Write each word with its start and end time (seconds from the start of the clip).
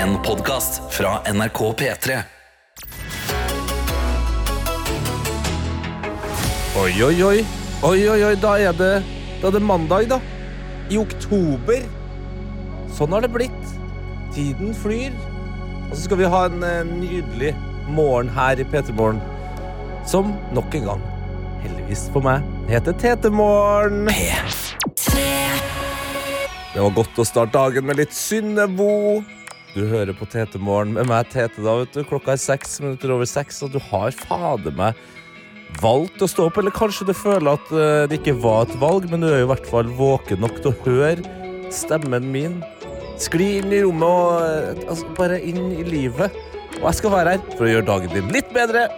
En 0.00 0.16
podkast 0.22 0.80
fra 0.90 1.32
NRK 1.32 1.58
P3. 1.78 2.14
Oi, 6.76 7.02
oi, 7.04 7.24
oi. 7.24 7.46
Oi, 7.82 7.98
oi, 8.08 8.22
oi, 8.24 8.36
da 8.40 8.54
er 8.56 8.72
det, 8.78 9.02
da 9.42 9.50
er 9.50 9.52
det 9.52 9.60
mandag, 9.60 10.06
da. 10.08 10.16
I 10.88 10.96
oktober. 11.02 11.84
Sånn 12.96 13.12
har 13.12 13.26
det 13.26 13.28
blitt. 13.34 13.74
Tiden 14.32 14.72
flyr. 14.72 15.12
Og 15.90 15.92
så 15.92 16.06
skal 16.06 16.20
vi 16.22 16.30
ha 16.32 16.40
en 16.48 16.64
eh, 16.64 16.80
nydelig 16.88 17.50
morgen 17.92 18.32
her 18.32 18.56
i 18.56 18.64
P3 18.72 18.94
Morgen. 18.96 19.20
Som 20.08 20.32
nok 20.56 20.78
en 20.78 20.88
gang, 20.94 21.02
heldigvis 21.66 22.06
for 22.14 22.24
meg, 22.24 22.46
heter 22.72 22.96
Tete-morgen. 23.04 24.08
Det 26.70 26.80
var 26.86 26.96
godt 26.96 27.20
å 27.20 27.28
starte 27.28 27.52
dagen 27.58 27.84
med 27.90 28.00
litt 28.00 28.16
Synnebo. 28.16 29.20
Du 29.70 29.84
hører 29.86 30.10
på 30.16 30.26
Tete-morgen 30.26 30.96
med 30.96 31.06
meg, 31.06 31.28
Tete, 31.30 31.62
da, 31.62 31.76
vet 31.78 31.94
du. 31.94 32.02
Klokka 32.06 32.34
er 32.34 32.42
seks 32.42 32.80
minutter 32.82 33.12
over 33.14 33.28
seks, 33.28 33.60
og 33.62 33.74
du 33.74 33.78
har 33.90 34.14
fader 34.26 34.74
meg 34.74 34.98
valgt 35.78 36.22
å 36.24 36.28
stå 36.28 36.48
opp, 36.48 36.58
eller 36.58 36.74
kanskje 36.74 37.06
du 37.06 37.14
føler 37.14 37.52
at 37.52 37.70
eh, 37.70 38.06
det 38.10 38.18
ikke 38.18 38.34
var 38.42 38.66
et 38.66 38.74
valg, 38.82 39.06
men 39.12 39.22
du 39.22 39.28
er 39.30 39.40
jo 39.40 39.46
i 39.46 39.52
hvert 39.52 39.70
fall 39.70 39.92
våken 40.00 40.42
nok 40.42 40.58
til 40.58 40.72
å 40.72 40.78
høre 40.88 41.70
stemmen 41.70 42.26
min. 42.34 42.58
Skli 43.20 43.60
inn 43.60 43.70
i 43.70 43.82
rommet 43.84 44.08
og 44.08 44.42
eh, 44.42 44.82
altså, 44.88 45.12
bare 45.18 45.38
inn 45.38 45.62
i 45.76 45.86
livet. 45.86 46.34
Og 46.80 46.88
jeg 46.88 47.00
skal 47.02 47.14
være 47.14 47.36
her 47.36 47.46
for 47.54 47.68
å 47.68 47.74
gjøre 47.74 47.90
dagen 47.92 48.16
din 48.16 48.34
litt 48.34 48.50
bedre. 48.56 48.88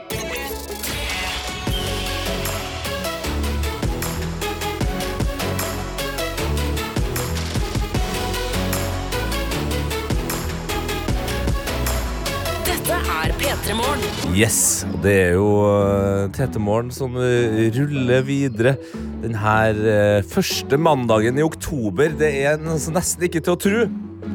Yes, 14.32 14.84
og 14.88 15.02
det 15.04 15.12
er 15.26 15.34
jo 15.36 15.48
uh, 15.66 16.28
Tete 16.32 16.60
Morgen 16.62 16.92
som 16.94 17.16
eh, 17.20 17.68
ruller 17.74 18.22
videre 18.24 18.76
den 19.22 19.34
her 19.38 19.76
eh, 19.76 20.24
første 20.26 20.78
mandagen 20.80 21.38
i 21.38 21.44
oktober. 21.44 22.14
Det 22.18 22.30
er 22.42 22.56
altså 22.56 22.94
nesten 22.94 23.26
ikke 23.28 23.42
til 23.44 23.54
å 23.54 23.60
tro. 23.60 23.84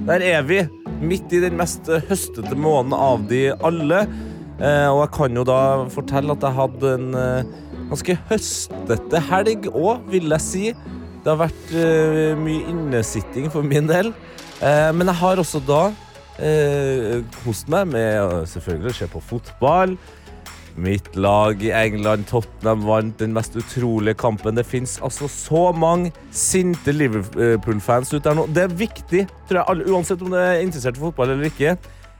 Der 0.07 0.23
er 0.23 0.45
vi, 0.47 0.61
midt 1.01 1.33
i 1.35 1.41
den 1.43 1.57
mest 1.59 1.89
eh, 1.91 2.03
høstete 2.07 2.55
måneden 2.55 2.95
av 2.97 3.25
de 3.29 3.41
alle. 3.57 4.05
Eh, 4.57 4.87
og 4.89 5.01
jeg 5.03 5.13
kan 5.17 5.37
jo 5.37 5.45
da 5.47 5.59
fortelle 5.93 6.37
at 6.37 6.45
jeg 6.45 6.57
hadde 6.61 6.93
en 6.95 7.19
eh, 7.19 7.51
ganske 7.91 8.17
høstete 8.29 9.23
helg 9.31 9.69
òg, 9.73 10.07
vil 10.13 10.31
jeg 10.37 10.45
si. 10.45 10.65
Det 11.23 11.33
har 11.33 11.41
vært 11.43 11.75
eh, 11.75 12.33
mye 12.39 12.69
innesitting 12.71 13.51
for 13.53 13.65
min 13.65 13.89
del. 13.89 14.13
Eh, 14.61 14.89
men 14.95 15.09
jeg 15.11 15.21
har 15.21 15.43
også 15.43 15.61
da 15.67 15.87
eh, 16.43 17.23
kost 17.43 17.69
meg 17.71 17.89
med 17.91 18.21
å 18.21 18.45
se 18.47 19.09
på 19.11 19.21
fotball. 19.23 19.97
Mitt 20.77 21.15
lag 21.17 21.63
i 21.65 21.71
England, 21.73 22.27
Tottenham, 22.29 22.83
vant 22.85 23.17
den 23.17 23.33
mest 23.33 23.55
utrolige 23.57 24.19
kampen. 24.21 24.57
Det 24.59 24.65
fins 24.67 24.99
altså 25.01 25.29
så 25.31 25.63
mange 25.73 26.11
sinte 26.29 26.93
Liverpool-fans 26.93 28.13
ute 28.13 28.27
der 28.29 28.37
nå. 28.37 28.45
Det 28.53 28.67
er 28.67 28.75
viktig, 28.85 29.23
tror 29.49 29.63
jeg, 29.63 29.87
uansett 29.89 30.21
om 30.21 30.29
du 30.35 30.37
er 30.37 30.61
interessert 30.61 30.99
i 30.99 31.01
fotball 31.01 31.33
eller 31.33 31.49
ikke. 31.49 31.73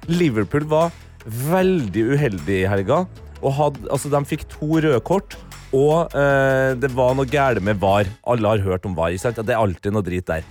Liverpool 0.09 0.65
var 0.69 0.95
veldig 1.27 2.07
uheldig 2.15 2.63
i 2.63 2.69
helga. 2.71 3.03
Og 3.43 3.53
hadde, 3.53 3.85
altså, 3.93 4.09
de 4.09 4.23
fikk 4.25 4.47
to 4.49 4.79
røde 4.81 5.01
kort, 5.05 5.37
og 5.75 6.15
eh, 6.17 6.73
det 6.79 6.89
var 6.95 7.13
noe 7.17 7.29
galt 7.29 7.61
med 7.61 7.77
VAR. 7.81 8.09
Alle 8.25 8.55
har 8.55 8.63
hørt 8.65 8.87
om 8.87 8.95
VAR. 8.97 9.13
ikke 9.13 9.27
sant? 9.27 9.41
Det 9.45 9.53
er 9.53 9.61
alltid 9.61 9.93
noe 9.93 10.05
drit 10.05 10.25
der. 10.25 10.47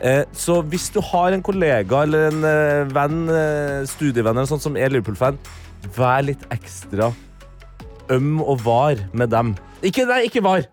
Eh, 0.00 0.24
Så 0.32 0.60
hvis 0.66 0.88
du 0.94 1.00
har 1.04 1.32
en 1.34 1.42
kollega 1.44 2.02
eller 2.06 2.30
en 2.30 2.44
eh, 2.48 2.94
venn, 2.94 3.20
eh, 3.28 3.82
studievenn 3.90 4.36
eller 4.38 4.48
sånt 4.50 4.64
som 4.64 4.76
er 4.76 4.90
Liverpool-fan, 4.92 5.38
vær 5.96 6.24
litt 6.26 6.42
ekstra 6.54 7.10
øm 8.12 8.40
og 8.42 8.62
var 8.64 9.02
med 9.12 9.30
dem. 9.30 9.54
Ikke, 9.82 10.06
nei, 10.06 10.24
ikke 10.28 10.42
var. 10.44 10.66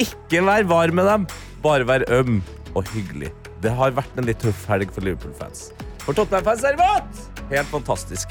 Ikke 0.00 0.42
vær 0.44 0.66
var 0.70 0.92
med 0.94 1.08
dem. 1.08 1.26
Bare 1.62 1.86
vær 1.86 2.04
øm 2.10 2.40
og 2.74 2.88
hyggelig. 2.94 3.32
Det 3.62 3.70
har 3.78 3.94
vært 3.94 4.18
en 4.18 4.26
litt 4.26 4.40
tøff 4.42 4.64
helg 4.70 4.90
for 4.94 5.04
Liverpool-fans. 5.06 5.70
For 6.02 6.16
Tottenham-fans 6.16 6.64
er 6.66 6.76
det 6.76 6.82
vått! 6.82 7.28
helt 7.52 7.68
fantastisk. 7.68 8.30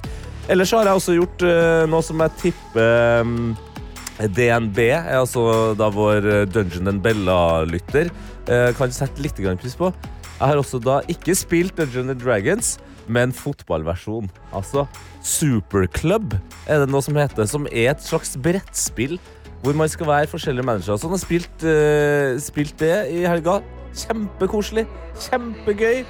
Ellers 0.49 0.71
har 0.73 0.87
jeg 0.87 0.97
også 0.97 1.13
gjort 1.13 1.43
noe 1.91 2.01
som 2.03 2.23
jeg 2.23 2.33
tipper 2.41 3.27
DNB 4.35 4.79
altså 5.13 5.43
da 5.77 5.87
vår 5.93 6.25
Dungeon 6.51 6.89
and 6.89 7.03
Bella-lytter 7.05 8.09
kan 8.47 8.93
sette 8.93 9.21
litt 9.21 9.37
pris 9.37 9.75
på. 9.77 9.91
Jeg 10.41 10.49
har 10.49 10.57
også 10.57 10.79
da 10.81 11.01
ikke 11.11 11.35
spilt 11.37 11.77
Dungeon 11.77 12.09
and 12.09 12.21
Dragons, 12.23 12.79
men 13.07 13.33
fotballversjon. 13.35 14.29
Altså 14.57 14.87
Superclub 15.21 16.33
er 16.65 16.81
det 16.81 16.89
noe 16.89 17.03
som 17.05 17.19
heter, 17.19 17.45
som 17.45 17.67
er 17.69 17.91
et 17.93 18.01
slags 18.01 18.33
brettspill 18.41 19.19
hvor 19.61 19.77
man 19.77 19.89
skal 19.89 20.07
være 20.09 20.31
forskjellige 20.31 20.65
mennesker. 20.65 20.97
Så 20.97 21.07
jeg 21.07 21.13
har 21.13 21.21
spilt, 21.21 21.63
uh, 21.63 22.39
spilt 22.41 22.79
det 22.81 22.95
i 23.13 23.21
helga. 23.29 23.59
Kjempekoselig. 23.93 24.87
Kjempegøy. 25.27 26.01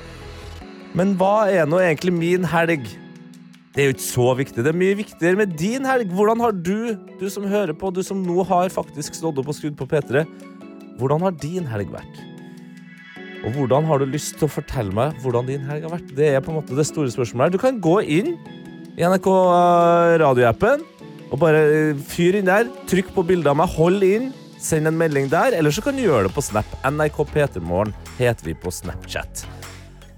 Men 0.95 1.15
hva 1.19 1.49
er 1.51 1.67
nå 1.67 1.81
egentlig 1.83 2.13
min 2.15 2.47
helg? 2.47 2.87
Det 3.71 3.83
er 3.83 3.89
jo 3.89 3.95
ikke 3.95 4.03
så 4.07 4.29
viktig. 4.35 4.63
Det 4.63 4.71
er 4.71 4.79
mye 4.79 4.95
viktigere 4.99 5.39
med 5.39 5.57
din 5.59 5.87
helg. 5.87 6.11
Hvordan 6.15 6.39
har 6.43 6.55
du, 6.55 6.95
du 7.19 7.27
som 7.31 7.47
hører 7.47 7.75
på, 7.75 7.91
du 7.91 8.01
som 8.03 8.23
nå 8.23 8.43
har 8.47 8.71
faktisk 8.71 9.15
stått 9.15 9.39
opp 9.39 9.51
og 9.51 9.55
skrudd 9.55 9.77
på 9.79 9.87
P3, 9.91 10.25
hvordan 11.01 11.25
har 11.25 11.33
din 11.41 11.65
helg 11.69 11.89
vært? 11.93 12.21
Og 13.41 13.55
hvordan 13.55 13.87
har 13.89 14.01
du 14.01 14.11
lyst 14.11 14.35
til 14.37 14.45
å 14.45 14.53
fortelle 14.53 14.93
meg 14.93 15.17
hvordan 15.23 15.47
din 15.49 15.63
helg 15.65 15.87
har 15.87 15.95
vært? 15.95 16.11
Det 16.17 16.27
er 16.29 16.43
på 16.45 16.53
en 16.53 16.59
måte 16.59 16.77
det 16.77 16.85
store 16.85 17.09
spørsmålet. 17.13 17.55
Du 17.55 17.61
kan 17.61 17.79
gå 17.81 17.97
inn 18.05 18.35
i 18.99 19.07
NRK 19.07 19.29
radioappen 20.21 20.83
og 21.31 21.39
bare 21.41 21.63
eh, 21.71 22.03
fyr 22.11 22.37
inn 22.37 22.49
der. 22.49 22.69
Trykk 22.91 23.13
på 23.15 23.25
bildet 23.25 23.49
av 23.49 23.57
meg, 23.57 23.71
hold 23.73 24.05
inn, 24.05 24.29
send 24.61 24.89
en 24.89 24.99
melding 24.99 25.31
der. 25.31 25.55
Eller 25.57 25.73
så 25.73 25.83
kan 25.85 25.97
du 25.97 26.03
gjøre 26.03 26.27
det 26.27 26.35
på 26.35 26.43
Snap. 26.45 26.69
NRK 26.85 27.23
P3morgen 27.31 27.95
heter 28.19 28.51
vi 28.51 28.57
på 28.57 28.73
Snapchat. 28.73 29.45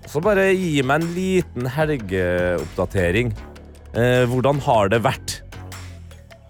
Så 0.10 0.22
bare 0.22 0.50
gi 0.52 0.82
meg 0.86 1.00
en 1.00 1.14
liten 1.16 1.70
helgeoppdatering. 1.78 3.32
Eh, 3.94 4.26
hvordan 4.30 4.60
har 4.68 4.92
det 4.92 5.00
vært? 5.06 5.40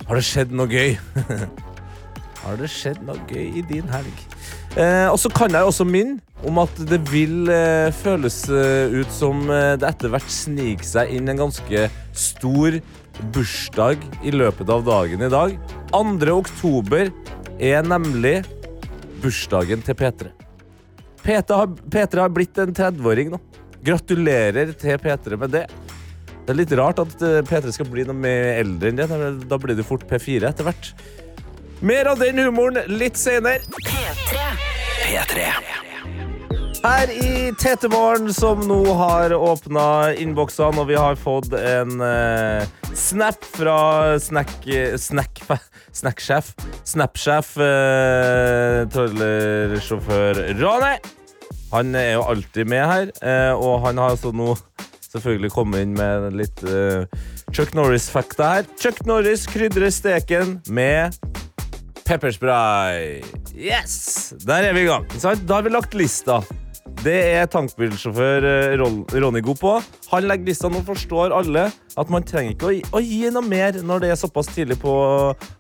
Har 0.07 0.17
det 0.17 0.25
skjedd 0.25 0.55
noe 0.57 0.71
gøy? 0.71 0.97
har 2.43 2.59
det 2.59 2.69
skjedd 2.71 3.01
noe 3.07 3.19
gøy 3.29 3.59
i 3.59 3.63
din 3.69 3.87
helg? 3.91 4.23
Eh, 4.75 5.07
og 5.07 5.17
så 5.21 5.31
kan 5.31 5.53
jeg 5.53 5.69
også 5.69 5.85
minne 5.87 6.19
om 6.43 6.59
at 6.63 6.79
det 6.89 6.99
vil 7.07 7.47
eh, 7.51 7.89
føles 7.95 8.41
eh, 8.51 8.91
ut 8.99 9.11
som 9.13 9.45
eh, 9.47 9.75
det 9.79 9.87
etter 9.87 10.11
hvert 10.11 10.31
sniker 10.31 10.87
seg 10.87 11.13
inn 11.15 11.31
en 11.31 11.45
ganske 11.45 11.87
stor 12.11 12.79
bursdag 13.33 14.03
i 14.25 14.33
løpet 14.33 14.69
av 14.73 14.83
dagen 14.87 15.23
i 15.23 15.31
dag. 15.31 15.55
2. 15.93 16.33
oktober 16.33 17.11
er 17.61 17.85
nemlig 17.85 18.41
bursdagen 19.23 19.83
til 19.85 19.97
P3. 19.97 20.33
P3 21.23 21.55
har, 21.55 21.69
P3 21.71 22.19
har 22.25 22.33
blitt 22.33 22.59
en 22.59 22.75
30-åring 22.75 23.31
nå. 23.31 23.39
Gratulerer 23.83 24.73
til 24.79 24.99
P3 24.99 25.39
med 25.39 25.53
det. 25.55 25.67
Det 26.43 26.51
er 26.51 26.59
litt 26.59 26.73
rart 26.75 26.99
at 26.99 27.21
eh, 27.23 27.39
P3 27.47 27.71
skal 27.71 27.87
bli 27.91 28.03
noe 28.07 28.17
mer 28.17 28.57
eldre 28.57 28.91
enn 28.91 28.99
det. 28.99 29.07
Da 29.47 29.59
blir 29.61 29.77
det 29.79 29.87
fort 29.87 30.03
P4 30.09 30.49
etter 30.49 30.67
hvert. 30.67 30.91
Mer 31.83 32.05
av 32.05 32.19
den 32.19 32.37
humoren 32.39 32.79
litt 32.87 33.17
senere. 33.19 33.59
P3. 33.83 34.43
P3. 35.03 35.47
Her 36.83 37.11
i 37.11 37.51
Tetemorgen, 37.59 38.29
som 38.35 38.61
nå 38.67 38.79
har 38.95 39.35
åpna 39.35 40.13
innboksene, 40.15 40.79
og 40.79 40.87
vi 40.87 40.95
har 40.95 41.19
fått 41.19 41.51
en 41.59 41.99
eh, 42.07 42.63
snap 42.95 43.43
fra 43.43 44.15
snack... 44.19 44.55
snack 44.95 45.43
Snacksjef. 45.93 46.53
Snapsjef. 46.87 47.51
Eh, 47.59 48.79
Trollersjåfør 48.95 50.39
Rane. 50.63 50.95
Han 51.75 51.95
er 51.99 52.13
jo 52.15 52.25
alltid 52.31 52.71
med 52.71 52.87
her, 52.87 53.11
eh, 53.27 53.51
og 53.59 53.83
han 53.83 53.99
har 53.99 54.15
altså 54.15 54.31
nå 54.31 54.53
selvfølgelig 55.11 55.51
kommet 55.53 55.83
inn 55.83 55.99
med 55.99 56.31
litt 56.39 56.63
eh, 56.63 57.03
Chuck 57.51 57.75
Norris-fakta 57.75 58.51
her. 58.55 58.67
Chuck 58.79 59.03
Norris 59.09 59.45
krydrer 59.51 59.91
steken 59.93 60.61
med 60.71 61.19
pepperspray. 62.07 63.21
Yes! 63.55 64.33
Der 64.45 64.69
er 64.69 64.75
vi 64.75 64.85
i 64.85 64.89
gang. 64.89 65.07
Da 65.21 65.55
har 65.55 65.65
vi 65.65 65.73
lagt 65.73 65.95
lista. 65.97 66.41
Det 67.03 67.15
er 67.35 67.47
tankbilsjåfør 67.51 68.45
eh, 68.47 68.73
Ronny 68.79 69.41
god 69.43 69.59
på. 69.59 69.71
Han 70.11 70.27
legger 70.27 70.51
lista, 70.51 70.69
nå 70.71 70.83
forstår 70.87 71.33
alle 71.35 71.65
at 71.99 72.11
man 72.11 72.25
trenger 72.27 72.53
ikke 72.53 72.69
å 72.69 72.99
å 72.99 73.01
gi 73.03 73.31
noe 73.33 73.43
mer 73.45 73.79
når 73.85 74.03
det 74.03 74.11
er 74.13 74.19
såpass 74.19 74.51
tidlig 74.51 74.77
på, 74.81 74.93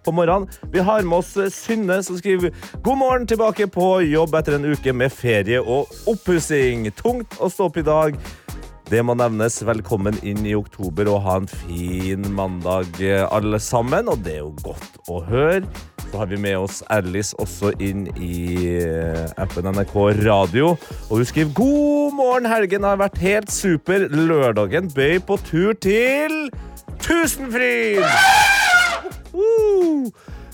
på 0.03 0.13
morgenen. 0.15 0.47
Vi 0.71 0.83
har 0.83 1.03
med 1.07 1.21
oss 1.21 1.33
eh, 1.39 1.51
Synne, 1.51 2.01
som 2.05 2.19
skriver 2.19 2.53
God 2.83 2.99
morgen 3.01 3.27
tilbake 3.29 3.67
på 3.71 3.87
jobb 4.07 4.35
etter 4.39 4.59
en 4.59 4.69
uke 4.71 4.95
med 4.95 5.15
ferie 5.15 5.59
og 5.59 5.91
oppussing. 6.11 6.89
Tungt 6.99 7.39
å 7.39 7.51
stå 7.51 7.71
opp 7.71 7.81
i 7.81 7.87
dag. 7.87 8.19
Det 8.91 8.99
må 9.01 9.15
nevnes. 9.17 9.61
Velkommen 9.65 10.19
inn 10.27 10.43
i 10.45 10.55
oktober 10.59 11.07
og 11.11 11.23
ha 11.25 11.39
en 11.41 11.49
fin 11.49 12.27
mandag, 12.35 12.99
eh, 13.01 13.23
alle 13.31 13.59
sammen. 13.63 14.11
Og 14.11 14.23
det 14.23 14.37
er 14.37 14.43
jo 14.43 14.53
godt 14.63 15.01
å 15.09 15.23
høre. 15.27 15.63
Så 16.13 16.19
har 16.21 16.27
vi 16.29 16.37
med 16.37 16.59
oss 16.61 16.83
Alice 16.93 17.33
også 17.41 17.71
inn 17.81 18.03
i 18.21 18.67
eh, 18.77 19.31
appen 19.41 19.65
NRK 19.65 19.95
Radio. 20.19 20.75
Og 21.07 21.13
hun 21.17 21.25
skriver 21.25 21.55
god 21.57 22.13
morgen, 22.13 22.45
helgen 22.51 22.85
har 22.85 22.99
vært 23.01 23.17
helt 23.17 23.49
super. 23.49 24.05
Lørdagen 24.13 24.91
bøy 24.93 25.17
på 25.25 25.39
tur 25.41 25.73
til 25.81 26.51
Tusenfryd! 27.01 28.05
Uh! 29.33 30.05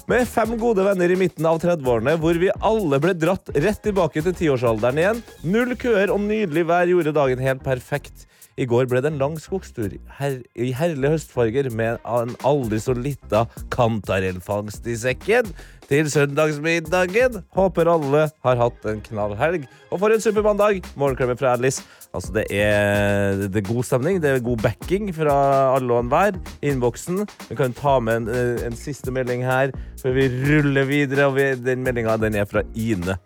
Med 0.07 0.31
fem 0.31 0.55
gode 0.63 0.87
venner 0.87 1.11
i 1.11 1.19
midten 1.19 1.51
av 1.51 1.59
30-årene, 1.59 2.15
hvor 2.23 2.39
vi 2.39 2.55
alle 2.63 3.03
ble 3.03 3.17
dratt 3.19 3.51
rett 3.51 3.83
tilbake 3.83 4.23
til 4.23 4.39
tiårsalderen 4.39 5.03
igjen. 5.03 5.23
Null 5.43 5.75
køer 5.75 6.15
og 6.15 6.23
nydelig 6.23 6.69
vær 6.71 6.87
gjorde 6.87 7.17
dagen 7.19 7.43
helt 7.43 7.67
perfekt. 7.67 8.29
I 8.59 8.67
går 8.67 8.89
ble 8.91 8.99
det 8.99 9.13
en 9.13 9.19
lang 9.21 9.37
skogstur 9.39 9.93
her, 10.17 10.39
i 10.59 10.73
herlige 10.75 11.13
høstfarger 11.13 11.69
med 11.71 12.01
en 12.03 12.33
aldri 12.47 12.79
så 12.83 12.91
lita 12.97 13.45
kantarellfangst 13.71 14.87
i 14.89 14.97
sekken. 14.99 15.53
Til 15.89 16.05
søndagsmiddagen. 16.11 17.39
Håper 17.57 17.89
alle 17.89 18.27
har 18.45 18.59
hatt 18.59 18.83
en 18.85 18.99
knallhelg. 19.01 19.63
Og 19.89 20.01
for 20.03 20.13
en 20.13 20.21
supermandag! 20.21 20.83
Morgenklemmer 20.99 21.39
fra 21.39 21.55
Alice. 21.55 21.81
Altså, 22.13 22.35
det 22.35 22.43
er, 22.53 23.47
det 23.47 23.63
er 23.63 23.65
god 23.71 23.87
stemning. 23.87 24.19
Det 24.21 24.35
er 24.35 24.43
god 24.45 24.61
backing 24.61 25.09
fra 25.15 25.37
alle 25.73 25.95
og 25.95 26.03
enhver. 26.03 26.37
Innboksen. 26.61 27.23
Vi 27.47 27.57
kan 27.57 27.73
ta 27.73 27.95
med 28.03 28.21
en, 28.21 28.29
eh, 28.29 28.67
en 28.67 28.77
siste 28.77 29.09
melding 29.15 29.41
her 29.47 29.73
før 30.03 30.13
vi 30.19 30.27
ruller 30.43 30.85
videre. 30.85 31.31
Og 31.31 31.39
vi, 31.39 31.47
den 31.57 31.81
meldinga 31.87 32.19
er 32.29 32.45
fra 32.45 32.61
Ine. 32.75 33.17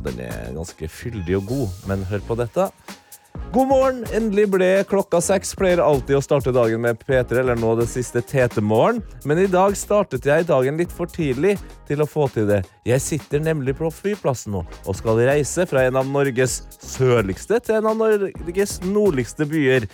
Den 0.00 0.24
er 0.24 0.54
ganske 0.56 0.88
fyldig 0.88 1.36
og 1.36 1.46
god, 1.52 1.68
men 1.90 2.08
hør 2.08 2.24
på 2.24 2.38
dette. 2.40 2.70
God 3.52 3.66
morgen! 3.66 4.04
Endelig 4.14 4.44
ble 4.52 4.66
klokka 4.86 5.18
seks. 5.22 5.56
Pleier 5.58 5.80
alltid 5.82 6.14
å 6.18 6.22
starte 6.22 6.52
dagen 6.54 6.84
med 6.84 7.00
P3, 7.02 7.40
eller 7.40 7.58
nå 7.58 7.72
det 7.80 7.88
siste 7.90 8.22
TT-morgen. 8.22 9.00
Men 9.26 9.40
i 9.42 9.48
dag 9.50 9.74
startet 9.78 10.28
jeg 10.28 10.46
dagen 10.46 10.78
litt 10.78 10.92
for 10.94 11.10
tidlig 11.10 11.56
til 11.88 12.04
å 12.04 12.06
få 12.06 12.28
til 12.30 12.46
det. 12.46 12.60
Jeg 12.86 13.02
sitter 13.02 13.42
nemlig 13.42 13.74
på 13.80 13.90
flyplassen 13.90 14.54
nå 14.54 14.62
og 14.62 14.98
skal 14.98 15.18
reise 15.26 15.66
fra 15.66 15.82
en 15.88 15.98
av 15.98 16.06
Norges 16.06 16.60
sørligste 16.78 17.58
til 17.66 17.80
en 17.80 17.90
av 17.90 17.98
Norges 17.98 18.78
nordligste 18.86 19.48
byer. 19.50 19.88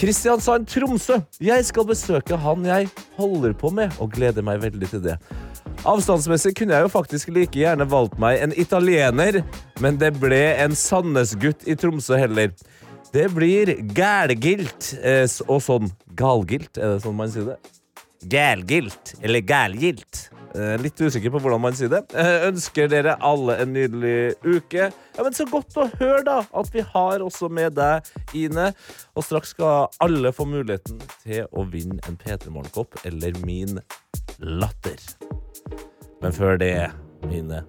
Kristiansand-Tromsø. 0.00 1.20
Jeg 1.40 1.68
skal 1.68 1.88
besøke 1.88 2.40
han 2.40 2.64
jeg 2.64 2.88
holder 3.16 3.52
på 3.56 3.72
med, 3.76 3.92
og 4.00 4.16
gleder 4.16 4.44
meg 4.44 4.64
veldig 4.64 4.90
til 4.94 5.04
det. 5.04 5.20
Avstandsmessig 5.86 6.50
kunne 6.58 6.74
jeg 6.74 6.82
jo 6.82 6.90
faktisk 6.90 7.30
like 7.30 7.54
gjerne 7.54 7.86
valgt 7.86 8.16
meg 8.18 8.40
en 8.42 8.54
italiener, 8.58 9.38
men 9.82 9.98
det 10.00 10.16
ble 10.18 10.40
en 10.58 10.74
Sandnes-gutt 10.74 11.62
i 11.70 11.76
Tromsø 11.78 12.18
heller. 12.18 12.50
Det 13.14 13.28
blir 13.30 13.70
gælgilt 13.94 14.96
eh, 14.98 15.28
og 15.46 15.60
sånn. 15.62 15.92
Galgilt, 16.18 16.74
er 16.74 16.96
det 16.96 17.04
sånn 17.04 17.14
man 17.18 17.30
sier 17.30 17.52
det? 17.52 17.58
Gælgilt, 18.26 19.14
eller 19.22 19.44
gælgilt. 19.46 20.24
Eh, 20.56 20.74
litt 20.82 20.98
usikker 20.98 21.30
på 21.30 21.44
hvordan 21.44 21.62
man 21.68 21.78
sier 21.78 21.92
det. 21.92 22.02
Eh, 22.18 22.48
ønsker 22.48 22.90
dere 22.90 23.14
alle 23.24 23.60
en 23.62 23.74
nydelig 23.76 24.34
uke. 24.42 24.90
Ja, 24.90 25.22
men 25.22 25.38
Så 25.38 25.46
godt 25.46 25.78
å 25.78 25.86
høre, 26.00 26.24
da, 26.26 26.40
at 26.50 26.74
vi 26.74 26.82
har 26.82 27.22
også 27.22 27.46
med 27.52 27.78
deg, 27.78 28.10
Ine. 28.34 28.72
Og 29.14 29.28
straks 29.28 29.54
skal 29.54 29.86
alle 30.02 30.34
få 30.34 30.48
muligheten 30.50 30.98
til 31.22 31.46
å 31.54 31.62
vinne 31.70 32.02
en 32.08 32.18
P3 32.18 32.50
Morgenkopp 32.50 33.04
eller 33.06 33.38
min 33.46 33.78
latter. 34.42 34.98
Men 36.26 36.34
før 36.34 36.56
det, 36.58 36.72
mine 37.30 37.60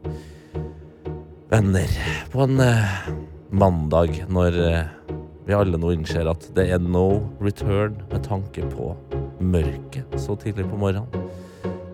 venner, 1.52 1.92
på 2.34 2.42
en 2.42 2.58
uh, 2.58 3.10
mandag 3.54 4.16
når 4.34 4.56
uh, 4.58 5.12
vi 5.46 5.54
alle 5.54 5.78
nå 5.78 5.92
innser 5.94 6.26
at 6.26 6.48
det 6.58 6.64
er 6.74 6.82
no 6.82 7.20
return 7.38 8.00
med 8.10 8.24
tanke 8.26 8.64
på 8.72 8.96
mørket 9.38 10.16
så 10.18 10.34
tidlig 10.42 10.66
på 10.72 10.80
morgenen. 10.82 11.28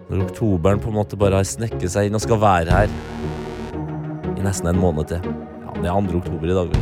Når 0.08 0.24
oktoberen 0.30 0.80
på 0.80 0.88
en 0.94 0.96
måte 1.02 1.20
bare 1.20 1.42
har 1.42 1.50
snekket 1.50 1.92
seg 1.92 2.08
inn 2.08 2.16
og 2.16 2.24
skal 2.24 2.40
være 2.40 2.78
her 2.78 2.96
i 4.32 4.46
nesten 4.46 4.72
en 4.72 4.80
måned 4.80 5.12
til. 5.12 5.28
Ja, 5.66 5.76
det 5.82 5.92
er 5.92 6.08
2. 6.14 6.22
oktober 6.22 6.48
i 6.48 6.56
dag. 6.62 6.78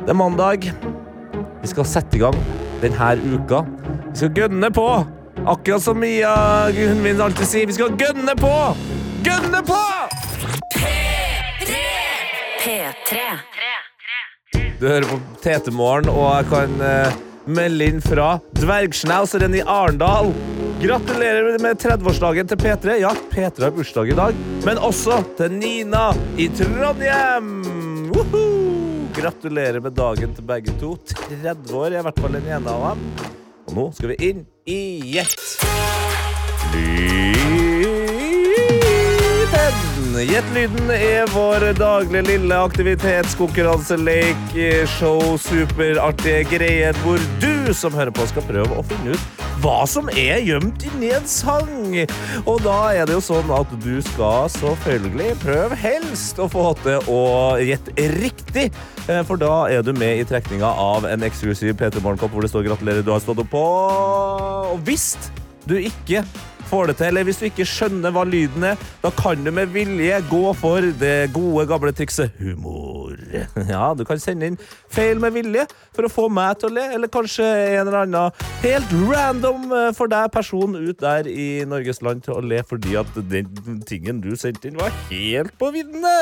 Det 0.00 0.10
er 0.10 0.18
mandag. 0.24 0.66
Vi 1.62 1.70
skal 1.70 1.86
sette 1.86 2.18
i 2.18 2.24
gang 2.24 2.42
denne 2.82 3.14
uka. 3.30 3.62
Vi 4.08 4.24
skal 4.24 4.34
gønne 4.42 4.72
på! 4.74 4.88
Akkurat 5.46 5.82
som 5.82 6.00
Mia 6.00 6.70
hun 6.70 7.02
min 7.02 7.20
alltid 7.20 7.46
sier, 7.46 7.66
vi 7.66 7.76
skal 7.76 7.94
gønne 7.96 8.34
på! 8.38 8.54
Gønne 9.24 9.62
på! 9.66 9.78
P3. 12.58 13.22
Du 14.78 14.86
hører 14.86 15.06
på 15.08 15.18
TT-morgen, 15.42 16.10
og 16.12 16.26
jeg 16.36 16.48
kan 16.50 16.82
eh, 16.84 17.16
melde 17.50 17.88
inn 17.90 18.02
fra 18.04 18.28
dvergsnauseren 18.58 19.56
i 19.58 19.62
Arendal. 19.64 20.30
Gratulerer 20.82 21.56
med 21.62 21.80
30-årsdagen 21.82 22.50
til 22.50 22.60
P3. 22.60 22.98
Ja, 23.02 23.14
P3 23.32 23.64
har 23.64 23.74
bursdag 23.74 24.12
i 24.12 24.18
dag. 24.18 24.38
Men 24.66 24.78
også 24.78 25.22
til 25.38 25.56
Nina 25.58 26.10
i 26.38 26.46
Trondheim. 26.60 27.50
Woohoo! 28.12 29.08
Gratulerer 29.18 29.80
med 29.82 29.96
dagen 29.98 30.36
til 30.36 30.46
begge 30.46 30.76
to. 30.78 30.94
30 31.08 31.74
år 31.74 31.90
er 31.90 32.00
i 32.02 32.06
hvert 32.06 32.22
fall 32.22 32.38
den 32.38 32.46
ene 32.52 32.74
av 32.76 32.92
dem. 32.92 33.28
Og 33.68 33.74
nå 33.74 33.90
skal 33.92 34.08
vi 34.08 34.16
inn 34.30 34.46
i 34.66 34.80
Gjett. 35.12 35.60
Lyden. 36.72 37.37
Gjett 40.18 40.48
lyden 40.50 40.88
er 40.90 41.28
vår 41.30 41.68
daglige 41.78 42.24
lille 42.26 42.56
aktivitetskonkurranselek, 42.66 44.56
show, 44.98 45.20
superartige 45.38 46.40
greier 46.50 46.96
hvor 47.04 47.22
du 47.38 47.70
som 47.76 47.94
hører 47.94 48.10
på 48.10 48.26
skal 48.26 48.42
prøve 48.48 48.80
å 48.80 48.82
finne 48.88 49.14
ut 49.14 49.44
hva 49.62 49.84
som 49.90 50.10
er 50.10 50.40
gjemt 50.42 50.82
inni 50.88 51.12
en 51.14 51.26
sang. 51.30 51.94
Og 52.44 52.58
da 52.64 52.76
er 52.94 53.06
det 53.06 53.14
jo 53.14 53.22
sånn 53.28 53.50
at 53.54 53.70
du 53.82 53.96
skal 54.06 54.50
selvfølgelig 54.54 55.38
prøve 55.42 55.78
helst 55.78 56.38
å 56.42 56.50
få 56.50 56.66
til 56.82 57.10
å 57.10 57.22
gjette 57.62 58.10
riktig. 58.18 58.68
Eh, 59.06 59.22
For 59.26 59.38
da 59.38 59.66
er 59.70 59.86
du 59.86 59.92
med 59.94 60.18
i 60.18 60.26
trekninga 60.26 60.66
av 60.68 61.06
en 61.06 61.26
eksklusiv 61.26 61.74
P3 61.78 62.02
Morgenkopp 62.02 62.34
hvor 62.34 62.42
det 62.42 62.50
står 62.50 62.66
'gratulerer, 62.66 63.06
du 63.06 63.14
har 63.14 63.22
stått 63.22 63.42
opp 63.42 63.50
på'. 63.54 64.74
Og 64.74 64.78
hvis 64.86 65.14
du 65.66 65.78
ikke 65.78 66.24
får 66.68 66.90
det 66.90 66.96
til, 67.00 67.08
eller 67.10 67.26
hvis 67.28 67.40
du 67.40 67.46
ikke 67.48 67.66
skjønner 67.68 68.12
hva 68.14 68.24
lyden 68.28 68.66
er, 68.70 68.80
da 69.02 69.12
kan 69.16 69.44
du 69.44 69.50
med 69.54 69.72
vilje 69.74 70.20
gå 70.30 70.42
for 70.58 70.84
det 71.00 71.30
gode, 71.34 71.66
gamle 71.70 71.94
trikset 71.96 72.36
humor. 72.40 73.16
Ja, 73.68 73.90
du 73.96 74.04
kan 74.08 74.20
sende 74.22 74.48
inn 74.48 74.56
feil 74.92 75.18
med 75.20 75.34
vilje 75.34 75.66
for 75.96 76.06
å 76.06 76.12
få 76.12 76.26
meg 76.32 76.60
til 76.60 76.70
å 76.70 76.76
le, 76.78 76.84
eller 76.96 77.10
kanskje 77.12 77.44
en 77.44 77.82
eller 77.82 77.98
annen 78.04 78.46
helt 78.62 78.94
random 79.10 79.68
eh, 79.74 79.90
for 79.96 80.10
deg 80.10 80.30
person 80.34 80.76
ut 80.78 81.00
der 81.02 81.28
i 81.28 81.48
Norges 81.68 82.02
land 82.04 82.24
til 82.24 82.38
å 82.38 82.44
le 82.44 82.62
fordi 82.66 82.96
at 83.00 83.18
den 83.30 83.82
tingen 83.88 84.22
du 84.24 84.34
sendte 84.38 84.70
inn, 84.70 84.80
var 84.80 84.94
helt 85.10 85.54
på 85.60 85.72
viddene. 85.74 86.16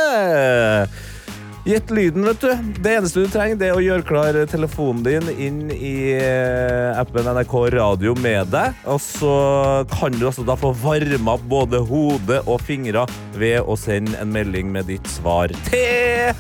Gjett 1.66 1.90
lyden, 1.90 2.22
vet 2.24 2.40
du. 2.40 2.58
Det 2.78 2.90
eneste 2.94 3.24
du 3.24 3.26
trenger, 3.26 3.56
det 3.58 3.66
er 3.66 3.74
å 3.74 3.82
gjøre 3.82 4.04
klar 4.06 4.36
telefonen 4.46 5.00
din 5.02 5.30
inn 5.34 5.56
i 5.74 6.12
eh, 6.14 6.93
appen 6.94 7.26
NRK 7.26 7.56
Radio 7.74 8.12
med 8.22 8.52
deg. 8.52 8.76
Og 8.86 9.00
så 9.02 9.32
kan 9.91 10.14
du 10.14 10.29
altså 10.29 10.44
da 10.46 10.55
få 10.55 10.70
varma 10.79 11.34
opp 11.34 11.48
både 11.50 11.82
hode 11.88 12.38
og 12.46 12.62
fingre 12.62 13.02
ved 13.34 13.67
å 13.67 13.74
sende 13.82 14.14
en 14.22 14.31
melding 14.31 14.70
med 14.70 14.86
ditt 14.93 15.10
svar 15.10 15.50
til 15.67 16.38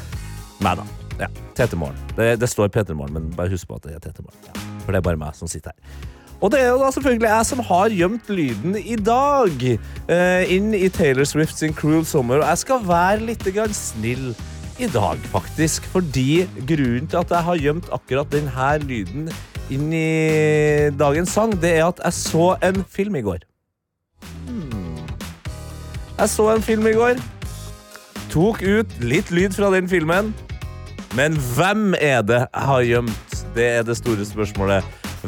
meg, 0.62 0.78
da. 0.78 0.86
Ja, 1.24 1.32
TT-morgen. 1.58 1.98
Det, 2.14 2.36
det 2.38 2.52
står 2.54 2.70
P3morgen, 2.70 3.18
men 3.18 3.30
bare 3.34 3.50
husk 3.50 3.66
på 3.66 3.80
at 3.80 3.90
det 3.90 3.98
er 3.98 4.06
TT-morgen. 4.06 4.46
Ja, 4.46 4.66
for 4.84 4.94
det 4.94 5.02
er 5.02 5.10
bare 5.10 5.24
meg 5.26 5.34
som 5.34 5.50
sitter 5.50 5.74
her. 5.74 6.02
Og 6.38 6.52
det 6.52 6.62
er 6.62 6.68
jo 6.70 6.82
da 6.84 6.94
selvfølgelig 6.94 7.32
jeg 7.32 7.46
som 7.48 7.66
har 7.66 7.94
gjemt 7.98 8.28
lyden 8.30 8.78
i 8.78 8.94
dag. 9.00 9.70
Eh, 10.06 10.50
inn 10.54 10.74
i 10.76 10.86
Taylor 10.92 11.26
Swift 11.26 11.58
sin 11.58 11.74
Cruel 11.74 12.06
Summer. 12.06 12.44
Og 12.44 12.50
jeg 12.52 12.62
skal 12.62 12.84
være 12.86 13.24
litt 13.32 13.48
snill 13.74 14.36
i 14.78 14.88
dag, 14.92 15.20
faktisk. 15.32 15.86
Fordi 15.92 16.46
grunnen 16.68 17.06
til 17.08 17.20
at 17.20 17.30
jeg 17.32 17.46
har 17.48 17.60
gjemt 17.60 17.92
akkurat 17.94 18.32
denne 18.32 18.72
lyden 18.84 19.30
inn 19.72 19.86
i 19.94 20.90
dagens 20.94 21.32
sang, 21.34 21.54
det 21.62 21.72
er 21.78 21.86
at 21.88 22.02
jeg 22.04 22.18
så 22.18 22.48
en 22.62 22.84
film 22.90 23.16
i 23.18 23.24
går. 23.26 23.46
Hmm. 24.46 25.00
Jeg 26.18 26.28
så 26.32 26.50
en 26.54 26.64
film 26.64 26.86
i 26.86 26.94
går. 26.96 27.22
Tok 28.32 28.62
ut 28.62 28.98
litt 29.00 29.32
lyd 29.32 29.56
fra 29.56 29.70
den 29.74 29.88
filmen. 29.88 30.34
Men 31.16 31.36
hvem 31.56 31.94
er 31.96 32.22
det 32.26 32.42
jeg 32.44 32.68
har 32.68 32.84
gjemt? 32.84 33.36
Det 33.56 33.66
er 33.78 33.84
det 33.88 33.96
store 33.96 34.24
spørsmålet. 34.28 34.84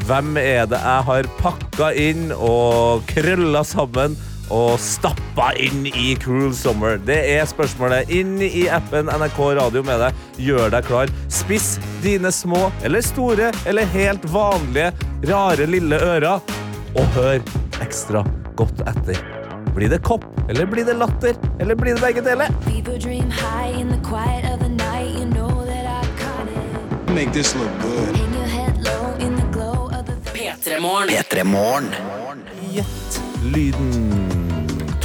Hvem 0.06 0.36
er 0.36 0.66
det 0.68 0.78
jeg 0.78 1.04
har 1.08 1.28
pakka 1.40 1.92
inn 1.96 2.28
og 2.36 3.06
krølla 3.08 3.64
sammen 3.66 4.18
og 4.54 4.78
stappa 4.82 5.50
inn 5.60 5.86
i 5.88 6.14
Cruel 6.20 6.54
Summer? 6.56 6.98
Det 7.02 7.18
er 7.34 7.48
spørsmålet. 7.48 8.10
Inn 8.14 8.36
i 8.42 8.66
appen 8.72 9.10
NRK 9.12 9.38
Radio 9.60 9.82
med 9.86 10.02
deg. 10.02 10.22
Gjør 10.48 10.72
deg 10.74 10.88
klar. 10.88 11.12
Spiss 11.32 11.76
dine 12.04 12.32
små 12.34 12.68
eller 12.86 13.04
store 13.04 13.52
eller 13.68 13.88
helt 13.94 14.24
vanlige, 14.32 14.92
rare 15.28 15.66
lille 15.68 15.98
ører, 15.98 16.40
og 16.96 17.18
hør 17.18 17.42
ekstra 17.84 18.24
godt 18.58 18.80
etter. 18.88 19.20
Blir 19.76 19.92
det 19.92 20.00
kopp, 20.02 20.24
eller 20.48 20.66
blir 20.66 20.86
det 20.88 20.96
latter, 20.98 21.36
eller 21.60 21.78
blir 21.78 21.94
det 21.94 22.02
begge 22.02 22.24
deler? 22.26 22.50
You 25.08 25.24
know 25.24 25.64
that 25.64 25.86
I 25.86 26.06
caught 26.18 26.48
it. 26.48 27.14
Make 27.14 27.32
this 27.32 27.54
look 27.54 27.70
good. 27.80 28.16
Hang 28.16 28.34
your 28.34 28.44
head 28.44 28.82
low 28.82 29.14
in 29.18 29.36
the 29.36 29.46
glow 29.52 29.86
of 29.86 30.06
the 30.06 30.16
P3 30.30 30.80
Morgen. 30.80 31.08
P3 31.08 31.44
Morgen. 31.44 31.94
Gjett 32.72 33.22
lyden. 33.42 34.27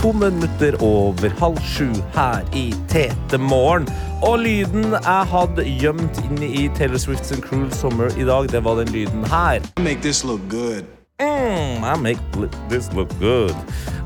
To 0.03 0.11
minutter 0.11 0.75
over 0.83 1.29
halv 1.39 1.59
sju 1.63 1.85
her 2.11 2.41
i 2.59 2.73
Tete 2.91 3.37
Morgen. 3.39 3.85
Og 4.19 4.41
lyden 4.43 4.97
jeg 4.97 5.27
hadde 5.31 5.63
gjemt 5.79 6.17
inne 6.25 6.49
i 6.49 6.65
Taylor 6.75 6.99
Swifts 6.99 7.31
and 7.31 7.39
Cruel 7.45 7.69
Summer 7.71 8.11
i 8.19 8.25
dag, 8.27 8.49
det 8.51 8.59
var 8.65 8.81
den 8.81 8.91
lyden 8.91 9.23
her. 9.31 9.63
Make 9.79 10.03
this 10.03 10.25
look 10.27 10.43
good. 10.51 10.83
Mm, 11.23 11.85
I 11.87 11.95
make 12.01 12.19
this 12.67 12.91
look 12.91 13.15
good. 13.21 13.55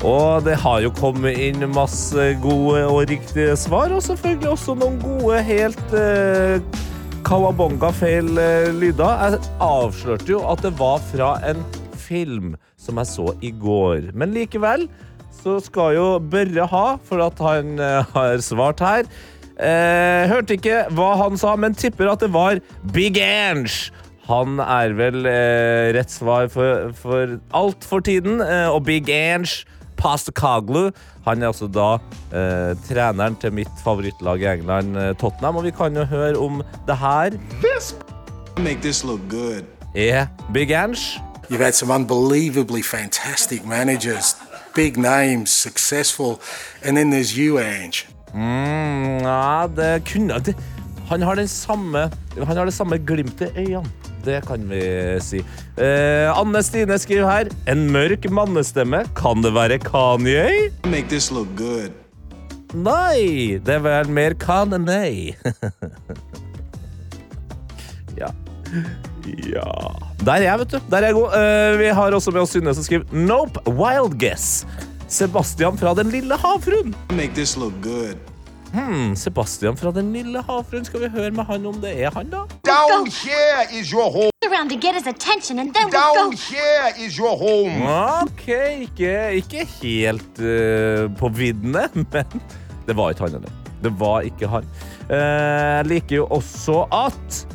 Og 0.06 0.46
det 0.46 0.60
har 0.62 0.86
jo 0.86 0.94
kommet 0.94 1.42
inn 1.48 1.66
masse 1.74 2.30
gode 2.46 2.86
og 2.86 3.10
riktige 3.10 3.58
svar, 3.58 3.90
og 3.90 4.06
selvfølgelig 4.06 4.54
også 4.54 4.78
noen 4.78 5.02
gode, 5.02 5.42
helt 5.50 5.98
eh, 5.98 6.62
kawabonga-feil 7.26 8.38
eh, 8.38 8.70
lyder. 8.70 9.26
Jeg 9.34 9.42
avslørte 9.66 10.30
jo 10.30 10.46
at 10.46 10.62
det 10.62 10.76
var 10.78 11.02
fra 11.10 11.34
en 11.50 11.66
film 11.98 12.54
som 12.78 13.02
jeg 13.02 13.14
så 13.16 13.32
i 13.42 13.50
går. 13.50 14.12
Men 14.14 14.38
likevel 14.38 14.86
så 15.44 15.58
skal 15.64 15.96
jo 15.98 16.08
Børre 16.20 16.68
ha, 16.72 16.86
for 17.08 17.24
at 17.26 17.40
han 17.44 17.78
eh, 17.80 18.04
har 18.16 18.42
svart 18.46 18.84
her. 18.84 19.08
Eh, 19.58 20.28
hørte 20.30 20.58
ikke 20.58 20.84
hva 20.94 21.16
han 21.24 21.38
sa, 21.40 21.56
men 21.58 21.74
tipper 21.78 22.12
at 22.12 22.22
det 22.22 22.30
var 22.34 22.60
Big 22.94 23.18
Ange. 23.22 23.92
Han 24.28 24.60
er 24.60 24.92
vel 24.98 25.24
eh, 25.26 25.94
rett 25.96 26.12
svar 26.12 26.50
for, 26.52 26.92
for 27.00 27.38
alt 27.56 27.88
for 27.88 28.04
tiden. 28.04 28.42
Eh, 28.44 28.68
og 28.70 28.84
Big 28.86 29.10
Ange 29.14 29.64
Pastakaglu 29.98 30.92
Han 31.26 31.42
er 31.42 31.48
altså 31.50 31.66
da 31.74 31.88
eh, 32.30 32.76
treneren 32.86 33.34
til 33.42 33.56
mitt 33.58 33.80
favorittlag 33.84 34.44
i 34.44 34.50
England, 34.52 34.94
eh, 35.00 35.14
Tottenham. 35.18 35.58
Og 35.58 35.66
vi 35.66 35.72
kan 35.74 35.96
jo 35.98 36.06
høre 36.06 36.38
om 36.38 36.62
det 36.88 36.98
her 37.02 37.40
Make 38.58 38.82
this 38.82 39.04
look 39.04 39.22
good. 39.30 39.66
er 39.96 40.28
Big 40.54 40.72
Ange. 40.72 41.22
You've 41.50 41.64
had 41.64 41.74
some 41.74 41.92
unbelievably 41.92 42.82
fantastic 42.84 43.66
managers, 43.66 44.36
big 44.78 44.98
names, 45.02 45.50
successful, 45.50 46.38
and 46.86 46.98
then 46.98 47.10
there's 47.10 47.34
you, 47.34 47.58
Ange. 47.58 48.06
Mm, 48.34 49.24
ja, 49.26 49.66
det 49.76 50.04
kunne 50.06 50.38
det, 50.46 50.54
Han 51.08 51.22
har 51.24 51.36
den 51.40 51.48
samme 51.48 52.10
Han 52.36 52.58
har 52.58 52.66
det 52.68 52.74
samme 52.76 52.98
glimtet 53.00 53.56
i 53.56 53.64
øynene. 53.64 53.88
Det 54.26 54.42
kan 54.44 54.66
vi 54.70 54.82
si. 55.24 55.40
Eh, 55.80 56.28
Anne 56.28 56.60
Stine 56.64 56.98
skriver 57.00 57.30
her 57.30 57.48
En 57.72 57.86
mørk 57.92 58.28
mannestemme. 58.30 59.06
Kan 59.16 59.42
det 59.46 59.54
være 59.56 59.80
Kanye? 59.80 60.68
Make 60.86 61.08
this 61.08 61.32
look 61.32 61.48
good. 61.58 61.96
Nei, 62.76 63.56
det 63.64 63.78
er 63.80 63.86
vel 63.86 64.12
mer 64.12 64.36
Kanye. 64.36 65.38
ja. 68.22 68.28
Ja 69.48 69.66
Der 70.24 70.34
er 70.38 70.46
jeg, 70.46 70.60
vet 70.60 70.72
du. 70.72 70.80
Der 70.92 70.98
er 70.98 71.12
jeg 71.12 71.18
god. 71.18 71.36
Uh, 71.36 71.80
vi 71.80 71.92
har 72.00 72.16
også 72.18 72.32
med 72.32 72.42
oss 72.42 72.56
Synne 72.56 72.74
som 72.76 72.86
skriver 72.86 73.06
Nope, 73.12 73.62
wild 73.68 74.18
guess. 74.20 74.66
Sebastian 75.08 75.78
fra 75.80 75.94
Den 75.96 76.10
lille 76.12 76.36
havfruen. 76.36 76.96
Make 77.16 77.34
this 77.36 77.58
look 77.58 77.74
good. 77.84 78.18
Hmm, 78.74 79.16
Sebastian 79.16 79.78
fra 79.78 79.92
Den 79.96 80.12
lille 80.14 80.42
havfruen. 80.44 80.86
Skal 80.86 81.06
vi 81.06 81.12
høre 81.14 81.32
med 81.32 81.48
han 81.48 81.66
om 81.66 81.78
det 81.84 81.94
er 82.04 82.12
han, 82.16 82.30
da? 82.34 82.44
Down 82.68 83.08
here 83.08 83.68
is 83.80 83.92
your 83.92 84.12
home. 84.12 84.32
around 84.48 84.70
to 84.70 84.78
get 84.78 84.96
his 84.96 85.08
attention, 85.08 85.60
and 85.60 85.74
then 85.74 85.90
Down 85.90 86.32
here 86.32 86.92
is 87.06 87.18
your 87.18 87.38
home. 87.38 87.84
Ok, 88.22 88.48
ikke, 88.82 89.34
ikke 89.42 89.66
helt 89.82 90.40
uh, 90.40 91.08
på 91.20 91.30
viddene, 91.30 91.88
men 92.14 92.44
det 92.88 92.96
var 92.98 93.12
ikke 93.12 93.28
han 93.28 93.38
heller. 93.40 93.52
Det 93.84 93.94
var 94.00 94.22
ikke 94.26 94.48
han. 94.48 94.66
Jeg 95.10 95.78
Jeg 95.78 95.86
liker 95.86 96.16
jo 96.16 96.26
også 96.26 96.88
at 96.92 97.48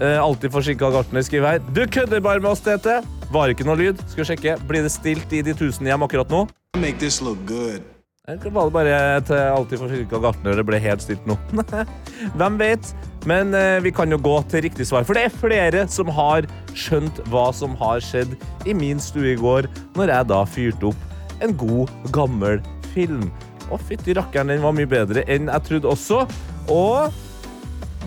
eh, 0.00 0.18
Alltid 0.18 0.52
forsinka 0.54 0.90
gartner 0.94 1.24
skriver 1.26 1.56
her. 1.56 1.64
Du 1.74 1.84
kødder 1.86 2.22
bare 2.24 2.42
med 2.42 2.50
oss, 2.54 2.62
Tete. 2.64 3.00
Var 3.34 3.54
ikke 3.54 3.66
noe 3.68 3.78
lyd. 3.80 4.02
Skal 4.12 4.28
sjekke. 4.32 4.58
Blir 4.68 4.86
det 4.86 4.92
stilt 4.94 5.32
i 5.34 5.42
de 5.44 5.56
tusen 5.58 5.86
hjem 5.88 6.06
akkurat 6.06 6.30
nå? 6.32 6.46
Make 6.80 6.98
this 7.02 7.20
look 7.22 7.40
good. 7.48 7.82
Eller 8.24 8.52
var 8.56 8.70
det 8.70 8.72
bare 8.72 8.98
til 9.28 9.36
Alltid 9.36 9.80
forsinka 9.82 10.18
gartner 10.24 10.56
det 10.56 10.64
ble 10.64 10.78
helt 10.80 11.02
stilt 11.04 11.26
nå? 11.28 11.36
Hvem 12.40 12.54
vet? 12.56 12.94
Men 13.28 13.52
eh, 13.56 13.82
vi 13.84 13.92
kan 13.92 14.08
jo 14.12 14.16
gå 14.20 14.38
til 14.52 14.64
riktig 14.64 14.86
svar, 14.88 15.04
for 15.04 15.16
det 15.16 15.26
er 15.26 15.34
flere 15.42 15.82
som 15.92 16.08
har 16.12 16.48
skjønt 16.76 17.20
hva 17.32 17.50
som 17.56 17.76
har 17.80 18.00
skjedd 18.04 18.32
i 18.68 18.72
min 18.76 19.00
stue 19.00 19.34
i 19.34 19.38
går, 19.40 19.68
når 19.96 20.12
jeg 20.12 20.28
da 20.32 20.40
fyrte 20.48 20.90
opp 20.90 21.44
en 21.44 21.52
god, 21.60 21.92
gammel 22.16 22.60
film. 22.94 23.28
Å, 23.72 23.80
fytti 23.80 24.16
rakkeren, 24.16 24.52
den 24.52 24.64
var 24.64 24.76
mye 24.76 24.88
bedre 24.88 25.24
enn 25.28 25.48
jeg 25.52 25.68
trodde 25.68 25.92
også. 25.92 26.24
Og 26.72 27.23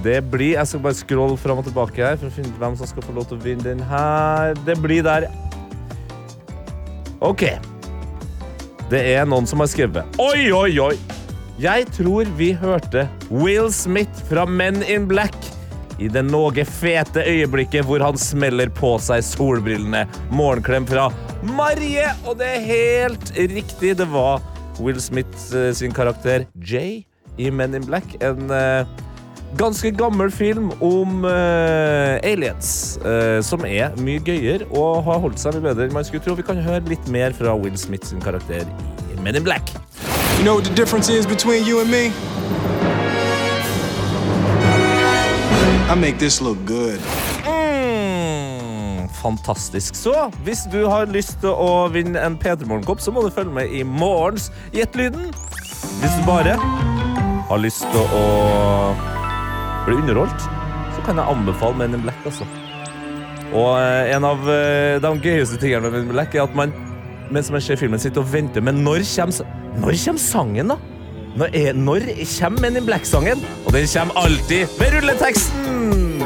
det 0.04 0.20
blir 0.32 0.56
Jeg 0.56 0.70
skal 0.70 0.84
bare 0.84 0.98
scrolle 0.98 1.38
fram 1.42 1.62
og 1.62 1.68
tilbake 1.68 2.04
her 2.04 2.18
for 2.20 2.30
å 2.30 2.34
finne 2.34 2.54
ut 2.54 2.62
hvem 2.62 2.78
som 2.80 2.90
skal 2.90 3.06
få 3.06 3.16
lov 3.16 3.28
til 3.30 3.40
å 3.40 3.44
vinne 3.44 3.66
den 3.66 3.84
her. 3.90 4.54
Det 4.68 4.78
blir 4.84 5.06
der. 5.06 5.28
OK. 7.26 7.48
Det 8.92 9.04
er 9.16 9.26
noen 9.28 9.48
som 9.50 9.60
har 9.60 9.68
skrevet 9.68 10.20
Oi, 10.22 10.48
oi, 10.56 10.78
oi! 10.80 10.94
Jeg 11.60 11.88
tror 11.96 12.30
vi 12.38 12.52
hørte 12.56 13.08
Will 13.34 13.72
Smith 13.74 14.22
fra 14.30 14.46
Men 14.46 14.84
in 14.86 15.08
Black 15.10 15.36
i 15.98 16.08
det 16.14 16.22
noe 16.28 16.66
fete 16.70 17.24
øyeblikket 17.26 17.88
hvor 17.88 18.04
han 18.06 18.20
smeller 18.22 18.70
på 18.78 18.92
seg 19.02 19.24
solbrillene. 19.26 20.04
Morgenklem 20.30 20.86
fra 20.86 21.08
Marie, 21.58 22.06
og 22.26 22.38
det 22.38 22.52
er 22.60 22.68
helt 22.68 23.32
riktig. 23.34 23.96
Det 23.98 24.06
var 24.14 24.44
Will 24.78 25.02
Smith 25.02 25.50
eh, 25.58 25.72
sin 25.74 25.96
karakter 25.96 26.46
Jay 26.62 27.02
i 27.42 27.50
Men 27.50 27.74
in 27.78 27.86
Black. 27.90 28.14
En 28.22 28.54
eh, 28.54 28.86
ganske 29.58 29.92
gammel 29.92 30.32
film 30.32 30.72
om 30.82 31.24
uh, 31.26 32.18
aliens, 32.24 33.00
uh, 33.06 33.40
som 33.46 33.64
er 33.66 33.96
mye 34.02 34.20
gøyere 34.20 34.68
og 34.72 35.04
har 35.08 35.22
holdt 35.24 35.40
seg 35.42 35.56
mye 35.56 35.70
bedre 35.70 35.88
enn 35.88 35.96
man 35.96 36.08
skulle 36.08 36.24
tro. 36.26 36.36
Vi 36.38 36.46
kan 36.48 36.60
høre 36.62 36.84
litt 36.90 37.08
mer 37.08 37.36
fra 37.38 37.56
Will 37.56 37.78
Smith 37.80 38.08
sin 38.10 38.22
karakter 38.24 38.68
i 38.68 39.22
Men 39.24 39.36
in 39.36 39.44
Black. 39.44 39.72
You 40.38 40.44
know 40.44 40.56
what 40.56 40.66
the 40.66 40.76
difference 40.76 41.10
is 41.10 41.26
between 41.26 41.66
you 41.66 41.80
and 41.82 41.90
me? 41.90 42.12
I 45.90 45.96
make 45.96 46.20
this 46.20 46.42
look 46.42 46.58
good. 46.66 47.00
Mm, 47.48 49.10
fantastisk. 49.22 49.96
Så 49.96 50.32
hvis 50.44 50.60
du 50.72 50.86
har 50.86 51.06
lyst 51.06 51.40
til 51.42 51.50
å 51.50 51.88
vinne 51.88 52.20
en 52.20 52.36
P3 52.38 52.68
Morgenkopp, 52.68 53.02
så 53.02 53.12
må 53.12 53.24
du 53.24 53.32
følge 53.32 53.56
med 53.56 53.72
i 53.72 53.84
morgens 53.84 54.52
Gjett-lyden. 54.76 55.32
Hvis 56.02 56.18
du 56.20 56.26
bare 56.28 56.60
har 57.48 57.64
lyst 57.64 57.88
til 57.94 58.18
å 58.20 59.17
bli 59.88 59.98
underholdt, 60.02 60.50
så 60.96 61.06
kan 61.06 61.20
jeg 61.20 61.32
anbefale 61.32 61.80
Men 61.80 61.96
in 61.96 62.04
Black, 62.04 62.20
altså. 62.26 62.48
Og 63.56 63.78
eh, 63.80 64.12
en 64.16 64.28
av 64.28 64.44
eh, 64.52 64.98
de 65.02 65.14
gøyeste 65.24 65.60
tingene 65.62 65.88
med 65.88 65.96
Men 65.96 66.08
in 66.08 66.14
Black 66.16 66.36
er 66.36 66.46
at 66.46 66.56
man 66.58 66.76
mens 67.32 67.50
man 67.52 67.62
ser 67.64 67.76
filmen, 67.76 68.00
sitter 68.00 68.24
og 68.24 68.32
venter. 68.32 68.64
Men 68.64 68.84
når 68.86 69.04
kommer, 69.16 69.50
når 69.82 69.98
kommer 70.06 70.22
sangen, 70.22 70.72
da? 70.72 70.78
Når, 71.38 71.50
er, 71.54 71.74
når 71.76 72.06
kommer 72.40 72.62
Men 72.62 72.80
in 72.80 72.86
Black-sangen? 72.88 73.44
Og 73.66 73.74
den 73.76 73.88
kommer 73.92 74.22
alltid 74.24 74.78
ved 74.80 74.96
rulleteksten! 74.96 76.24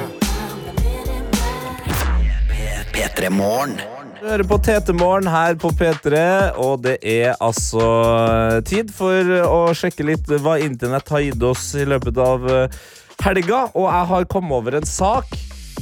P3 2.92 3.30
Morgen. 3.30 3.80
Du 4.22 4.28
hører 4.30 4.46
på 4.46 4.58
Tetemorgen 4.62 5.28
her 5.34 5.56
på 5.58 5.72
P3, 5.74 6.20
og 6.62 6.84
det 6.86 7.00
er 7.02 7.34
altså 7.42 7.82
tid 8.70 8.92
for 8.94 9.32
å 9.42 9.72
sjekke 9.74 10.06
litt 10.06 10.30
hva 10.46 10.60
internett 10.62 11.10
har 11.10 11.24
gitt 11.26 11.42
oss 11.42 11.72
i 11.74 11.88
løpet 11.90 12.20
av 12.22 12.46
eh, 12.46 12.82
helga. 13.26 13.66
Og 13.76 13.88
jeg 13.88 14.10
har 14.12 14.30
kommet 14.32 14.58
over 14.58 14.78
en 14.80 14.88
sak 14.88 15.32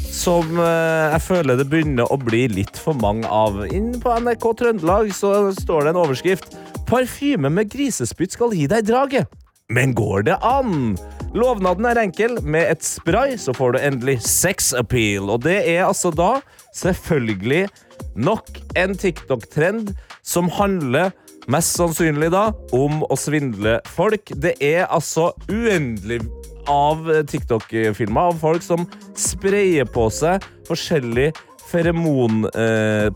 som 0.09 0.59
eh, 0.59 1.11
jeg 1.13 1.21
føler 1.23 1.59
det 1.59 1.67
begynner 1.69 2.09
å 2.11 2.17
bli 2.21 2.47
litt 2.51 2.79
for 2.79 2.97
mange 2.97 3.29
av. 3.29 3.61
Inn 3.73 3.93
på 4.01 4.15
NRK 4.25 4.49
Trøndelag 4.61 5.13
så 5.15 5.51
står 5.55 5.85
det 5.85 5.93
en 5.93 6.01
overskrift. 6.03 6.57
Parfyme 6.89 7.51
med 7.53 7.69
grisespytt 7.71 8.35
skal 8.35 8.55
gi 8.57 8.65
deg 8.69 8.87
draget. 8.89 9.29
Men 9.69 9.93
går 9.93 10.25
det 10.25 10.37
an? 10.41 10.95
Lovnaden 11.37 11.85
er 11.85 12.01
enkel. 12.01 12.39
Med 12.41 12.71
et 12.71 12.85
spray 12.85 13.35
så 13.37 13.53
får 13.53 13.75
du 13.75 13.83
endelig 13.83 14.17
sex 14.25 14.71
appeal. 14.73 15.29
Og 15.29 15.43
det 15.45 15.59
er 15.69 15.85
altså 15.85 16.09
da 16.09 16.39
selvfølgelig 16.73 17.67
nok 18.17 18.49
en 18.79 18.97
TikTok-trend 18.97 19.93
som 20.25 20.49
handler 20.57 21.13
mest 21.49 21.75
sannsynlig 21.79 22.29
da 22.33 22.49
om 22.75 23.01
å 23.09 23.17
svindle 23.17 23.79
folk. 23.89 24.31
Det 24.37 24.55
er 24.63 24.85
altså 24.87 25.31
uendelig 25.49 26.21
av 26.69 27.07
TikTok-filmer 27.29 28.29
av 28.29 28.37
folk 28.41 28.61
som 28.65 28.85
sprayer 29.17 29.87
på 29.89 30.05
seg 30.13 30.43
forskjellige 30.69 31.33
eh, 32.49 33.09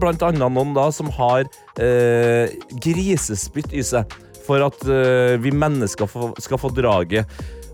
blant 0.00 0.24
annet 0.24 0.40
noen 0.52 0.74
da 0.76 0.88
som 0.92 1.08
har 1.16 1.46
eh, 1.80 2.52
grisespytt 2.84 3.72
i 3.72 3.84
seg, 3.84 4.04
for 4.44 4.64
at 4.66 4.82
eh, 4.88 5.36
vi 5.40 5.52
mennesker 5.52 6.08
få- 6.08 6.34
skal 6.40 6.60
få 6.60 6.68
draget. 6.76 7.28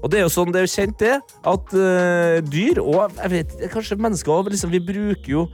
Og 0.05 0.11
det 0.13 0.21
er 0.21 0.27
jo 0.27 0.33
sånn, 0.35 0.53
det 0.53 0.61
er 0.61 0.67
jo 0.69 0.75
kjent 0.75 0.99
det, 1.01 1.15
at 1.51 1.75
eh, 1.81 2.39
dyr, 2.47 2.79
og 2.83 3.15
jeg 3.23 3.33
vet, 3.33 3.55
kanskje 3.73 3.99
mennesker 4.05 4.35
også, 4.35 4.53
liksom, 4.53 4.75
vi 4.75 4.83
bruker 4.85 5.31
jo, 5.33 5.47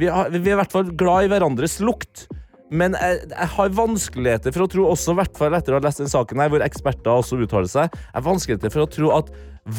vi, 0.00 0.08
har, 0.10 0.32
vi 0.32 0.40
er 0.42 0.56
i 0.56 0.60
hvert 0.60 0.72
fall 0.74 0.88
glad 0.98 1.28
i 1.28 1.32
hverandres 1.32 1.78
lukt. 1.84 2.26
Men 2.72 2.96
jeg, 2.96 3.22
jeg 3.28 3.48
har 3.54 3.72
vanskeligheter 3.76 4.54
for 4.54 4.64
å 4.64 4.70
tro, 4.72 4.88
også 4.88 5.14
hvert 5.18 5.36
fall 5.38 5.56
etter 5.58 5.74
å 5.74 5.80
ha 5.80 5.84
lest 5.84 6.00
den 6.00 6.10
saken 6.10 6.40
her, 6.40 6.52
hvor 6.52 6.64
eksperter 6.64 7.12
også 7.12 7.40
uttaler 7.44 7.68
seg, 7.70 7.92
jeg 7.92 8.16
har 8.16 8.24
vanskeligheter 8.24 8.72
for 8.72 8.86
å 8.86 8.92
tro 8.92 9.12
at 9.18 9.32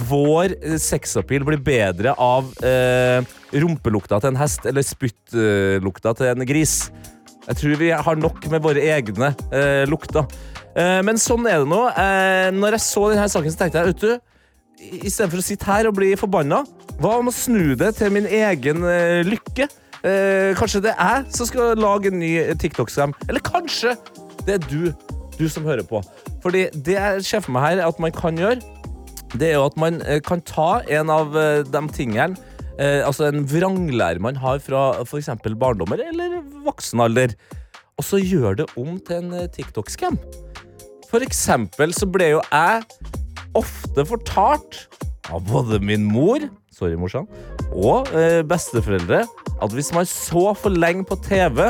vår 0.08 0.54
sexappeal 0.80 1.44
blir 1.48 1.60
bedre 1.64 2.14
av 2.22 2.48
eh, 2.64 3.20
rumpelukta 3.60 4.22
til 4.22 4.32
en 4.32 4.40
hest 4.40 4.68
eller 4.70 4.86
spyttlukta 4.86 6.14
til 6.20 6.32
en 6.32 6.48
gris. 6.48 6.78
Jeg 7.44 7.60
tror 7.60 7.82
vi 7.82 7.90
har 7.92 8.20
nok 8.20 8.46
med 8.54 8.64
våre 8.64 8.86
egne 8.94 9.34
eh, 9.52 9.84
lukter. 9.90 10.30
Eh, 10.78 11.02
men 11.04 11.20
sånn 11.20 11.50
er 11.50 11.66
det 11.66 11.72
nå. 11.74 11.82
Eh, 11.90 12.50
når 12.56 12.78
jeg 12.78 12.86
så 12.86 13.10
denne 13.12 13.28
saken, 13.32 13.52
så 13.52 13.60
tenkte 13.60 13.82
jeg 13.82 13.92
vet 13.92 14.06
du, 14.06 14.14
i 15.04 15.12
stedet 15.12 15.32
for 15.32 15.42
å 15.42 15.46
sitte 15.46 15.68
her 15.68 15.90
og 15.90 15.98
bli 15.98 16.14
forbanna, 16.20 16.64
hva 17.02 17.18
om 17.20 17.30
å 17.32 17.36
snu 17.36 17.74
det 17.80 17.94
til 18.00 18.14
min 18.16 18.28
egen 18.30 18.88
eh, 18.88 19.22
lykke? 19.28 19.68
Eh, 20.04 20.52
kanskje 20.60 20.82
det 20.84 20.92
er 21.00 21.22
jeg 21.24 21.36
som 21.38 21.48
skal 21.48 21.80
lage 21.80 22.12
en 22.12 22.20
ny 22.20 22.36
TikTok-skam? 22.60 23.14
Eller 23.30 23.40
kanskje 23.40 23.96
det 24.44 24.58
er 24.58 24.66
du, 24.68 24.92
du 25.38 25.46
som 25.48 25.64
hører 25.64 25.86
på. 25.88 26.02
Fordi 26.44 26.66
det 26.76 26.98
jeg 26.98 27.24
ser 27.24 27.44
for 27.46 27.56
meg 27.56 27.70
her 27.70 27.86
at 27.88 28.02
man 28.04 28.12
kan 28.12 28.40
gjøre, 28.40 28.60
det 29.40 29.50
er 29.50 29.56
jo 29.58 29.68
at 29.70 29.78
man 29.80 30.02
eh, 30.04 30.20
kan 30.24 30.44
ta 30.46 30.82
en 30.92 31.10
av 31.10 31.38
eh, 31.40 31.64
de 31.66 31.82
tingene 31.96 32.36
eh, 32.78 33.02
Altså 33.02 33.30
en 33.32 33.48
vranglære 33.50 34.22
man 34.22 34.38
har 34.38 34.60
fra 34.62 34.84
f.eks. 35.02 35.32
barndommer 35.58 36.04
eller 36.04 36.42
voksen 36.66 37.02
alder, 37.02 37.34
og 37.98 38.06
så 38.06 38.20
gjør 38.22 38.60
det 38.60 38.68
om 38.78 39.00
til 39.00 39.24
en 39.24 39.34
eh, 39.40 39.50
TikTok-skam. 39.56 40.20
For 41.10 41.24
eksempel 41.26 41.96
så 41.96 42.10
ble 42.10 42.34
jo 42.36 42.44
jeg 42.52 42.84
ofte 43.56 44.06
fortalt 44.10 44.84
av 45.32 45.48
både 45.48 45.80
min 45.80 46.06
mor 46.10 46.44
Sorry, 46.74 46.98
morsan. 47.00 47.28
Og 47.72 48.10
eh, 48.18 48.42
besteforeldre 48.50 49.24
at 49.62 49.76
hvis 49.76 49.92
man 49.96 50.08
så 50.10 50.52
for 50.58 50.74
lenge 50.74 51.06
på 51.08 51.18
TV, 51.26 51.70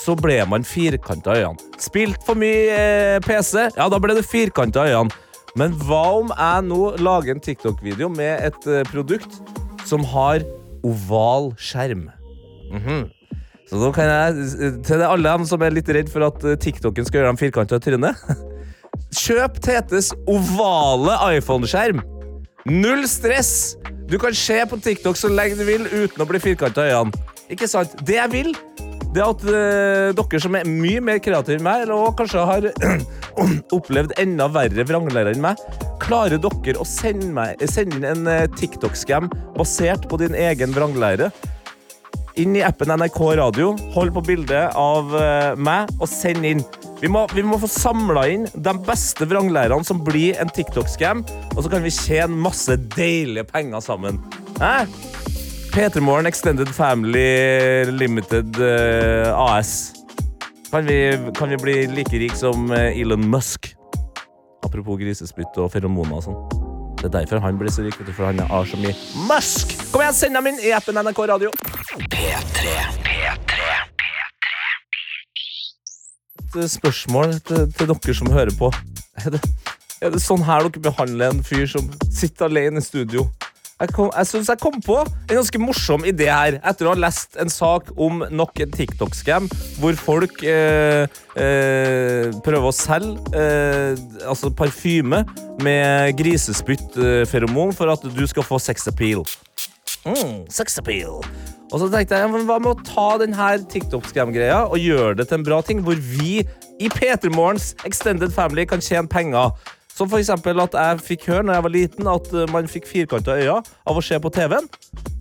så 0.00 0.14
ble 0.16 0.38
man 0.48 0.64
firkanta 0.64 1.34
i 1.36 1.42
øynene. 1.44 1.80
Spilt 1.80 2.22
for 2.26 2.38
mye 2.40 2.72
eh, 2.72 3.18
PC, 3.24 3.68
ja, 3.76 3.88
da 3.92 4.00
ble 4.00 4.16
det 4.16 4.26
firkanta 4.28 4.86
i 4.88 4.94
øynene. 4.94 5.26
Men 5.58 5.74
hva 5.82 6.02
om 6.20 6.30
jeg 6.30 6.66
nå 6.68 6.82
lager 7.02 7.34
en 7.34 7.42
TikTok-video 7.42 8.08
med 8.12 8.46
et 8.50 8.68
eh, 8.70 8.84
produkt 8.88 9.40
som 9.88 10.04
har 10.12 10.44
oval 10.86 11.50
skjerm? 11.60 12.08
Mhm. 12.70 13.08
Så 13.70 13.78
da 13.78 13.90
kan 13.94 14.08
jeg, 14.10 14.46
eh, 14.66 14.78
til 14.86 15.02
alle 15.06 15.34
dem 15.36 15.44
som 15.46 15.62
er 15.62 15.74
litt 15.74 15.90
redd 15.94 16.08
for 16.10 16.26
at 16.26 16.42
eh, 16.46 16.56
TikToken 16.58 17.06
skal 17.06 17.20
gjøre 17.20 17.32
dem 17.34 17.38
firkanta 17.38 17.78
i 17.78 17.84
trynet 17.84 18.24
Kjøp 19.20 19.58
Tetes 19.62 20.10
ovale 20.30 21.14
iPhone-skjerm. 21.36 22.02
Null 22.70 23.06
stress! 23.10 23.76
Du 24.10 24.18
kan 24.18 24.34
se 24.34 24.56
på 24.66 24.74
TikTok 24.82 25.14
så 25.14 25.28
lenge 25.30 25.54
du 25.54 25.62
vil 25.68 25.84
uten 25.86 26.22
å 26.22 26.26
bli 26.26 26.40
firkanta 26.42 26.82
i 26.82 26.94
øynene. 26.96 27.28
Ikke 27.50 27.68
sant? 27.70 27.92
Det 28.06 28.16
jeg 28.16 28.32
vil, 28.32 28.48
det 29.14 29.22
er 29.22 29.28
at 29.28 29.44
eh, 29.46 30.08
dere 30.18 30.40
som 30.42 30.56
er 30.58 30.66
mye 30.66 31.02
mer 31.06 31.20
kreative 31.22 31.60
enn 31.60 31.66
meg, 31.66 31.84
og 31.94 32.16
kanskje 32.18 32.42
har 32.48 32.66
opplevd 33.76 34.16
enda 34.18 34.48
verre 34.50 34.86
vranglære 34.88 35.36
enn 35.36 35.44
meg, 35.44 35.62
klarer 36.02 36.42
dere 36.42 36.82
å 36.82 36.88
sende, 36.88 37.30
meg, 37.36 37.62
sende 37.70 38.00
inn 38.00 38.08
en 38.10 38.26
eh, 38.30 38.48
TikTok-skam 38.58 39.30
basert 39.54 40.10
på 40.10 40.18
din 40.24 40.34
egen 40.34 40.74
vranglære? 40.74 41.30
Inn 42.40 42.56
i 42.56 42.62
appen 42.64 42.90
NRK 42.96 43.20
Radio, 43.38 43.74
hold 43.94 44.12
på 44.16 44.22
bildet 44.24 44.76
av 44.78 45.14
eh, 45.16 45.52
meg 45.60 45.90
og 46.00 46.08
send 46.10 46.46
inn. 46.46 46.62
Vi 47.00 47.08
må, 47.08 47.24
vi 47.32 47.44
må 47.46 47.58
få 47.60 47.68
samla 47.70 48.26
inn 48.32 48.46
de 48.54 48.74
beste 48.86 49.28
vranglærerne 49.28 49.86
som 49.86 50.02
blir 50.04 50.38
en 50.40 50.52
TikTok-scam, 50.52 51.24
og 51.54 51.62
så 51.64 51.72
kan 51.72 51.84
vi 51.84 51.92
tjene 51.94 52.40
masse 52.48 52.76
deilige 52.96 53.48
penger 53.48 53.84
sammen. 53.84 54.20
Hæ? 54.60 54.84
P3 55.70 56.02
Morgen 56.02 56.26
Extended 56.26 56.68
Family 56.74 57.84
Limited 57.94 58.58
uh, 58.58 59.30
AS. 59.54 59.92
Kan 60.70 60.88
vi, 60.88 61.18
kan 61.38 61.50
vi 61.50 61.60
bli 61.62 61.76
like 61.94 62.18
rik 62.18 62.34
som 62.38 62.70
eh, 62.74 63.00
Elon 63.00 63.28
Musk? 63.30 63.72
Apropos 64.66 65.00
grisespytt 65.00 65.56
og 65.58 65.72
feromoner 65.72 66.20
og 66.20 66.26
sånn. 66.28 66.69
Det 67.00 67.06
er 67.08 67.12
derfor 67.14 67.38
han 67.40 67.56
blir 67.56 67.72
så 67.72 67.80
rik, 67.80 67.96
for 68.12 68.26
han 68.28 68.38
har 68.44 68.66
så 68.68 68.76
mye 68.76 68.92
musk. 69.24 69.72
Kom 69.88 70.02
igjen, 70.04 70.16
send 70.18 70.36
dem 70.36 70.48
inn 70.50 70.58
i 70.60 70.72
appen 70.76 71.00
NRK 71.00 71.20
Radio. 71.30 71.52
P3. 72.12 72.74
P3. 73.06 73.68
Et 76.50 76.58
spørsmål 76.68 77.38
til, 77.48 77.70
til 77.72 77.88
dere 77.88 78.16
som 78.18 78.28
hører 78.34 78.52
på. 78.58 78.68
Er 79.24 79.32
det, 79.32 79.40
er 80.04 80.12
det 80.12 80.20
sånn 80.20 80.44
her 80.44 80.68
dere 80.68 80.84
behandler 80.90 81.32
en 81.32 81.40
fyr 81.46 81.64
som 81.72 81.88
sitter 82.12 82.50
alene 82.50 82.84
i 82.84 82.84
studio? 82.84 83.30
Jeg, 83.80 83.94
jeg 83.96 84.26
synes 84.28 84.48
jeg 84.52 84.60
kom 84.60 84.74
på 84.84 84.98
en 85.00 85.38
ganske 85.38 85.60
morsom 85.62 86.02
idé 86.04 86.26
her, 86.28 86.58
etter 86.68 86.84
å 86.84 86.92
ha 86.92 87.00
lest 87.00 87.38
en 87.40 87.48
sak 87.48 87.88
om 87.96 88.20
nok 88.28 88.60
en 88.60 88.74
TikTok-scam, 88.74 89.46
hvor 89.80 89.96
folk 89.96 90.42
eh, 90.44 91.06
eh, 91.40 92.28
prøver 92.44 92.68
å 92.68 92.74
selge 92.76 93.32
eh, 93.32 93.96
altså 94.28 94.52
parfyme 94.52 95.22
med 95.64 96.12
grisespytt-feromon 96.20 97.72
for 97.76 97.94
at 97.94 98.04
du 98.04 98.26
skal 98.28 98.44
få 98.44 98.60
sex 98.60 98.84
appeal. 98.90 99.24
Mm, 100.04 100.44
sex 100.52 100.76
appeal. 100.80 101.24
Og 101.70 101.80
så 101.80 101.88
tenkte 101.88 102.18
jeg, 102.20 102.44
hva 102.50 102.60
med 102.60 102.72
å 102.74 102.84
ta 102.84 103.08
denne 103.22 103.50
TikTok-scam-greia 103.70 104.66
og 104.66 104.80
gjøre 104.82 105.16
det 105.22 105.30
til 105.30 105.40
en 105.40 105.46
bra 105.46 105.64
ting, 105.64 105.80
hvor 105.86 105.96
vi 105.96 106.42
i 106.80 106.88
P3 106.92 107.32
Morgens 107.32 107.72
Extended 107.88 108.32
Family 108.34 108.66
kan 108.68 108.82
tjene 108.84 109.08
penger. 109.08 109.54
Som 110.00 110.14
eksempel 110.16 110.56
at 110.62 110.72
jeg 110.72 111.00
fikk 111.04 111.26
høre 111.28 111.44
når 111.44 111.58
jeg 111.58 111.64
var 111.66 111.72
liten 111.74 112.06
at 112.08 112.28
uh, 112.32 112.46
man 112.48 112.68
fikk 112.72 112.86
firkanta 112.88 113.34
øyne 113.36 113.58
av 113.60 113.98
å 113.98 114.02
se 114.04 114.16
på 114.16 114.30
TV-en. 114.32 114.68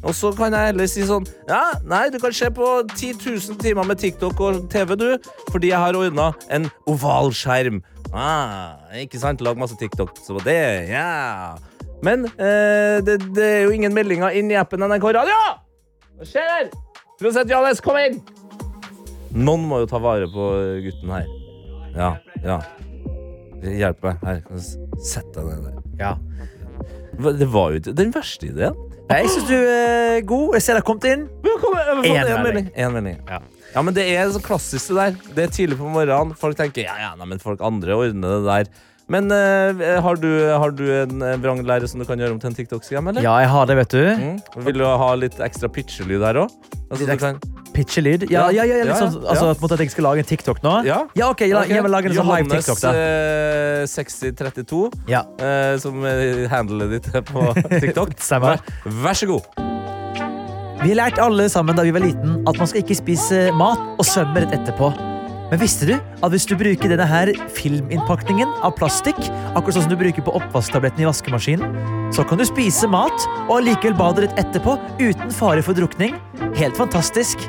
Og 0.08 0.16
så 0.16 0.32
kan 0.32 0.56
jeg 0.56 0.70
heller 0.72 0.88
si 0.88 1.04
sånn 1.04 1.26
Ja, 1.50 1.74
nei, 1.84 2.06
du 2.14 2.16
kan 2.24 2.32
se 2.32 2.48
på 2.56 2.68
10 2.94 3.20
000 3.20 3.60
timer 3.60 3.90
med 3.90 4.00
TikTok 4.00 4.40
og 4.40 4.62
TV, 4.72 4.96
du, 4.96 5.10
fordi 5.52 5.74
jeg 5.74 5.84
har 5.84 6.00
ordna 6.00 6.30
en 6.48 6.70
oval 6.88 7.34
skjerm. 7.36 7.82
Ah, 8.16 8.80
ikke 8.96 9.20
sant? 9.20 9.44
Lag 9.44 9.60
masse 9.60 9.76
TikTok. 9.78 10.16
Så 10.24 10.40
det, 10.48 10.88
ja. 10.94 11.60
Men 12.08 12.24
eh, 12.40 13.04
det, 13.04 13.20
det 13.36 13.52
er 13.58 13.62
jo 13.68 13.76
ingen 13.76 13.94
meldinger 13.94 14.32
inn 14.32 14.48
i 14.48 14.58
appen 14.58 14.80
NRK 14.88 15.12
Radio! 15.20 15.40
Hva 16.16 16.32
skjer? 16.32 16.72
Prosent 17.20 17.52
Johannes, 17.52 17.84
kom 17.84 18.00
inn! 18.00 18.22
Noen 19.36 19.68
må 19.68 19.84
jo 19.84 19.92
ta 19.92 20.00
vare 20.02 20.32
på 20.32 20.52
gutten 20.88 21.18
her. 21.20 21.28
Ja, 22.00 22.14
ja. 22.48 22.62
Hjelp 23.64 24.06
meg. 24.06 24.24
Her, 24.24 24.42
sett 25.04 25.30
deg 25.36 25.50
ned 25.50 25.66
der. 25.68 25.82
Ja. 26.00 26.16
Det 27.20 27.50
var 27.52 27.76
jo 27.76 27.82
den 27.92 28.14
verste 28.16 28.48
ideen. 28.48 28.78
Jeg 29.10 29.32
syns 29.34 29.48
du 29.50 29.56
er 29.58 30.20
god. 30.30 30.54
Jeg 30.56 30.64
ser 30.64 30.78
deg 30.78 30.84
har 30.84 30.88
kommet 30.88 31.08
inn. 31.10 31.24
En 32.06 32.44
melding. 32.46 32.70
En 32.78 32.94
melding. 32.94 33.18
Ja. 33.28 33.40
Ja, 33.74 33.82
men 33.86 33.94
det 33.94 34.06
er 34.10 34.30
så 34.34 34.42
klassisk 34.42 34.92
det 34.92 34.98
der. 35.00 35.18
Det 35.36 35.44
er 35.44 35.52
tidlig 35.54 35.78
på 35.80 35.90
morgenen. 35.90 36.36
Folk 36.38 36.58
tenker 36.58 36.86
ja, 36.86 36.96
ja, 37.02 37.10
nei, 37.18 37.28
men 37.30 37.42
folk 37.42 37.62
andre 37.66 37.98
ordner 37.98 38.38
det 38.38 38.48
der. 38.48 38.86
Men 39.10 39.32
uh, 39.34 40.02
har, 40.06 40.20
du, 40.22 40.30
har 40.54 40.74
du 40.78 40.84
en 40.94 41.24
eh, 41.26 41.38
vranglære 41.42 41.88
som 41.90 42.02
du 42.02 42.06
kan 42.06 42.20
gjøre 42.22 42.36
om 42.36 42.42
til 42.42 42.52
en 42.52 42.58
TikTok-skam, 42.60 43.10
eller? 43.10 43.26
Ja, 43.26 43.40
jeg 43.42 43.50
har 43.50 43.70
det, 43.70 43.78
vet 43.80 43.96
du. 43.96 44.04
Mm. 44.20 44.66
Vil 44.68 44.78
du 44.78 44.86
ha 44.86 45.08
litt 45.18 45.40
ekstra 45.42 45.70
pitchelyd 45.74 46.22
her 46.28 46.44
òg? 46.44 46.54
Altså, 46.90 47.18
kan- 47.18 47.42
Pitchelyd. 47.74 48.28
Ja, 48.30 48.48
ja, 48.54 48.66
ja, 48.68 48.80
ja. 48.84 48.94
altså, 48.94 49.54
at 49.54 49.80
jeg 49.80 49.92
skal 49.94 50.04
lage 50.04 50.24
en 50.24 50.30
TikTok 50.30 50.62
nå? 50.66 50.76
Ja. 50.86 51.04
ok, 51.06 51.44
la, 51.48 51.62
okay. 51.64 51.76
jeg 51.78 51.86
vil 51.86 51.94
lage 51.94 52.10
en 52.10 52.18
sånn 52.18 52.30
live 52.30 52.50
TikTok, 52.54 52.82
da. 52.82 52.94
Johannes 52.94 53.98
eh, 53.98 54.34
6032, 54.34 54.82
Ja. 55.10 55.24
eh, 55.40 55.76
som 55.82 56.06
eh, 56.06 56.46
handlet 56.52 56.98
ditt 56.98 57.12
på 57.30 57.46
TikTok. 57.84 58.18
Vær, 58.46 58.66
vær 59.06 59.22
så 59.22 59.30
god. 59.30 59.66
Vi 60.80 60.94
lærte 60.96 61.22
alle 61.24 61.50
sammen 61.52 61.76
da 61.76 61.84
vi 61.84 61.92
var 61.92 62.06
liten 62.06 62.40
at 62.48 62.58
man 62.58 62.70
skal 62.70 62.86
ikke 62.86 62.96
spise 63.02 63.50
mat 63.58 63.82
og 64.00 64.06
svømme 64.08 64.46
rett 64.46 64.56
etterpå. 64.62 64.94
Men 65.50 65.62
visste 65.64 65.88
du 65.90 65.96
at 65.98 66.30
hvis 66.34 66.46
du 66.46 66.54
bruker 66.58 66.92
denne 66.92 67.08
her 67.10 67.32
filminnpakningen 67.58 68.52
av 68.62 68.76
plastikk, 68.78 69.18
akkurat 69.58 69.80
sånn 69.80 69.88
som 69.88 69.94
du 69.96 69.98
bruker 69.98 70.26
på 70.26 70.36
oppvasktabletten 70.38 71.02
i 71.02 71.10
vaskemaskinen, 71.10 71.99
så 72.12 72.26
kan 72.28 72.38
du 72.42 72.46
spise 72.48 72.90
mat 72.90 73.28
og 73.48 73.60
allikevel 73.60 73.98
bade 74.00 74.26
litt 74.26 74.40
etterpå 74.42 74.78
uten 75.00 75.32
fare 75.36 75.62
for 75.66 75.78
drukning. 75.78 76.16
Helt 76.60 76.78
fantastisk. 76.80 77.46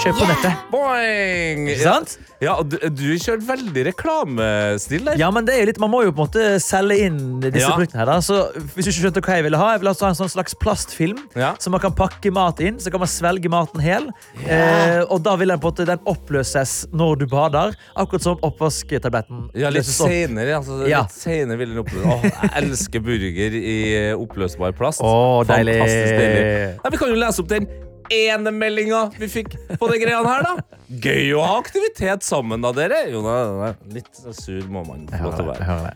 Kjøp 0.00 0.16
på 0.16 0.24
nettet. 0.24 0.60
Boing! 0.72 1.66
Ikke 1.68 1.82
sant? 1.84 2.14
Ja, 2.42 2.54
du, 2.64 2.78
du 2.96 3.02
kjørte 3.20 3.44
veldig 3.46 3.82
reklamestil 3.90 5.04
der. 5.06 5.18
Ja, 5.20 5.28
men 5.30 5.44
det 5.46 5.52
er 5.54 5.60
jo 5.60 5.66
litt, 5.68 5.78
Man 5.82 5.92
må 5.92 6.00
jo 6.06 6.10
på 6.16 6.22
en 6.24 6.30
måte 6.30 6.44
selge 6.64 6.96
inn 7.04 7.18
disse 7.44 7.60
Ja. 7.60 7.74
produktene. 7.76 8.00
her 8.00 8.08
da. 8.08 8.16
Så 8.24 8.38
Hvis 8.72 8.86
du 8.86 8.90
ikke 8.90 9.02
skjønte 9.04 9.22
hva 9.22 9.36
jeg 9.36 9.44
ville 9.46 9.60
ha, 9.60 9.66
jeg 9.74 9.82
ville 9.82 9.92
altså 9.92 10.06
ha 10.08 10.10
en 10.14 10.18
sånn 10.18 10.32
slags 10.32 10.56
plastfilm 10.58 11.20
Ja. 11.36 11.52
som 11.60 11.72
man 11.76 11.80
kan 11.84 11.92
pakke 11.92 12.32
mat 12.32 12.58
inn. 12.64 12.80
Så 12.80 12.90
kan 12.90 13.00
man 13.04 13.08
svelge 13.12 13.50
maten 13.52 13.80
hel. 13.84 14.08
Eh, 14.48 15.04
og 15.12 15.22
da 15.22 15.36
vil 15.36 15.52
den 15.52 15.60
på 15.60 15.68
en 15.68 15.74
måte 15.74 15.86
den 15.92 16.00
oppløses 16.08 16.86
når 16.90 17.18
du 17.20 17.26
bader. 17.26 17.76
Akkurat 17.94 18.22
som 18.24 18.40
oppvasktabletten. 18.42 19.50
Ja, 19.54 19.68
litt 19.68 19.84
løses 19.84 20.00
opp. 20.00 20.08
senere. 20.08 20.56
Altså, 20.56 20.88
Ja. 20.88 21.02
litt 21.04 21.12
senere 21.12 21.58
vil 21.58 21.74
den 21.76 21.84
oppløse. 21.84 22.08
Åh, 22.08 22.22
jeg 22.22 22.50
elsker 22.64 23.00
burger 23.04 23.60
i 23.60 23.78
oppløsbar 24.16 24.74
plast. 24.78 25.02
Oh, 25.04 25.40
deilig. 25.48 25.78
Deilig. 25.80 26.44
Nei, 26.82 26.92
vi 26.94 27.00
kan 27.00 27.12
jo 27.12 27.18
lese 27.18 27.42
opp 27.44 27.50
den 27.52 27.68
ene 28.12 28.52
meldinga 28.54 29.06
vi 29.18 29.28
fikk 29.30 29.56
på 29.80 29.90
de 29.90 29.98
greiene 30.02 30.28
her, 30.28 30.46
da. 30.46 30.78
Gøy 31.02 31.32
å 31.38 31.44
ha 31.46 31.58
aktivitet 31.60 32.26
sammen, 32.26 32.64
da, 32.64 32.72
dere. 32.76 33.04
Jo, 33.12 33.22
nei, 33.24 33.42
nei. 33.62 33.74
litt 33.98 34.24
sur 34.38 34.64
må 34.72 34.84
man 34.88 35.06
få 35.12 35.22
lov 35.26 35.38
til 35.38 35.46
å 35.46 35.52
være. 35.52 35.92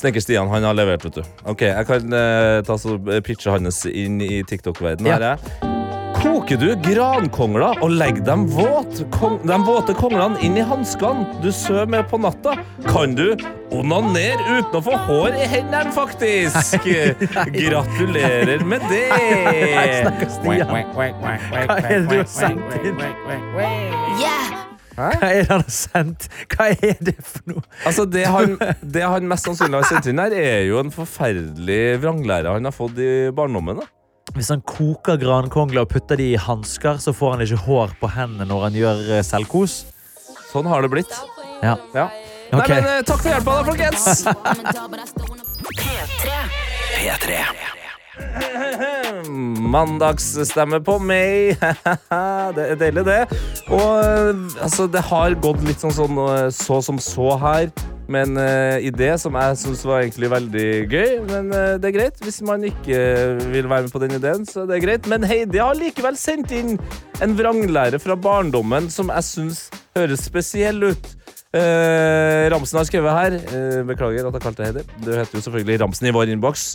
Snekker 0.00 0.22
Stian 0.22 0.50
han 0.50 0.64
har 0.66 0.76
levert, 0.78 1.04
vet 1.06 1.20
du. 1.20 1.34
Ok, 1.50 1.66
Jeg 1.68 1.88
kan 1.88 2.14
uh, 2.14 2.60
ta 2.66 2.78
så 2.80 2.96
pitche 3.26 3.52
hans 3.52 3.84
inn 3.90 4.20
i 4.24 4.40
TikTok-verdenen. 4.46 5.10
Ja. 5.10 5.18
Her 5.18 5.28
er 5.34 5.79
Koker 6.20 6.58
du 6.60 6.68
grankongler 6.84 7.78
og 7.80 7.94
legger 7.96 8.20
dem 8.26 8.42
våt, 8.52 8.98
kong, 9.14 9.38
de 9.48 9.56
våte 9.64 9.94
konglene 9.96 10.36
inn 10.44 10.58
i 10.60 10.64
hanskene 10.68 11.24
du 11.40 11.48
sover 11.54 11.88
med 11.88 12.08
på 12.10 12.18
natta, 12.20 12.58
kan 12.84 13.14
du 13.16 13.30
onanere 13.72 14.58
uten 14.58 14.76
å 14.76 14.82
få 14.84 14.98
hår 15.06 15.38
i 15.38 15.46
hendene, 15.48 15.92
faktisk! 15.96 16.84
Gratulerer 17.54 18.64
med 18.68 18.84
det! 18.90 19.06
Nei, 19.14 19.86
snakker 20.02 20.32
Stian. 20.34 20.74
Hva 20.92 21.78
er 21.78 21.94
det 21.94 22.00
du 22.10 22.16
har 22.18 22.28
sendt 22.28 22.76
inn? 22.82 23.00
Yeah, 24.20 24.58
Hva 24.98 25.08
er 25.30 25.40
det 25.40 25.46
han 25.54 25.64
har 25.64 25.72
sendt? 25.72 26.26
Hva 26.52 26.68
er 26.74 27.00
det 27.00 27.16
for 27.22 27.54
noe? 27.54 27.64
Altså, 27.88 28.04
det 28.04 28.26
han, 28.28 28.58
det 28.82 29.06
han 29.08 29.30
mest 29.30 29.48
sannsynlig 29.48 29.80
har 29.80 29.88
sendt 29.88 30.10
inn 30.12 30.20
her, 30.20 30.36
er 30.36 30.66
jo 30.68 30.82
en 30.82 30.92
forferdelig 30.92 31.80
vranglære 32.04 32.58
han 32.58 32.68
har 32.68 32.76
fått 32.76 33.00
i 33.00 33.14
barndommen. 33.32 33.80
da. 33.80 33.88
Hvis 34.40 34.48
han 34.48 34.62
koker 34.64 35.18
grankongler 35.20 35.84
og 35.84 35.90
putter 35.92 36.16
de 36.16 36.30
i 36.32 36.36
hansker, 36.40 36.96
så 36.96 37.12
får 37.12 37.34
han 37.34 37.42
ikke 37.44 37.58
hår 37.66 37.90
på 38.00 38.08
hendene 38.14 38.46
når 38.48 38.62
han 38.64 38.78
gjør 38.78 39.02
eh, 39.18 39.20
selvkos. 39.26 39.74
Sånn 40.48 40.64
har 40.70 40.80
det 40.80 40.88
blitt. 40.94 41.12
Ja. 41.60 41.74
Ja. 41.92 42.06
Okay. 42.48 42.56
Nei, 42.56 42.78
men 42.80 42.88
eh, 42.88 43.02
Takk 43.04 43.20
for 43.20 43.28
hjelpa, 43.34 43.58
da, 43.58 43.64
folkens! 43.68 44.24
P3. 45.76 46.38
P3. 46.94 47.36
Mandagsstemme 49.76 50.80
på 50.88 50.96
meg. 51.04 51.60
det 52.56 52.64
er 52.64 52.80
deilig, 52.80 53.04
det. 53.10 53.20
Og 53.68 53.92
eh, 54.00 54.32
altså, 54.64 54.88
det 54.88 55.04
har 55.12 55.36
gått 55.44 55.60
litt 55.68 55.84
sånn, 55.84 55.92
sånn 56.00 56.16
så 56.48 56.80
som 56.88 56.96
så 56.96 57.36
her. 57.44 57.68
Med 58.10 58.26
en 58.26 58.40
uh, 58.42 58.82
idé 58.82 59.12
som 59.22 59.36
jeg 59.38 59.58
syns 59.60 59.84
var 59.86 60.02
egentlig 60.02 60.30
veldig 60.32 60.66
gøy. 60.90 61.12
Men 61.28 61.52
uh, 61.54 61.76
det 61.78 61.90
er 61.90 61.94
greit. 61.94 62.18
Hvis 62.24 62.40
man 62.46 62.66
ikke 62.66 62.98
vil 63.52 63.70
være 63.70 63.86
med 63.86 63.94
på 63.94 64.02
den 64.02 64.16
ideen, 64.18 64.46
så 64.48 64.66
det 64.66 64.78
er 64.78 64.84
greit. 64.86 65.06
Men 65.10 65.26
Heidi 65.30 65.62
har 65.62 65.78
likevel 65.78 66.18
sendt 66.18 66.50
inn 66.56 66.74
en 67.22 67.36
vranglære 67.38 68.00
fra 68.02 68.18
barndommen 68.18 68.90
som 68.90 69.12
jeg 69.14 69.28
syns 69.28 69.62
høres 69.94 70.26
spesiell 70.26 70.90
ut. 70.90 71.14
Eh, 71.50 72.44
Ramsen 72.52 72.78
har 72.78 72.84
skrevet 72.86 73.10
her 73.10 73.34
eh, 73.34 73.80
Beklager 73.82 74.28
at 74.28 74.36
jeg 74.36 74.42
kalte 74.44 74.62
deg 74.62 74.68
Heidi. 74.68 74.98
Du 75.02 75.08
heter 75.10 75.34
jo 75.34 75.40
selvfølgelig 75.42 75.80
Ramsen 75.82 76.06
i 76.06 76.12
vår 76.14 76.30
innboks. 76.30 76.66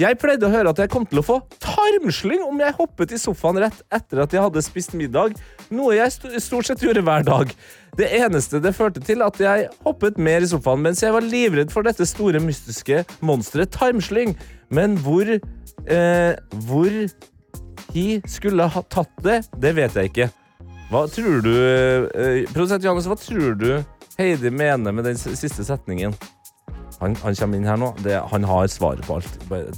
Jeg 0.00 0.16
pleide 0.16 0.48
å 0.48 0.52
høre 0.52 0.70
at 0.72 0.78
jeg 0.80 0.88
kom 0.94 1.04
til 1.04 1.20
å 1.20 1.24
få 1.26 1.36
tarmslyng 1.60 2.40
om 2.46 2.62
jeg 2.62 2.72
hoppet 2.78 3.12
i 3.12 3.18
sofaen 3.20 3.60
rett 3.60 3.82
etter 3.92 4.22
at 4.24 4.32
jeg 4.32 4.40
hadde 4.46 4.62
spist 4.64 4.96
middag, 4.96 5.36
noe 5.68 5.92
jeg 5.98 6.14
st 6.14 6.40
stort 6.40 6.70
sett 6.70 6.80
gjorde 6.82 7.02
hver 7.04 7.26
dag. 7.26 7.52
Det 8.00 8.08
eneste 8.16 8.62
det 8.64 8.72
førte 8.74 9.02
til 9.04 9.20
at 9.26 9.36
jeg 9.44 9.68
hoppet 9.84 10.16
mer 10.16 10.40
i 10.40 10.48
sofaen 10.48 10.80
mens 10.86 11.04
jeg 11.04 11.12
var 11.12 11.28
livredd 11.28 11.74
for 11.74 11.84
dette 11.84 12.08
store 12.08 12.40
mystiske 12.40 13.02
monsteret 13.20 13.76
tarmslyng. 13.76 14.32
Men 14.72 14.96
hvor 15.04 15.28
eh, 15.36 16.32
Hvor 16.64 16.96
hi 17.92 18.06
skulle 18.24 18.72
ha 18.72 18.82
tatt 18.88 19.12
det, 19.22 19.42
det 19.60 19.76
vet 19.76 20.00
jeg 20.00 20.14
ikke. 20.14 20.30
Hva 20.88 21.04
tror 21.12 21.44
du 21.44 21.52
eh, 21.52 22.48
Produsent 22.54 22.84
Johannes, 22.84 23.06
hva 23.10 23.20
tror 23.20 23.54
du 23.60 23.68
Heidi 24.18 24.50
mener 24.50 24.92
med 24.94 25.04
den 25.08 25.18
siste 25.18 25.64
setningen? 25.66 26.14
Han, 27.00 27.16
han 27.24 27.34
kommer 27.34 27.58
inn 27.58 27.66
her 27.66 27.78
nå. 27.80 27.90
Det, 28.04 28.14
han 28.30 28.44
har 28.46 28.68
svaret 28.70 29.02
på 29.06 29.16
alt. 29.18 29.38
Bare, 29.50 29.72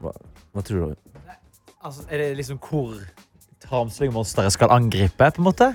hva, 0.00 0.14
hva 0.54 0.64
tror 0.64 0.92
du? 0.94 1.10
Altså, 1.84 2.04
er 2.08 2.22
det 2.22 2.30
liksom 2.40 2.58
hvor 2.60 2.96
tarmslyngmonsteret 3.64 4.52
skal 4.56 4.72
angripe, 4.74 5.30
på 5.36 5.42
en 5.42 5.48
måte? 5.50 5.70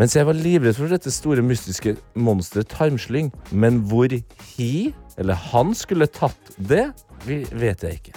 Mens 0.00 0.14
jeg 0.16 0.24
var 0.24 0.36
livredd 0.36 0.76
for 0.78 0.88
dette 0.92 1.10
store 1.12 1.42
mystiske 1.44 1.96
monsteret 2.16 2.70
tarmslyng, 2.72 3.28
men 3.52 3.82
hvor 3.90 4.08
he, 4.54 4.92
eller 5.20 5.36
han, 5.52 5.74
skulle 5.76 6.08
tatt 6.08 6.54
det, 6.56 6.86
vi- 7.26 7.44
vet 7.52 7.82
jeg 7.84 7.98
ikke. 8.00 8.14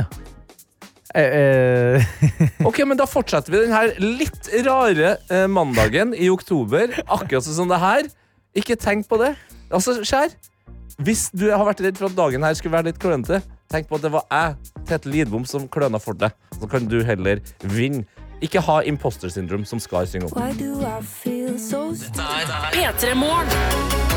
Eh, 0.00 0.06
Ok, 2.68 2.82
men 2.88 2.98
Da 3.00 3.06
fortsetter 3.08 3.52
vi 3.52 3.62
den 3.64 3.74
her 3.74 3.92
litt 4.00 4.48
rare 4.66 5.16
eh, 5.28 5.46
mandagen 5.50 6.14
i 6.16 6.30
oktober. 6.32 6.94
Akkurat 7.06 7.44
sånn 7.46 7.62
som 7.62 7.72
det 7.72 7.80
her. 7.82 8.08
Ikke 8.58 8.76
tenk 8.76 9.08
på 9.10 9.18
det. 9.22 9.34
Altså, 9.72 9.98
skjær. 10.04 10.34
Hvis 11.02 11.30
du 11.32 11.48
har 11.50 11.64
vært 11.66 11.82
redd 11.84 11.98
for 11.98 12.10
at 12.10 12.16
dagen 12.18 12.44
her 12.44 12.56
skulle 12.58 12.76
være 12.76 12.90
litt 12.90 13.00
klønete, 13.02 13.40
tenk 13.72 13.88
på 13.88 13.96
at 13.96 14.04
det 14.04 14.12
var 14.12 14.26
jeg, 14.28 14.72
Tete 14.88 15.08
Lidbom, 15.10 15.46
som 15.48 15.64
kløna 15.72 16.00
for 16.02 16.18
deg. 16.18 16.36
Så 16.60 16.68
kan 16.70 16.86
du 16.88 17.00
heller 17.06 17.40
vinne. 17.64 18.04
Ikke 18.42 18.58
ha 18.66 18.80
imposter 18.90 19.30
syndrom, 19.30 19.62
som 19.64 19.78
Skar 19.78 20.08
synger 20.10 20.26
om. 20.26 20.34
Why 20.34 20.50
do 20.58 20.80
I 20.82 20.98
feel 21.06 21.54
so 21.62 21.92
P3 21.94 23.14
Morgen. 23.14 24.11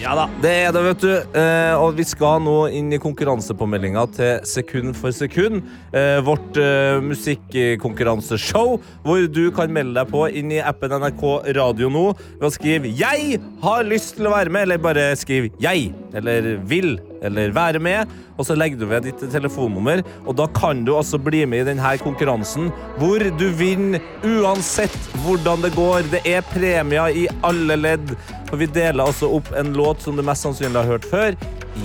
Ja 0.00 0.14
da, 0.16 0.22
det 0.40 0.50
er 0.62 0.70
det, 0.72 0.80
vet 0.80 1.02
du. 1.02 1.10
Eh, 1.36 1.74
og 1.76 1.98
vi 1.98 2.06
skal 2.08 2.38
nå 2.40 2.54
inn 2.72 2.88
i 2.96 3.00
konkurransepåmeldinga 3.02 4.06
til 4.16 4.46
Sekund 4.48 4.94
for 4.96 5.12
sekund. 5.12 5.60
Eh, 5.92 6.22
vårt 6.24 6.56
eh, 6.56 7.02
musikkonkurranseshow, 7.04 8.78
hvor 9.04 9.28
du 9.28 9.42
kan 9.52 9.68
melde 9.76 9.98
deg 9.98 10.08
på 10.08 10.24
inn 10.40 10.56
i 10.56 10.62
appen 10.64 10.96
NRK 11.02 11.26
Radio 11.58 11.92
nå 11.92 12.06
ved 12.16 12.48
å 12.48 12.54
skrive 12.54 12.88
'Jeg 12.96 13.42
har 13.60 13.84
lyst 13.84 14.16
til 14.16 14.30
å 14.30 14.32
være 14.32 14.48
med', 14.48 14.70
eller 14.70 14.80
bare 14.80 15.12
skriv 15.20 15.52
'Jeg', 15.60 15.92
eller 16.16 16.56
'vil', 16.64 16.96
eller 17.22 17.52
'være 17.52 17.78
med'. 17.78 18.08
Og 18.38 18.46
så 18.46 18.54
legger 18.54 18.78
du 18.78 18.86
ved 18.86 19.02
ditt 19.02 19.32
telefonnummer, 19.32 20.02
og 20.26 20.36
da 20.36 20.46
kan 20.46 20.84
du 20.84 20.96
altså 20.96 21.18
bli 21.18 21.44
med 21.44 21.60
i 21.60 21.70
denne 21.70 21.98
konkurransen, 21.98 22.72
hvor 22.98 23.18
du 23.38 23.48
vinner 23.48 24.00
uansett 24.24 24.98
hvordan 25.24 25.62
det 25.62 25.74
går. 25.74 26.10
Det 26.10 26.20
er 26.24 26.40
premier 26.40 27.08
i 27.08 27.28
alle 27.44 27.76
ledd. 27.76 28.16
For 28.48 28.56
vi 28.56 28.66
deler 28.66 29.04
altså 29.04 29.28
opp 29.36 29.52
en 29.56 29.72
låt 29.72 30.02
som 30.02 30.16
du 30.16 30.22
mest 30.22 30.42
sannsynlig 30.42 30.82
har 30.82 30.92
hørt 30.96 31.04
før, 31.04 31.36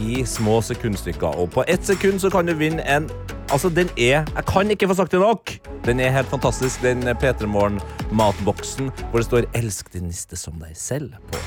i 0.01 0.23
små 0.25 0.61
sekundstykker. 0.61 1.37
Og 1.37 1.51
på 1.51 1.63
ett 1.67 1.85
sekund 1.85 2.19
så 2.19 2.29
kan 2.29 2.45
du 2.45 2.53
vinne 2.53 2.83
en 2.87 3.09
Altså, 3.53 3.69
den 3.69 3.89
er 3.97 4.25
Jeg 4.25 4.45
kan 4.47 4.71
ikke 4.71 4.87
få 4.87 4.93
sagt 4.93 5.11
det 5.11 5.19
nok! 5.19 5.51
Den 5.85 5.99
er 5.99 6.09
helt 6.09 6.27
fantastisk, 6.27 6.81
den 6.81 7.03
P3 7.07 7.45
Morgen-matboksen 7.45 8.89
hvor 9.11 9.19
det 9.19 9.25
står 9.25 9.45
'Elsk 9.53 9.93
din 9.93 10.03
niste 10.03 10.35
som 10.35 10.53
deg 10.53 10.73
selv' 10.73 11.13
på. 11.31 11.37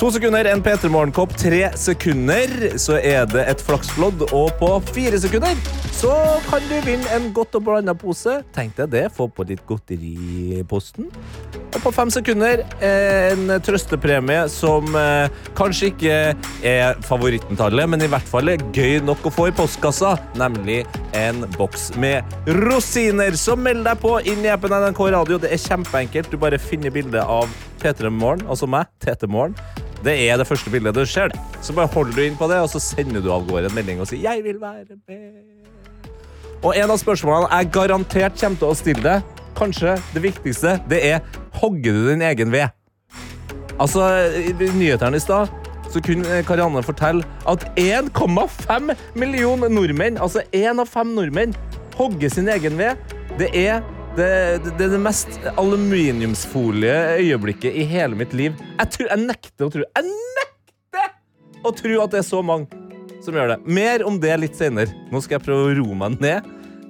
To 0.00 0.08
sekunder, 0.08 0.46
en 0.48 0.62
P3 0.64 0.88
Morgenkopp. 0.88 1.34
Tre 1.36 1.58
sekunder, 1.76 2.48
så 2.80 2.94
er 2.96 3.26
det 3.28 3.42
et 3.50 3.60
flaksflodd. 3.60 4.22
Og 4.32 4.46
på 4.56 4.68
fire 4.94 5.18
sekunder 5.20 5.58
så 5.92 6.14
kan 6.46 6.64
du 6.70 6.78
vinne 6.86 7.04
en 7.12 7.26
godt 7.36 7.58
og 7.58 7.66
blanda 7.66 7.92
pose. 7.92 8.38
Tenk 8.56 8.78
deg 8.78 8.94
det. 8.94 9.02
Få 9.12 9.26
på 9.28 9.44
litt 9.44 9.60
godteri 9.68 10.14
i 10.56 10.62
posten. 10.64 11.10
Og 11.74 11.76
på 11.84 11.92
fem 11.92 12.08
sekunder 12.14 12.62
en 12.80 13.52
trøstepremie 13.60 14.46
som 14.48 14.88
eh, 14.96 15.28
kanskje 15.58 15.90
ikke 15.90 16.16
er 16.72 17.04
favoritten 17.04 17.60
til 17.60 17.66
alle, 17.66 17.84
men 17.92 18.00
i 18.00 18.08
hvert 18.08 18.32
fall 18.32 18.48
er 18.54 18.64
gøy 18.72 19.02
nok 19.04 19.28
å 19.28 19.34
få 19.36 19.50
i 19.50 19.54
postkassa, 19.60 20.14
nemlig 20.40 20.78
en 21.12 21.44
boks 21.58 21.90
med 22.00 22.24
rosiner. 22.62 23.36
Så 23.36 23.52
meld 23.52 23.84
deg 23.84 24.00
på 24.00 24.16
inn 24.24 24.48
i 24.48 24.54
appen 24.56 24.72
NRK 24.72 25.04
Radio. 25.18 25.42
Det 25.44 25.52
er 25.52 25.60
kjempeenkelt. 25.60 26.32
Du 26.32 26.40
bare 26.40 26.62
finner 26.70 26.96
bildet 26.96 27.20
av 27.20 27.52
P3 27.84 28.08
Morgen, 28.08 28.48
altså 28.48 28.64
meg, 28.64 28.88
Tete 29.04 29.28
Morgen. 29.28 29.60
Det 30.04 30.14
er 30.28 30.38
det 30.40 30.46
første 30.48 30.70
bildet 30.72 30.96
du 30.96 31.04
ser. 31.06 31.32
Så 31.60 31.74
bare 31.76 31.90
holder 31.92 32.16
du 32.16 32.22
inn 32.24 32.38
på 32.38 32.48
det, 32.48 32.60
og 32.62 32.70
så 32.72 32.80
sender 32.80 33.20
du 33.20 33.30
av 33.32 33.44
gårde 33.48 33.68
en 33.68 33.76
melding 33.76 34.00
og 34.00 34.08
sier 34.08 34.22
'Jeg 34.22 34.44
vil 34.44 34.60
være 34.60 34.96
med'. 35.08 35.60
Og 36.62 36.76
en 36.76 36.90
av 36.90 36.98
spørsmålene 37.00 37.48
jeg 37.50 37.70
garantert 37.72 38.40
kommer 38.40 38.58
til 38.58 38.68
å 38.68 38.74
stille 38.76 39.02
deg, 39.02 39.22
kanskje 39.56 39.96
det 40.14 40.22
viktigste, 40.22 40.80
det 40.88 41.00
er 41.04 41.20
hogger 41.52 41.92
du 41.92 42.08
din 42.10 42.22
egen 42.22 42.52
ved? 42.52 42.68
Altså, 43.80 44.00
I 44.36 44.52
nyhetene 44.52 45.16
i 45.16 45.20
stad 45.20 45.48
så 45.90 46.00
kunne 46.04 46.42
Karianne 46.46 46.82
fortelle 46.82 47.24
at 47.48 47.64
1,5 47.76 48.92
million 49.14 49.58
nordmenn, 49.58 50.18
altså 50.18 50.44
én 50.52 50.80
av 50.80 50.86
fem 50.86 51.14
nordmenn, 51.16 51.54
hogger 51.96 52.28
sin 52.28 52.48
egen 52.48 52.78
ved. 52.78 52.96
Det 53.38 53.48
er 53.54 53.80
det, 54.16 54.64
det, 54.64 54.84
er 54.84 54.88
det 54.94 55.00
mest 55.02 55.28
aluminiumsfolie 55.56 57.16
øyeblikket 57.20 57.72
i 57.78 57.82
hele 57.86 58.16
mitt 58.18 58.32
liv. 58.34 58.52
Jeg, 58.78 58.90
tror, 58.96 59.08
jeg 59.12 59.20
nekter 59.26 59.64
å 59.66 59.70
tro 59.70 59.80
Jeg 59.86 60.04
nekter 60.10 61.08
å 61.60 61.70
tro 61.76 62.02
at 62.02 62.10
det 62.14 62.18
er 62.22 62.26
så 62.26 62.42
mange 62.42 62.66
som 63.24 63.34
gjør 63.36 63.48
det. 63.54 63.60
Mer 63.68 64.04
om 64.08 64.20
det 64.20 64.36
litt 64.40 64.56
senere. 64.58 64.90
Nå 65.12 65.20
skal 65.22 65.34
jeg 65.38 65.46
prøve 65.46 65.62
å 65.68 65.76
roe 65.78 65.94
meg 66.02 66.10
ned 66.24 66.40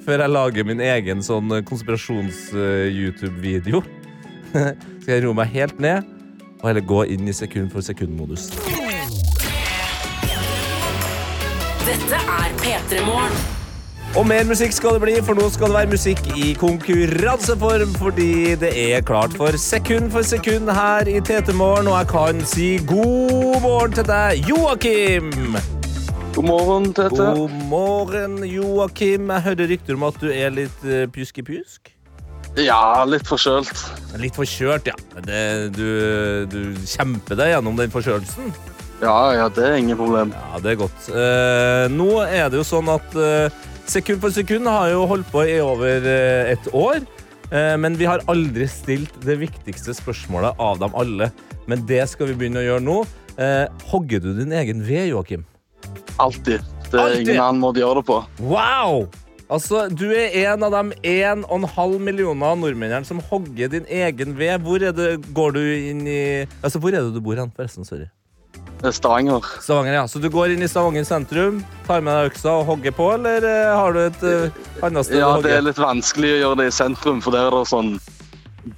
før 0.01 0.19
jeg 0.25 0.33
lager 0.33 0.63
min 0.65 0.81
egen 0.81 1.23
sånn 1.25 1.65
konspirasjons-YouTube-video. 1.69 3.79
skal 5.03 5.13
jeg 5.13 5.25
roe 5.27 5.37
meg 5.37 5.49
helt 5.53 5.79
ned 5.83 5.99
og 6.61 6.69
heller 6.71 6.85
gå 6.85 7.05
inn 7.15 7.29
i 7.29 7.35
sekund 7.37 7.73
for 7.73 7.81
sekund-modus. 7.85 8.43
Dette 11.85 12.17
er 12.41 12.49
P3 12.61 12.93
Morgen. 13.09 13.60
Og 14.18 14.25
mer 14.27 14.42
musikk 14.42 14.73
skal 14.75 14.96
det 14.96 15.05
bli, 15.05 15.12
for 15.23 15.38
nå 15.38 15.44
skal 15.55 15.70
det 15.70 15.77
være 15.77 15.90
musikk 15.92 16.25
i 16.35 16.49
konkurranseform. 16.59 17.92
Fordi 17.94 18.57
det 18.59 18.73
er 18.75 19.05
klart 19.07 19.37
for 19.38 19.55
sekund 19.55 20.11
for 20.11 20.27
sekund 20.27 20.70
her 20.75 21.07
i 21.07 21.20
TT 21.23 21.55
Morgen, 21.55 21.87
og 21.87 21.94
jeg 22.01 22.09
kan 22.11 22.42
si 22.51 22.66
god 22.90 23.61
morgen 23.62 23.94
til 23.94 24.09
deg, 24.11 24.42
Joakim. 24.51 25.31
God 26.35 26.49
morgen, 26.49 26.90
Tete. 26.94 27.31
God 27.38 27.55
morgen, 27.70 28.37
Joakim. 28.51 29.31
Jeg 29.31 29.46
hørte 29.46 29.70
rykter 29.70 29.94
om 29.94 30.09
at 30.11 30.18
du 30.18 30.29
er 30.35 30.59
litt 30.59 30.83
pjuskepjusk? 31.14 31.14
pjusk-pjusk. 31.14 31.94
Ja, 32.66 33.07
litt 33.07 33.31
forkjølt. 33.31 33.87
Litt 34.18 34.35
forkjølt, 34.35 34.90
ja. 34.90 35.23
Det, 35.23 35.40
du, 35.79 35.87
du 36.51 36.61
kjemper 36.83 37.38
deg 37.38 37.55
gjennom 37.55 37.79
den 37.79 37.94
forkjølelsen. 37.94 38.51
Ja, 39.01 39.16
ja, 39.38 39.49
det 39.49 39.64
er 39.64 39.79
ingen 39.79 39.96
problem. 39.96 40.35
Ja, 40.35 40.59
det 40.61 40.75
er 40.75 40.81
godt. 40.83 41.09
Uh, 41.09 41.87
nå 41.94 42.25
er 42.27 42.51
det 42.51 42.59
jo 42.59 42.66
sånn 42.66 42.90
at 42.92 43.14
eh, 43.16 43.61
Sekund 43.87 44.21
for 44.23 44.31
sekund 44.35 44.69
har 44.71 44.90
jo 44.93 45.07
holdt 45.11 45.31
på 45.33 45.43
i 45.49 45.57
over 45.62 46.05
eh, 46.07 46.53
et 46.53 46.69
år. 46.77 47.01
Eh, 47.51 47.77
men 47.81 47.97
vi 47.99 48.07
har 48.07 48.23
aldri 48.31 48.69
stilt 48.71 49.14
det 49.25 49.38
viktigste 49.40 49.95
spørsmålet 49.99 50.61
av 50.62 50.79
dem 50.83 50.95
alle. 50.99 51.31
Men 51.71 51.83
det 51.88 52.05
skal 52.12 52.31
vi 52.31 52.37
begynne 52.38 52.62
å 52.62 52.66
gjøre 52.69 52.85
nå. 52.87 52.99
Eh, 53.40 53.64
hogger 53.90 54.23
du 54.23 54.31
din 54.38 54.53
egen 54.55 54.85
ved, 54.87 55.09
Joakim? 55.11 55.43
Alltid. 56.23 56.62
Det 56.90 56.99
er 56.99 57.03
Altid. 57.07 57.29
ingen 57.29 57.43
annen 57.43 57.62
måte 57.62 57.81
å 57.81 57.87
gjøre 57.88 58.03
det 58.03 58.07
på. 58.11 58.21
Wow! 58.53 59.09
Altså, 59.51 59.88
Du 59.90 60.07
er 60.14 60.31
en 60.47 60.62
av 60.62 60.71
de 60.77 60.95
1,5 61.11 61.99
millioner 61.99 62.55
nordmennene 62.61 63.07
som 63.07 63.19
hogger 63.31 63.71
din 63.73 63.87
egen 63.90 64.37
ved. 64.38 64.62
Hvor 64.62 64.83
er 64.87 64.95
det, 64.95 65.09
går 65.35 65.57
du 65.57 65.61
inn 65.90 66.07
i 66.07 66.21
Altså, 66.62 66.79
Hvor 66.79 66.95
er 66.95 67.03
det 67.03 67.14
du 67.16 67.21
bor 67.21 67.35
hen, 67.35 67.51
forresten? 67.57 67.85
Sorry. 67.88 68.07
Stavanger. 68.88 69.45
Stavanger, 69.61 69.93
ja. 69.93 70.05
Så 70.09 70.19
du 70.23 70.31
går 70.33 70.55
inn 70.55 70.64
i 70.64 70.69
Stavanger 70.71 71.05
sentrum, 71.05 71.61
tar 71.87 72.01
med 72.05 72.16
deg 72.16 72.31
øksa 72.31 72.55
og 72.61 72.64
hogger 72.71 72.95
på, 72.97 73.11
eller 73.19 73.45
eh, 73.45 73.75
har 73.77 73.93
du 73.93 74.01
et 74.07 74.23
uh, 74.25 74.62
annet 74.87 75.09
sted 75.09 75.21
Ja, 75.21 75.35
å 75.37 75.43
det 75.45 75.53
er 75.59 75.66
litt 75.66 75.81
vanskelig 75.81 76.33
å 76.37 76.40
gjøre 76.45 76.59
det 76.62 76.71
i 76.71 76.75
sentrum, 76.79 77.21
for 77.25 77.37
der 77.37 77.51
er 77.51 77.59
det 77.59 77.69
sånn 77.69 77.93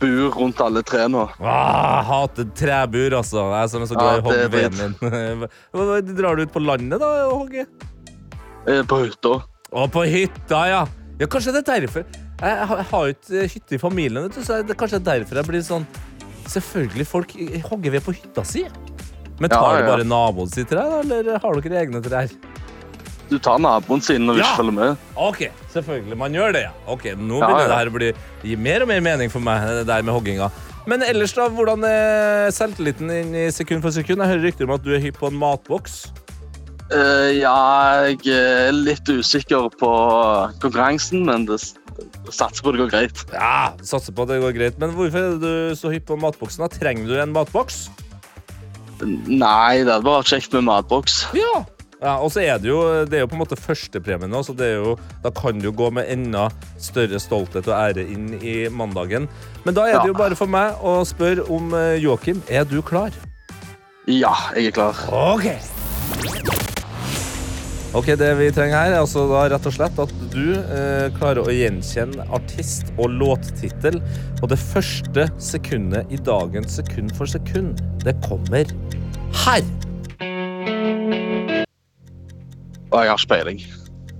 bur 0.03 0.35
rundt 0.35 0.61
alle 0.63 0.83
trærne. 0.87 1.25
Ah, 1.43 2.03
hater 2.07 2.47
trebur, 2.59 3.17
altså. 3.19 3.47
Jeg 3.51 3.63
er 3.63 3.71
sånn 3.73 3.87
så 3.91 3.99
glad 3.99 4.11
i 4.11 4.13
å 4.13 4.19
Ja, 4.19 4.27
hogge 4.27 4.43
er 4.43 4.53
veden 4.53 4.97
min. 5.03 6.13
Drar 6.19 6.39
du 6.39 6.45
ut 6.47 6.55
på 6.55 6.63
landet 6.63 7.03
da 7.03 7.13
og 7.29 7.39
hogger? 7.45 7.67
Eh, 8.71 8.83
På 8.87 9.03
hytta. 9.03 9.41
Å, 9.73 9.87
på 9.91 10.05
hytta, 10.07 10.61
ja. 10.71 10.83
Ja, 11.19 11.29
Kanskje 11.31 11.55
det 11.55 11.65
er 11.65 11.87
derfor. 11.87 12.07
Jeg 12.43 12.67
har, 12.67 13.07
jo 13.07 13.15
ikke 13.15 13.45
hytte 13.55 13.77
i 13.77 13.79
familien, 13.79 14.25
vet 14.27 14.39
du, 14.39 14.43
så 14.43 14.59
det, 14.67 14.75
kanskje 14.79 14.99
er 14.99 15.05
derfor 15.13 15.39
jeg 15.39 15.47
blir 15.47 15.63
sånn 15.63 15.87
Selvfølgelig, 16.51 17.05
folk 17.07 17.33
hogger 17.69 17.93
ved 17.95 18.03
på 18.03 18.13
hytta 18.17 18.43
si. 18.45 18.65
Men 19.43 19.51
tar 19.51 19.69
ja. 19.75 19.77
det 19.83 19.91
bare 19.91 20.07
naboen 20.07 20.51
sitt 20.55 20.71
trær, 20.71 21.01
eller 21.03 21.33
har 21.43 21.61
dere 21.65 21.81
egne 21.83 22.03
trær? 22.05 22.31
Du 23.33 23.39
tar 23.43 23.59
naboen 23.65 24.03
sin 24.05 24.27
når 24.29 24.37
du 24.37 24.41
Ja. 24.43 24.49
ikke 24.53 24.61
følger 24.61 24.77
med. 24.77 25.07
Ok, 25.17 25.41
selvfølgelig. 25.73 26.19
Man 26.21 26.35
gjør 26.37 26.53
det, 26.55 26.63
ja. 26.69 26.73
Ok, 26.87 27.07
Nå 27.17 27.41
Ja, 27.41 27.47
begynner 27.49 27.65
ja. 27.65 27.69
det 27.73 27.79
her 27.81 27.91
å 27.91 27.95
bli, 27.97 28.11
gi 28.45 28.57
mer 28.61 28.85
og 28.85 28.89
mer 28.93 29.01
mening 29.01 29.33
for 29.33 29.41
meg, 29.41 29.65
det 29.81 29.87
der 29.89 30.03
med 30.07 30.15
hogginga. 30.15 30.51
Men 30.87 31.03
ellers, 31.07 31.33
da, 31.35 31.47
hvordan 31.49 31.85
er 31.87 32.51
selvtilliten 32.55 33.09
din 33.09 33.35
i 33.39 33.45
sekund 33.55 33.83
for 33.85 33.95
sekund? 33.95 34.19
Jeg 34.23 34.33
hører 34.35 34.45
rykter 34.49 34.67
om 34.67 34.75
at 34.75 34.83
du 34.85 34.91
er 34.95 35.01
hypp 35.03 35.19
på 35.23 35.31
en 35.31 35.39
matboks. 35.39 36.11
Uh, 36.93 37.31
ja, 37.39 37.55
jeg 38.11 38.35
er 38.37 38.73
litt 38.75 39.07
usikker 39.09 39.71
på 39.81 39.91
konkurransen, 40.61 41.23
men 41.25 41.47
det, 41.49 41.61
det 41.97 42.35
satser 42.35 42.67
på 42.67 42.75
det 42.75 42.83
går 42.83 42.91
greit. 42.93 43.23
Ja, 43.33 43.73
Satser 43.81 44.13
på 44.13 44.27
at 44.27 44.35
det 44.35 44.43
går 44.43 44.53
greit. 44.59 44.79
Men 44.83 44.93
hvorfor 44.99 45.23
er 45.31 45.39
du 45.41 45.53
så 45.79 45.89
hypp 45.95 46.11
på 46.11 46.19
matboksen? 46.21 46.67
da? 46.67 46.69
Trenger 46.69 47.09
du 47.09 47.17
en 47.23 47.33
matboks? 47.33 47.87
Nei, 49.03 49.83
det 49.85 49.93
hadde 49.93 50.07
vært 50.07 50.31
kjekt 50.33 50.53
med 50.59 50.67
matboks. 50.69 51.17
Ja. 51.37 51.65
ja 52.03 52.15
og 52.23 52.31
så 52.35 52.43
er 52.45 52.61
det 52.63 52.71
jo, 52.71 52.79
det 53.09 53.19
er 53.19 53.25
jo 53.25 53.31
på 53.33 53.37
en 53.39 53.43
måte 53.43 53.59
førstepremien 53.59 54.31
nå, 54.31 54.43
så 54.47 54.55
det 54.59 54.69
er 54.73 54.79
jo, 54.83 54.95
da 55.25 55.33
kan 55.35 55.59
du 55.63 55.71
gå 55.75 55.91
med 55.95 56.09
enda 56.13 56.49
større 56.83 57.19
stolthet 57.23 57.67
og 57.71 57.75
ære 57.77 58.07
inn 58.07 58.37
i 58.41 58.57
mandagen. 58.71 59.29
Men 59.67 59.75
da 59.79 59.89
er 59.89 59.99
det 59.99 60.07
Ja. 60.07 60.13
jo 60.13 60.19
bare 60.19 60.39
for 60.39 60.47
meg 60.51 60.79
å 60.83 61.01
spørre 61.09 61.49
om 61.51 61.75
eh, 61.75 61.99
Joakim, 62.03 62.43
er 62.49 62.65
du 62.65 62.81
klar? 62.83 63.11
Ja, 64.11 64.35
jeg 64.57 64.73
er 64.73 64.79
klar. 64.81 64.99
Ok. 65.11 65.47
Ok, 67.93 68.07
Det 68.17 68.31
vi 68.39 68.47
trenger 68.49 68.79
her, 68.79 68.95
er 68.95 69.03
altså 69.03 69.27
da 69.29 69.43
rett 69.53 69.67
og 69.69 69.75
slett 69.77 69.99
at 70.01 70.13
du 70.33 70.55
eh, 70.57 71.11
klarer 71.19 71.45
å 71.45 71.53
gjenkjenne 71.53 72.25
artist 72.33 72.89
og 72.97 73.13
låttittel. 73.21 73.99
Og 74.41 74.49
det 74.49 74.57
første 74.57 75.27
sekundet 75.37 76.09
i 76.09 76.17
dagens 76.17 76.79
Sekund 76.79 77.13
for 77.19 77.29
sekund, 77.29 77.83
det 78.01 78.17
kommer 78.25 78.65
her. 79.45 79.61
Jeg 82.93 83.13
har 83.13 83.21
speiling. 83.21 83.61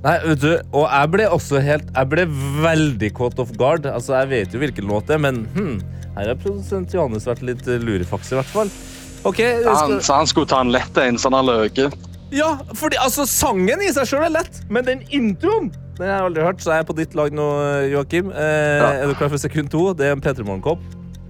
Nei, 0.03 0.19
vet 0.27 0.45
du, 0.45 0.53
og 0.75 0.85
jeg 0.91 1.11
ble 1.15 1.27
også 1.31 1.61
helt 1.63 1.91
Jeg 1.95 2.09
ble 2.11 2.25
veldig 2.61 3.13
caught 3.17 3.41
off 3.41 3.57
guard. 3.57 3.89
Altså, 3.89 4.19
Jeg 4.21 4.33
vet 4.35 4.53
jo 4.53 4.61
hvilken 4.61 4.89
låt 4.91 5.09
det 5.09 5.17
er, 5.17 5.25
men 5.31 5.45
hm, 5.57 5.77
her 6.19 6.35
har 6.35 6.41
produsent 6.45 6.93
Johannes 6.93 7.25
vært 7.25 7.41
litt 7.47 7.65
lurefaks, 7.65 8.35
i 8.35 8.41
hvert 8.43 8.53
fall. 8.53 8.79
Ok, 9.25 9.41
skal... 9.41 9.97
Han 9.97 10.01
han 10.03 10.29
skulle 10.29 10.51
ta 10.51 10.61
en 10.61 10.77
lett 10.77 11.07
en, 11.09 11.17
så 11.17 11.33
han 11.33 11.49
løker. 11.49 11.95
Ja, 12.33 12.55
fordi 12.79 12.97
altså, 13.03 13.27
sangen 13.29 13.83
i 13.85 13.91
seg 13.93 14.07
sjøl 14.09 14.25
er 14.25 14.33
lett, 14.39 14.63
men 14.73 14.87
den 14.89 15.03
introen 15.13 15.71
den 15.99 16.09
har 16.09 16.15
jeg 16.23 16.25
aldri 16.31 16.45
hørt, 16.47 16.63
så 16.65 16.71
jeg 16.73 16.81
er 16.83 16.87
på 16.89 16.95
ditt 16.97 17.13
lag 17.19 17.35
nå, 17.37 17.47
Joakim. 17.93 18.31
Eh, 18.33 18.79
Ja. 18.81 18.87
Er 19.03 19.11
du 19.11 19.15
klar 19.19 19.29
for 19.29 19.37
sekund 19.43 19.69
to? 19.71 19.91
Det 19.95 20.07
er 20.09 20.15
en 20.17 20.23
P3 20.25 20.41
Morgenkopp. 20.49 20.81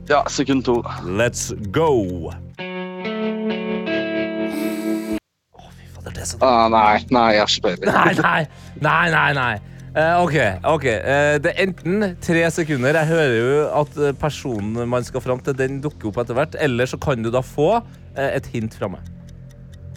Ja, 0.08 0.22
sekund 0.30 0.62
to. 0.64 0.76
Let's 1.02 1.50
go! 1.74 2.30
Å, 5.58 5.66
fy 5.74 5.90
fader, 5.92 6.14
det 6.14 6.22
er 6.22 6.28
så 6.30 6.38
Ah, 6.46 6.68
nei, 6.72 7.02
nei, 7.10 7.26
jeg 7.34 7.42
har 7.42 7.50
ikke 7.50 7.66
peiling. 7.66 7.90
Nei, 7.90 8.14
nei, 8.22 8.40
nei, 8.86 9.10
nei, 9.16 9.28
nei. 9.40 9.52
Eh, 9.92 10.14
ok, 10.22 10.36
ok. 10.72 10.86
Eh, 10.88 11.34
det 11.44 11.50
er 11.52 11.66
enten 11.66 12.06
tre 12.24 12.46
sekunder. 12.54 12.96
Jeg 13.02 13.10
hører 13.10 13.34
jo 13.36 13.58
at 13.82 13.98
eh, 13.98 14.14
personen 14.22 14.86
man 14.88 15.04
skal 15.04 15.20
fram 15.26 15.42
til, 15.44 15.58
den 15.58 15.82
dukker 15.84 16.08
opp 16.14 16.22
etter 16.22 16.38
hvert. 16.38 16.54
Eller 16.64 16.88
så 16.88 16.96
kan 17.02 17.20
du 17.26 17.28
da 17.34 17.42
få 17.44 17.74
eh, 18.14 18.30
et 18.38 18.46
hint 18.54 18.78
fra 18.78 18.88
meg. 18.94 19.02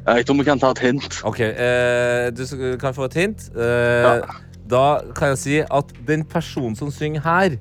Jeg 0.06 0.26
tror 0.26 0.38
vi 0.38 0.44
kan 0.46 0.60
ta 0.62 0.70
et 0.76 0.82
hint. 0.86 1.22
Ok, 1.26 1.40
eh, 1.42 2.30
du 2.36 2.78
kan 2.82 2.94
få 2.94 3.08
et 3.10 3.14
hint. 3.14 3.50
Eh, 3.56 4.04
Ja. 4.06 4.20
Da 4.70 5.00
kan 5.14 5.28
jeg 5.34 5.38
si 5.38 5.58
at 5.62 5.92
den 6.08 6.24
personen 6.26 6.76
som 6.76 6.90
synger 6.92 7.22
her, 7.22 7.58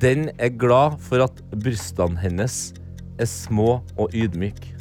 den 0.00 0.28
er 0.38 0.48
glad 0.48 0.98
for 1.00 1.24
at 1.24 1.32
brystene 1.62 2.18
hennes 2.20 2.74
er 3.18 3.24
små 3.24 3.80
og 3.96 4.10
ydmyke. 4.14 4.74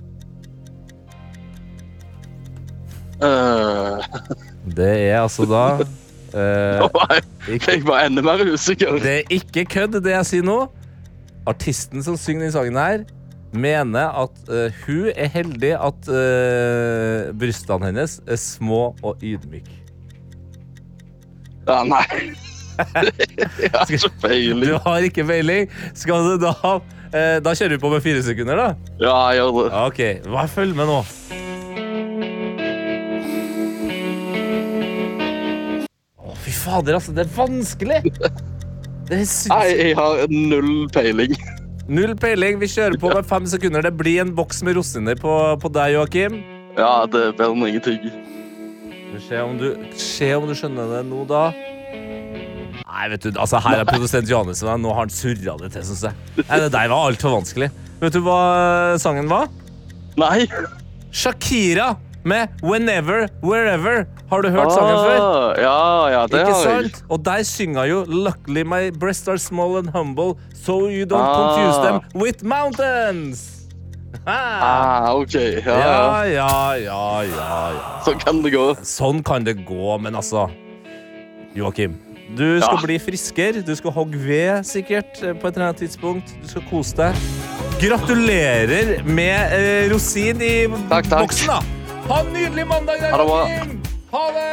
Uh, 3.23 4.03
Det 4.75 4.91
er 5.09 5.21
altså 5.23 5.47
da 5.49 5.61
eh, 6.37 6.83
jeg 7.67 7.81
var 7.87 8.03
enda 8.05 8.21
mer 8.21 8.43
usikker. 8.53 8.99
Det 9.01 9.13
er 9.15 9.23
ikke 9.33 9.63
kødd, 9.65 10.01
det 10.03 10.11
jeg 10.11 10.25
sier 10.25 10.45
nå. 10.45 10.57
Artisten 11.47 12.03
som 12.03 12.17
synger 12.19 12.43
den 12.43 12.51
sangen 12.51 12.77
her, 12.77 13.05
mener 13.59 14.13
at 14.23 14.37
uh, 14.51 14.67
hun 14.85 15.09
er 15.13 15.31
heldig 15.33 15.73
at 15.75 16.09
uh, 16.11 17.33
brystene 17.37 17.91
hennes 17.91 18.19
er 18.27 18.39
små 18.41 18.91
og 19.01 19.23
ydmyke. 19.23 19.83
Ja, 21.67 21.81
nei. 21.83 22.05
jeg 22.77 23.71
har 23.73 23.89
ikke 23.91 24.53
Du 24.61 24.77
har 24.85 25.05
ikke 25.05 25.25
peiling. 25.27 25.71
Skal 25.97 26.27
du 26.27 26.35
da 26.45 26.53
uh, 26.63 27.37
Da 27.43 27.53
kjører 27.57 27.75
vi 27.75 27.81
på 27.81 27.91
med 27.91 28.03
fire 28.05 28.23
sekunder, 28.23 28.59
da. 28.59 28.67
Ja, 29.01 29.15
jeg 29.33 29.41
gjør 29.41 29.57
det. 29.57 29.71
Ok, 29.87 30.01
hva 30.31 30.45
Følg 30.51 30.77
med 30.77 30.89
nå. 30.89 30.99
Å, 36.21 36.37
fy 36.43 36.55
fader, 36.55 36.99
altså. 36.99 37.15
Det 37.17 37.25
er 37.25 37.33
vanskelig. 37.35 38.01
Det 39.07 39.21
er 39.21 39.27
Nei, 39.51 39.67
jeg 39.71 39.95
har 39.95 40.25
null 40.31 40.87
peiling. 40.91 41.35
Null 41.87 42.15
peiling. 42.19 42.59
Vi 42.61 42.67
kjører 42.71 42.97
på 42.99 43.11
med 43.15 43.27
fem 43.27 43.47
sekunder. 43.49 43.85
Det 43.87 43.93
blir 43.99 44.21
en 44.23 44.33
boks 44.37 44.63
med 44.67 44.77
rosiner 44.79 45.19
på, 45.19 45.33
på 45.61 45.71
deg, 45.75 45.95
Joakim. 45.95 46.41
Ja, 46.77 47.05
det 47.09 47.31
ber 47.39 47.53
om 47.53 47.63
ingenting. 47.65 48.03
Se 49.27 49.39
om, 49.41 49.55
du, 49.57 49.71
se 49.97 50.27
om 50.35 50.45
du 50.49 50.53
skjønner 50.57 50.91
det 50.97 51.05
nå, 51.07 51.23
da. 51.29 51.47
Nei, 52.87 53.05
vet 53.11 53.23
du, 53.23 53.29
altså 53.39 53.59
Her 53.63 53.81
er 53.81 53.87
produsent 53.87 54.29
Johannes, 54.29 54.61
men 54.65 54.83
nå 54.83 54.91
har 54.93 55.05
han 55.05 55.13
surra 55.13 55.55
det 55.61 55.71
til, 55.73 55.85
syns 55.87 56.03
jeg. 56.09 56.27
Nei, 56.43 56.59
Det 56.65 56.69
der 56.75 56.91
var 56.91 57.07
altfor 57.09 57.33
vanskelig. 57.39 57.71
Vet 58.01 58.13
du 58.13 58.19
hva 58.25 58.41
sangen 59.01 59.29
var? 59.31 59.47
Nei. 60.19 60.45
Shakira 61.13 61.95
med 62.27 62.49
'Whenever, 62.61 63.27
Wherever'. 63.41 64.05
Har 64.29 64.41
du 64.43 64.49
hørt 64.51 64.71
sangen 64.75 64.97
før? 65.07 65.19
Ah, 65.23 65.61
Ja, 65.61 66.07
ja, 66.11 66.21
det 66.27 66.33
Ikke 66.41 66.53
har 66.53 66.69
jeg. 66.81 66.91
sant? 66.91 67.03
Og 67.09 67.23
der 67.25 67.43
synger 67.43 67.83
jo 67.87 68.03
'Luckily 68.05 68.63
my 68.63 68.89
breasts 68.91 69.27
are 69.27 69.37
small 69.37 69.77
and 69.77 69.89
humble, 69.89 70.33
so 70.53 70.87
you 70.89 71.05
don't 71.05 71.21
Ah. 71.21 71.35
confuse 71.35 71.79
them 71.87 72.21
with 72.21 72.43
mountains'. 72.43 73.53
Ah, 74.27 75.13
OK. 75.15 75.33
Ja, 75.33 75.61
Ja, 75.65 76.23
ja. 76.23 76.73
ja, 76.75 77.21
ja, 77.21 77.21
ja, 77.23 78.01
Sånn 78.05 78.19
kan 78.19 78.41
det 78.41 78.51
gå. 78.53 78.75
Sånn 78.83 79.23
kan 79.23 79.43
det 79.43 79.65
gå, 79.65 79.97
men 80.01 80.13
altså 80.15 80.49
Joakim, 81.55 81.95
du 82.35 82.59
skal 82.61 82.75
Ja. 82.75 82.81
bli 82.85 82.97
friskere. 82.99 83.61
Du 83.65 83.75
skal 83.75 83.91
hogge 83.91 84.17
ved, 84.17 84.63
sikkert, 84.65 85.23
eh, 85.23 85.33
på 85.33 85.47
et 85.47 85.55
eller 85.55 85.67
annet 85.69 85.77
tidspunkt. 85.77 86.33
Du 86.41 86.47
skal 86.47 86.61
kose 86.69 86.95
deg. 86.95 87.15
Gratulerer 87.79 89.03
med 89.05 89.51
eh, 89.53 89.89
rosin 89.93 90.41
i 90.41 90.67
Takk, 90.89 91.05
takk. 91.09 91.21
boksen, 91.27 91.47
da. 91.47 91.59
Ha 92.09 92.19
en 92.21 92.33
nydelig 92.33 92.67
mandag. 92.67 92.99
da, 93.01 93.11
Ha 93.11 93.17
det 93.17 93.27
bra. 93.27 93.86
Ha 94.11 94.27
det! 94.31 94.47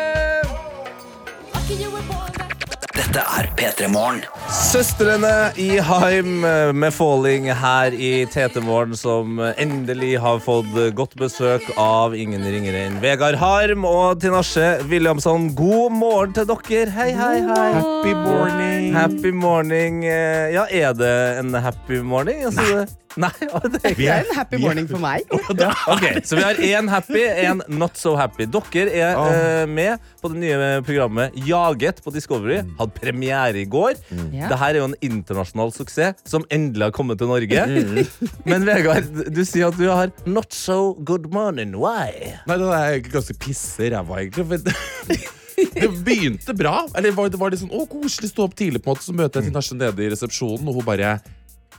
Dette 2.95 3.23
er 3.23 3.47
P3 3.55 3.87
Morgen. 3.91 4.25
Søstrene 4.51 5.53
i 5.61 5.77
Haim 5.83 6.43
eh, 6.47 6.73
med 6.75 6.95
Falling 6.95 7.47
her 7.55 7.95
i 7.95 8.25
TT-morgen, 8.31 8.97
som 8.99 9.39
endelig 9.55 10.17
har 10.23 10.43
fått 10.43 10.75
godt 10.99 11.15
besøk 11.19 11.69
av 11.79 12.17
ingen 12.19 12.43
ringere 12.43 12.83
enn 12.89 12.99
Vegard 13.03 13.39
Harm 13.39 13.87
og 13.87 14.19
Tinashe 14.23 14.81
Williamson. 14.91 15.53
God 15.55 15.95
morgen 16.01 16.35
til 16.35 16.51
dere. 16.51 16.91
Hei, 16.95 17.13
hei, 17.15 17.39
hei. 17.47 17.71
Happy 17.79 18.19
morning. 18.19 18.91
Happy 18.99 19.35
morning. 19.47 20.03
Ja, 20.07 20.67
er 20.67 20.99
det 20.99 21.15
en 21.39 21.55
happy 21.55 22.03
morning? 22.03 22.43
Altså, 22.51 22.67
Nei, 22.83 23.04
å, 23.15 23.61
det 23.71 23.81
er 23.81 23.95
Det 23.95 24.09
er 24.11 24.25
en 24.25 24.35
happy 24.37 24.59
morning 24.63 24.89
for 24.91 25.03
meg. 25.03 25.29
Ok, 25.31 26.05
Så 26.27 26.39
vi 26.39 26.45
har 26.45 26.59
én 26.59 26.89
happy, 26.91 27.23
én 27.23 27.63
not 27.71 27.99
so 28.01 28.15
happy. 28.19 28.47
Dere 28.51 28.91
er 28.91 29.21
eh, 29.21 29.67
med 29.71 30.03
på 30.23 30.31
det 30.33 30.41
nye 30.43 30.71
programmet 30.87 31.37
Jaget 31.47 32.03
på 32.05 32.13
Discovery. 32.15 32.63
Hadde 32.81 32.99
premiere 32.99 33.63
i 33.63 33.67
går. 33.71 33.95
Ja. 34.35 34.49
Dette 34.51 34.61
er 34.71 34.81
jo 34.81 34.89
en 34.91 34.99
internasjonal 35.05 35.73
suksess 35.77 36.25
som 36.29 36.47
endelig 36.55 36.91
har 36.91 36.97
kommet 36.97 37.21
til 37.23 37.31
Norge. 37.31 37.67
Men 38.51 38.67
Vegard, 38.69 39.09
du 39.31 39.43
sier 39.47 39.71
at 39.71 39.79
du 39.79 39.87
har 39.91 40.13
not 40.27 40.53
so 40.55 40.95
good 41.07 41.31
morning. 41.35 41.77
Why? 41.79 42.35
Nei, 42.49 42.59
det 42.61 42.75
er 42.81 43.01
ganske 43.15 43.39
pisse 43.39 43.93
ræva, 43.95 44.23
egentlig. 44.25 44.49
For 44.49 45.41
det 45.75 45.89
begynte 46.05 46.55
bra. 46.57 46.89
Eller 46.97 47.15
var 47.15 47.31
det, 47.31 47.39
var 47.41 47.53
det 47.53 47.61
sånn 47.63 47.73
å, 47.75 47.85
koselig 47.91 48.33
stå 48.33 48.49
opp 48.49 48.57
tidlig, 48.59 48.83
på 48.83 48.91
en 48.91 48.97
måte 48.97 49.07
så 49.07 49.15
møter 49.17 49.41
jeg 49.43 49.53
Tinashe 49.53 49.79
nede 49.79 50.05
i 50.05 50.11
resepsjonen, 50.13 50.67
og 50.71 50.81
hun 50.81 50.87
bare 50.87 51.17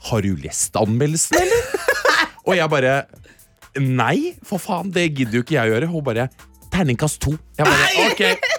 Har 0.10 0.22
du 0.26 0.36
lest 0.44 0.76
anmeldelsen, 0.80 1.38
eller? 1.42 1.70
og 2.46 2.56
jeg 2.58 2.70
bare 2.74 2.96
Nei, 3.76 4.36
for 4.48 4.62
faen, 4.64 4.88
det 4.96 5.10
gidder 5.18 5.42
jo 5.42 5.44
ikke 5.44 5.58
jeg 5.58 5.68
å 5.68 5.74
gjøre. 5.74 5.88
Hun 5.92 6.04
bare 6.06 6.30
Terningkast 6.72 7.20
to. 7.26 7.34
Jeg 7.60 7.68
bare, 7.68 7.90
ok 8.08 8.54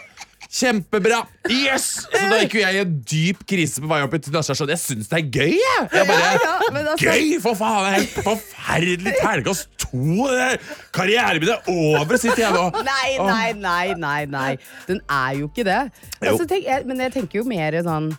Kjempebra! 0.56 1.18
Yes! 1.50 1.86
Så 2.06 2.20
da 2.30 2.36
gikk 2.40 2.54
jo 2.56 2.60
jeg 2.62 2.76
i 2.78 2.80
en 2.80 2.92
dyp 3.10 3.40
krise 3.50 3.82
på 3.82 3.88
vei 3.90 3.98
opp 4.06 4.14
til 4.22 4.32
Nasha. 4.32 4.54
Sånn, 4.56 4.70
jeg 4.72 4.80
syns 4.80 5.08
det 5.10 5.18
er 5.18 5.26
gøy, 5.34 5.54
jeg! 5.58 5.88
jeg 5.92 6.06
bare, 6.08 6.20
Ja, 6.22 6.36
ja, 6.38 6.52
altså- 6.82 7.08
Gøy, 7.10 7.32
for 7.44 7.58
faen! 7.58 7.80
Det 7.82 7.90
er 7.90 7.96
helt 7.96 8.14
forferdelig 8.28 9.14
terningkast 9.18 9.66
to! 9.82 10.28
er- 10.32 10.60
Karrieren 10.96 11.42
min 11.42 11.50
er 11.56 11.68
over, 11.72 12.16
sitter 12.22 12.44
jeg 12.46 12.54
nå. 12.56 12.62
Nei, 12.86 13.10
nei, 13.20 13.48
nei, 13.58 13.94
nei, 14.00 14.20
nei. 14.32 14.52
Den 14.88 15.02
er 15.10 15.34
jo 15.42 15.50
ikke 15.50 15.66
det. 15.68 15.80
Altså, 16.22 16.46
tenk, 16.48 16.64
jeg, 16.70 16.86
men 16.88 17.04
jeg 17.04 17.16
tenker 17.18 17.42
jo 17.42 17.44
mer 17.50 17.76
sånn 17.84 18.12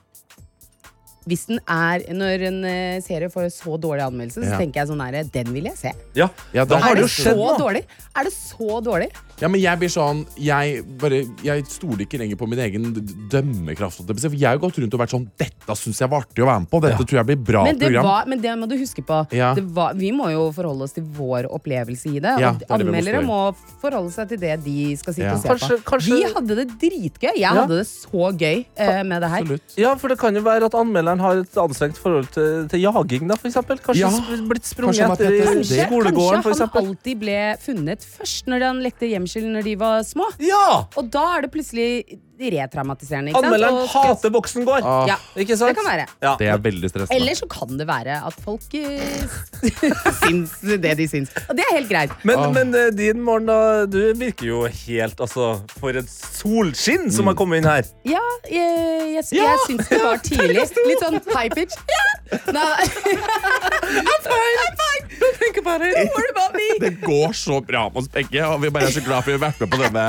hvis 1.27 1.45
den 1.47 1.59
er, 1.67 1.99
Når 2.13 2.41
en 2.47 2.59
eh, 2.65 2.99
serie 3.01 3.29
får 3.29 3.49
så 3.51 3.77
dårlig 3.79 4.03
anmeldelse, 4.07 4.41
så 4.41 4.49
Ja. 4.53 4.57
tenker 4.57 4.81
jeg 4.81 4.87
sånn 4.87 5.01
her, 5.03 5.23
den 5.23 5.53
vil 5.53 5.63
jeg 5.65 5.77
se. 5.77 5.91
Ja, 6.15 6.29
Ja, 6.53 6.63
da 6.65 6.75
da 6.75 6.81
har 6.81 6.91
Er 6.91 6.95
det 6.95 7.01
jo 7.01 7.07
skjedd 7.07 7.35
så 7.37 7.57
dårlig? 7.59 7.83
Er 8.17 8.23
det 8.23 8.33
så 8.33 8.81
dårlig? 8.83 9.09
Ja, 9.39 9.47
men 9.47 9.61
jeg 9.61 9.77
blir 9.77 9.89
sånn 9.93 10.25
Jeg, 10.39 10.81
bare, 10.97 11.19
jeg 11.43 11.65
stoler 11.69 12.05
ikke 12.07 12.17
lenger 12.17 12.35
på 12.39 12.47
min 12.49 12.57
egen 12.59 12.87
dømmekraft. 13.29 13.99
jeg. 14.07 14.19
For 14.19 14.37
har 14.47 14.55
jo 14.57 14.61
gått 14.63 14.77
rundt 14.81 14.93
og 14.93 14.99
vært 15.01 15.13
sånn 15.13 15.27
Dette 15.37 15.75
syns 15.77 15.99
jeg 15.99 16.09
var 16.09 16.21
artig 16.23 16.41
å 16.43 16.47
være 16.47 16.59
med 16.63 16.69
på. 16.71 16.81
Dette 16.81 17.05
tror 17.05 17.17
jeg 17.19 17.25
blir 17.27 17.43
bra 17.43 17.63
Men 17.65 17.77
det, 17.77 17.85
program. 17.91 18.03
var, 18.05 18.25
men 18.27 18.41
det 18.41 18.55
må 18.57 18.67
du 18.69 18.75
huske 18.77 19.03
på. 19.05 19.19
Ja. 19.35 19.53
Det 19.53 19.63
var, 19.75 19.93
vi 19.93 20.11
må 20.11 20.31
jo 20.31 20.51
forholde 20.55 20.83
oss 20.87 20.93
til 20.93 21.03
vår 21.03 21.45
opplevelse 21.53 22.07
i 22.15 22.19
det. 22.23 22.33
Ja, 22.39 22.51
og 22.53 22.59
det 22.59 22.69
er 22.69 22.77
må 22.77 22.89
anmeldere 22.89 23.21
må 23.27 23.55
forholde 23.81 24.11
seg 24.13 24.29
til 24.29 24.37
det 24.39 24.63
de 24.63 24.95
skal 24.97 25.13
sitte 25.13 25.27
Ja. 25.27 25.33
og 25.35 25.41
se 25.41 25.47
Kanskje- 25.49 25.77
på. 25.77 25.83
kanskje- 25.91 26.17
Vi 26.17 26.23
hadde 26.33 26.55
det 26.55 26.67
dritgøy. 26.79 27.35
Jeg 27.37 27.49
hadde 27.49 27.77
det 27.77 27.85
så 27.87 28.31
gøy 28.37 28.65
uh, 28.79 29.03
med 29.03 29.21
det 29.21 29.29
her. 29.29 29.41
Absolutt. 29.41 29.77
Ja, 29.77 29.95
for 29.95 30.07
det 30.07 30.17
kan 30.19 30.33
jo 30.33 30.41
være 30.41 30.63
at 30.65 30.71
anmelderen 30.73 31.16
har 31.23 31.41
et 31.41 31.57
anstrengt 31.61 31.97
forhold 32.01 32.29
til, 32.35 32.67
til 32.71 32.83
jaging, 32.83 33.27
da, 33.29 33.37
eksempel. 33.49 33.79
Kanskje 33.83 34.05
Ja. 34.05 34.39
blitt 34.49 34.65
sprunget 34.67 35.01
han 35.03 35.15
etter 35.15 35.61
i 35.61 35.63
skolegården, 35.63 36.43
f.eks. 36.43 36.59
Kanskje 36.59 36.69
han 36.73 36.85
alltid 36.85 37.19
ble 37.19 37.39
funnet 37.63 38.05
først 38.05 38.47
når 38.51 38.65
han 38.67 38.81
lekte 38.83 39.09
gjemsel 39.11 39.47
når 39.51 39.63
de 39.63 39.75
var 39.81 40.03
små. 40.07 40.29
Ja! 40.43 40.85
Og 40.97 41.11
da 41.11 41.25
er 41.37 41.47
det 41.47 41.51
plutselig 41.51 42.19
retraumatiserende. 42.39 43.33
Anmelderen 43.35 43.73
Og- 43.83 43.89
hater 43.89 44.29
boksen 44.33 44.65
går. 44.67 44.81
Ah, 44.85 45.07
Ja, 45.07 45.15
Ikke 45.35 45.57
sant? 45.57 45.75
det 45.75 45.77
kan 45.83 45.85
være. 45.91 46.05
Ja. 46.21 46.35
Det 46.39 46.47
er 46.47 46.57
veldig 46.57 46.89
stressende. 46.89 47.15
Eller 47.15 47.33
så 47.35 47.47
kan 47.49 47.77
det 47.77 47.87
være 47.87 48.19
at 48.25 48.33
folk 48.45 48.61
eh, 48.73 49.25
syns 50.21 50.57
det 50.61 50.97
de 50.97 51.07
syns. 51.07 51.29
Og 51.49 51.55
det 51.57 51.65
er 51.69 51.75
helt 51.77 51.89
greit. 51.89 52.11
Men, 52.23 52.39
Ah. 52.39 52.51
men 52.51 52.73
eh, 52.75 52.89
din 52.91 53.21
morgen, 53.21 53.45
da, 53.47 53.85
du 53.85 54.13
virker 54.13 54.45
jo 54.47 54.63
helt 54.67 55.19
altså, 55.19 55.61
For 55.79 55.89
et 55.97 56.07
solskinn 56.09 57.11
som 57.11 57.27
har 57.27 57.33
kommet 57.35 57.57
inn 57.63 57.69
her. 57.69 57.83
Ja, 58.05 58.21
jeg, 58.49 59.13
jeg, 59.17 59.23
Ja! 59.31 59.43
jeg 59.53 59.59
syns 59.67 59.87
det 59.89 60.01
var 60.03 60.17
tidlig. 60.27 60.67
Litt 60.87 61.03
sånn 61.03 61.21
high 61.35 61.49
pitch. 61.53 61.75
Ja! 61.89 62.03
Nei, 62.51 62.83
I'm 62.83 64.21
fine, 64.25 64.57
I'm 64.63 64.75
fine. 64.81 65.19
Don't 65.19 65.37
think 65.39 65.57
about 65.57 65.81
it. 65.81 65.95
Don't 65.95 66.11
worry 66.15 66.31
about 66.35 66.53
me. 66.55 66.67
Det 66.79 67.01
går 67.01 67.31
så 67.33 67.61
bra 67.65 67.85
med 67.89 68.01
oss 68.03 68.09
begge, 68.11 68.43
og 68.45 68.61
vi 68.61 68.69
bare 68.69 68.89
er 68.89 68.95
så 68.97 69.03
glad 69.05 69.23
for 69.25 69.31
å 69.33 69.39
ha 69.39 69.45
vært 69.47 69.61
med 69.63 69.71
på 69.73 69.79
denne, 69.81 70.05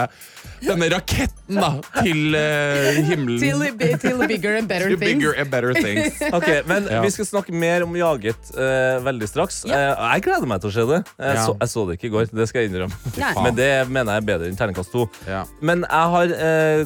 denne 0.64 0.88
raketten 0.92 1.60
da, 1.60 1.70
til 2.02 2.34
uh, 2.34 2.98
himmelen. 3.08 3.38
Til, 3.40 3.98
till 4.02 4.24
bigger 4.26 4.58
and 4.58 4.68
better 4.68 4.90
things. 4.96 5.00
bigger 5.04 5.36
and 5.38 5.50
better 5.52 5.72
things. 5.76 6.18
Okay, 6.38 6.60
men 6.68 6.88
Ja. 6.88 7.00
Vi 7.04 7.10
skal 7.14 7.26
snakke 7.28 7.52
mer 7.54 7.82
om 7.84 7.94
Jaget 7.96 8.50
uh, 8.56 8.98
veldig 9.04 9.28
straks. 9.28 9.62
Eh, 9.68 9.72
jeg 9.72 10.24
gleder 10.26 10.48
meg 10.50 10.60
til 10.62 10.70
å 10.70 10.74
se 10.74 10.86
det. 10.90 11.00
Jeg, 11.18 11.36
Ja. 11.38 11.44
så, 11.46 11.54
jeg 11.60 11.72
så 11.72 11.84
det 11.88 11.98
ikke 11.98 12.08
i 12.08 12.12
går, 12.16 12.28
det 12.34 12.48
skal 12.50 12.62
jeg 12.64 12.72
innrømme. 12.72 13.14
Nei. 13.18 13.32
Men 13.44 13.58
det 13.58 13.70
mener 13.88 14.16
jeg 14.18 14.22
er 14.24 14.28
bedre 14.32 14.50
enn 14.50 14.58
terningkast 14.58 14.92
to. 14.94 15.06
Ja. 15.28 15.44
Men 15.62 15.84
jeg 15.86 16.14
har 16.16 16.34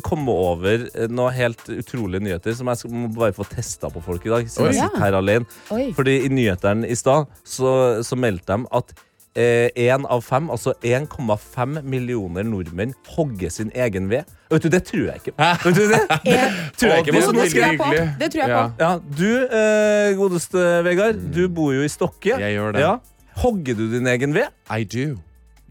kommet 0.04 0.42
over 0.52 0.86
noen 1.08 1.22
noe 1.22 1.32
helt 1.36 1.62
utrolige 1.70 2.22
nyheter 2.24 2.56
som 2.58 2.70
jeg 2.72 2.82
skal, 2.82 2.94
må 3.04 3.10
bare 3.14 3.36
få 3.36 3.46
testa 3.50 3.90
på 3.92 4.02
folk 4.04 4.26
i 4.26 4.32
dag. 4.34 4.50
Siden 4.50 4.72
jeg 4.72 4.80
sitter 4.82 5.04
her 5.04 5.18
alene. 5.20 5.48
Oi. 5.74 5.88
Fordi 5.96 6.18
i 6.26 6.32
nyhetene 6.32 6.88
i 6.90 6.98
stad 6.98 7.30
så, 7.46 7.72
så 8.06 8.18
meldte 8.18 8.58
de 8.58 8.68
at 8.82 8.94
én 9.34 10.04
av 10.12 10.20
fem, 10.22 10.50
altså 10.52 10.74
1,5 10.84 11.82
millioner 11.82 12.44
nordmenn 12.44 12.92
hogger 13.16 13.50
sin 13.50 13.70
egen 13.74 14.10
ved. 14.10 14.28
Vet 14.50 14.62
du, 14.62 14.68
Det 14.68 14.82
tror 14.84 15.06
jeg 15.06 15.22
ikke. 15.22 15.32
Vet 15.64 15.76
du 15.78 15.86
det? 15.88 16.02
tror 16.76 16.92
jeg 16.92 17.06
ikke 17.06 17.12
det 17.12 17.24
på 17.24 17.32
det 17.32 17.48
tror 17.52 17.64
jeg 17.64 17.78
på. 17.78 17.90
Det 18.20 18.30
tror 18.32 18.42
jeg 18.42 18.50
på. 18.52 18.84
ja, 18.84 18.92
Du, 19.22 19.30
eh, 19.48 20.16
godeste 20.20 20.84
Vegard, 20.84 21.22
du 21.34 21.48
bor 21.48 21.72
jo 21.72 21.82
i 21.82 21.88
Stokke. 21.88 22.36
Jeg 22.38 22.58
gjør 22.58 22.72
det. 22.76 22.80
Ja. 22.84 22.96
Hogger 23.42 23.74
du 23.74 23.86
din 23.94 24.06
egen 24.06 24.34
ved? 24.34 24.52
I 24.68 24.84
do. 24.84 25.16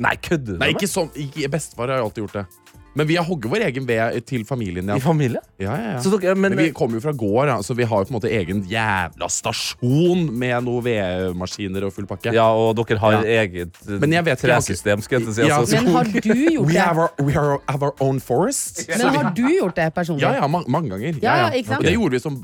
Nei, 0.02 0.16
kødder 0.18 0.56
du 0.56 0.58
Nei, 0.58 0.72
med 0.72 0.82
ikke 0.82 0.90
sånn. 0.90 1.12
Ikke, 1.14 1.50
bestefar 1.54 1.92
har 1.94 2.02
alltid 2.02 2.24
gjort 2.26 2.40
det. 2.40 2.46
Men 2.94 3.08
vi 3.08 3.16
har 3.16 3.24
hogget 3.24 3.48
vår 3.54 3.64
egen 3.70 3.86
ved 3.88 4.18
til 4.28 4.42
familien. 4.44 4.90
Ja. 4.92 4.98
I 5.00 5.04
familie? 5.04 5.40
Ja, 5.62 5.76
ja, 5.80 5.92
ja. 5.94 6.00
Så 6.04 6.12
dere, 6.20 6.34
men, 6.36 6.52
Men 6.56 6.66
vi 6.66 6.72
kommer 6.76 6.98
jo 7.00 7.04
fra 7.06 7.14
gård, 7.16 7.48
ja, 7.48 7.56
så 7.64 7.72
vi 7.78 7.86
har 7.88 8.02
jo 8.04 8.08
på 8.10 8.12
en 8.12 8.18
måte 8.18 8.32
egen 8.36 8.64
jævla 8.68 9.30
stasjon 9.32 10.26
med 10.42 10.66
noen 10.66 10.84
vedmaskiner 10.84 11.86
og 11.88 11.94
full 11.96 12.08
pakke. 12.10 12.34
ja, 12.36 12.50
og 12.52 12.76
dere 12.82 12.98
har 13.00 13.16
Ja. 13.22 13.22
eget 13.46 13.78
eh, 13.88 13.96
Men 14.02 14.12
jeg 14.18 14.26
vet 14.28 14.42
har 14.44 14.50
tresystem, 14.58 15.02
skal 15.06 15.22
jeg 15.22 15.34
si. 15.38 15.48
Ja, 15.48 15.60
Altså, 15.62 15.80
Men 15.82 15.94
har 15.96 16.04
du 16.04 16.20
gjort 16.56 16.68
We 16.68 16.74
det? 16.74 16.82
have 16.82 16.98
our, 17.06 17.12
we 17.24 17.32
have 17.32 17.82
our 17.88 17.94
own 18.04 18.20
forest. 18.20 18.84
Men 18.90 19.08
har 19.16 19.32
du 19.36 19.44
gjort 19.48 19.76
det 19.80 19.88
personlig? 19.96 20.22
Ja, 20.28 20.34
ja, 20.42 20.48
mange, 20.48 20.68
mange 20.68 20.90
ganger. 20.90 21.16
Ja, 21.24 21.38
ja, 21.46 21.50
ikke 21.56 21.72
sant? 21.76 21.86
Det 21.88 21.94
gjorde 21.96 22.12
vi 22.12 22.20
som 22.20 22.42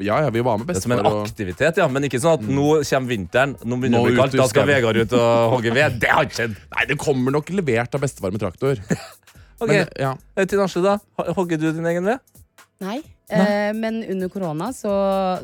Ja, 0.00 0.20
ja, 0.22 0.30
vi 0.30 0.40
var 0.46 0.58
med 0.58 0.66
det 0.70 0.76
er 0.76 0.80
som 0.86 0.92
en 0.94 1.06
aktivitet, 1.10 1.76
ja. 1.82 1.88
Men 1.88 2.04
ikke 2.06 2.20
sånn 2.22 2.38
at 2.38 2.46
nå 2.46 2.68
kommer 2.86 3.08
vinteren, 3.16 3.56
nå 3.64 3.76
begynner 3.82 3.98
det 3.98 4.04
å 4.04 4.10
bli 4.12 4.18
kaldt, 4.22 4.38
da 4.38 4.46
skal. 4.54 4.66
Vegard 4.70 4.96
ut 5.02 5.12
og 5.18 5.56
hogge 5.56 5.74
ved. 5.74 5.98
Det 5.98 6.08
har 6.14 6.22
ikke 6.28 6.38
skjedd. 6.42 6.54
Nei, 6.76 6.84
det 6.92 6.98
kommer 7.02 7.34
nok 7.34 7.50
levert 7.50 7.94
av 7.98 8.00
bestefar 8.06 8.30
med 8.30 8.40
traktor. 8.46 8.78
Ok, 9.58 9.70
Men, 9.72 9.86
ja. 9.98 10.16
Eh, 10.36 10.46
Tinashe, 10.46 10.82
da? 10.84 10.98
Hogger 11.36 11.58
du 11.60 11.70
din 11.72 11.86
egen 11.90 12.04
ved? 12.06 12.18
Nei. 12.78 13.00
Eh, 13.28 13.72
men 13.76 14.04
under 14.08 14.28
korona 14.32 14.70
så, 14.72 14.92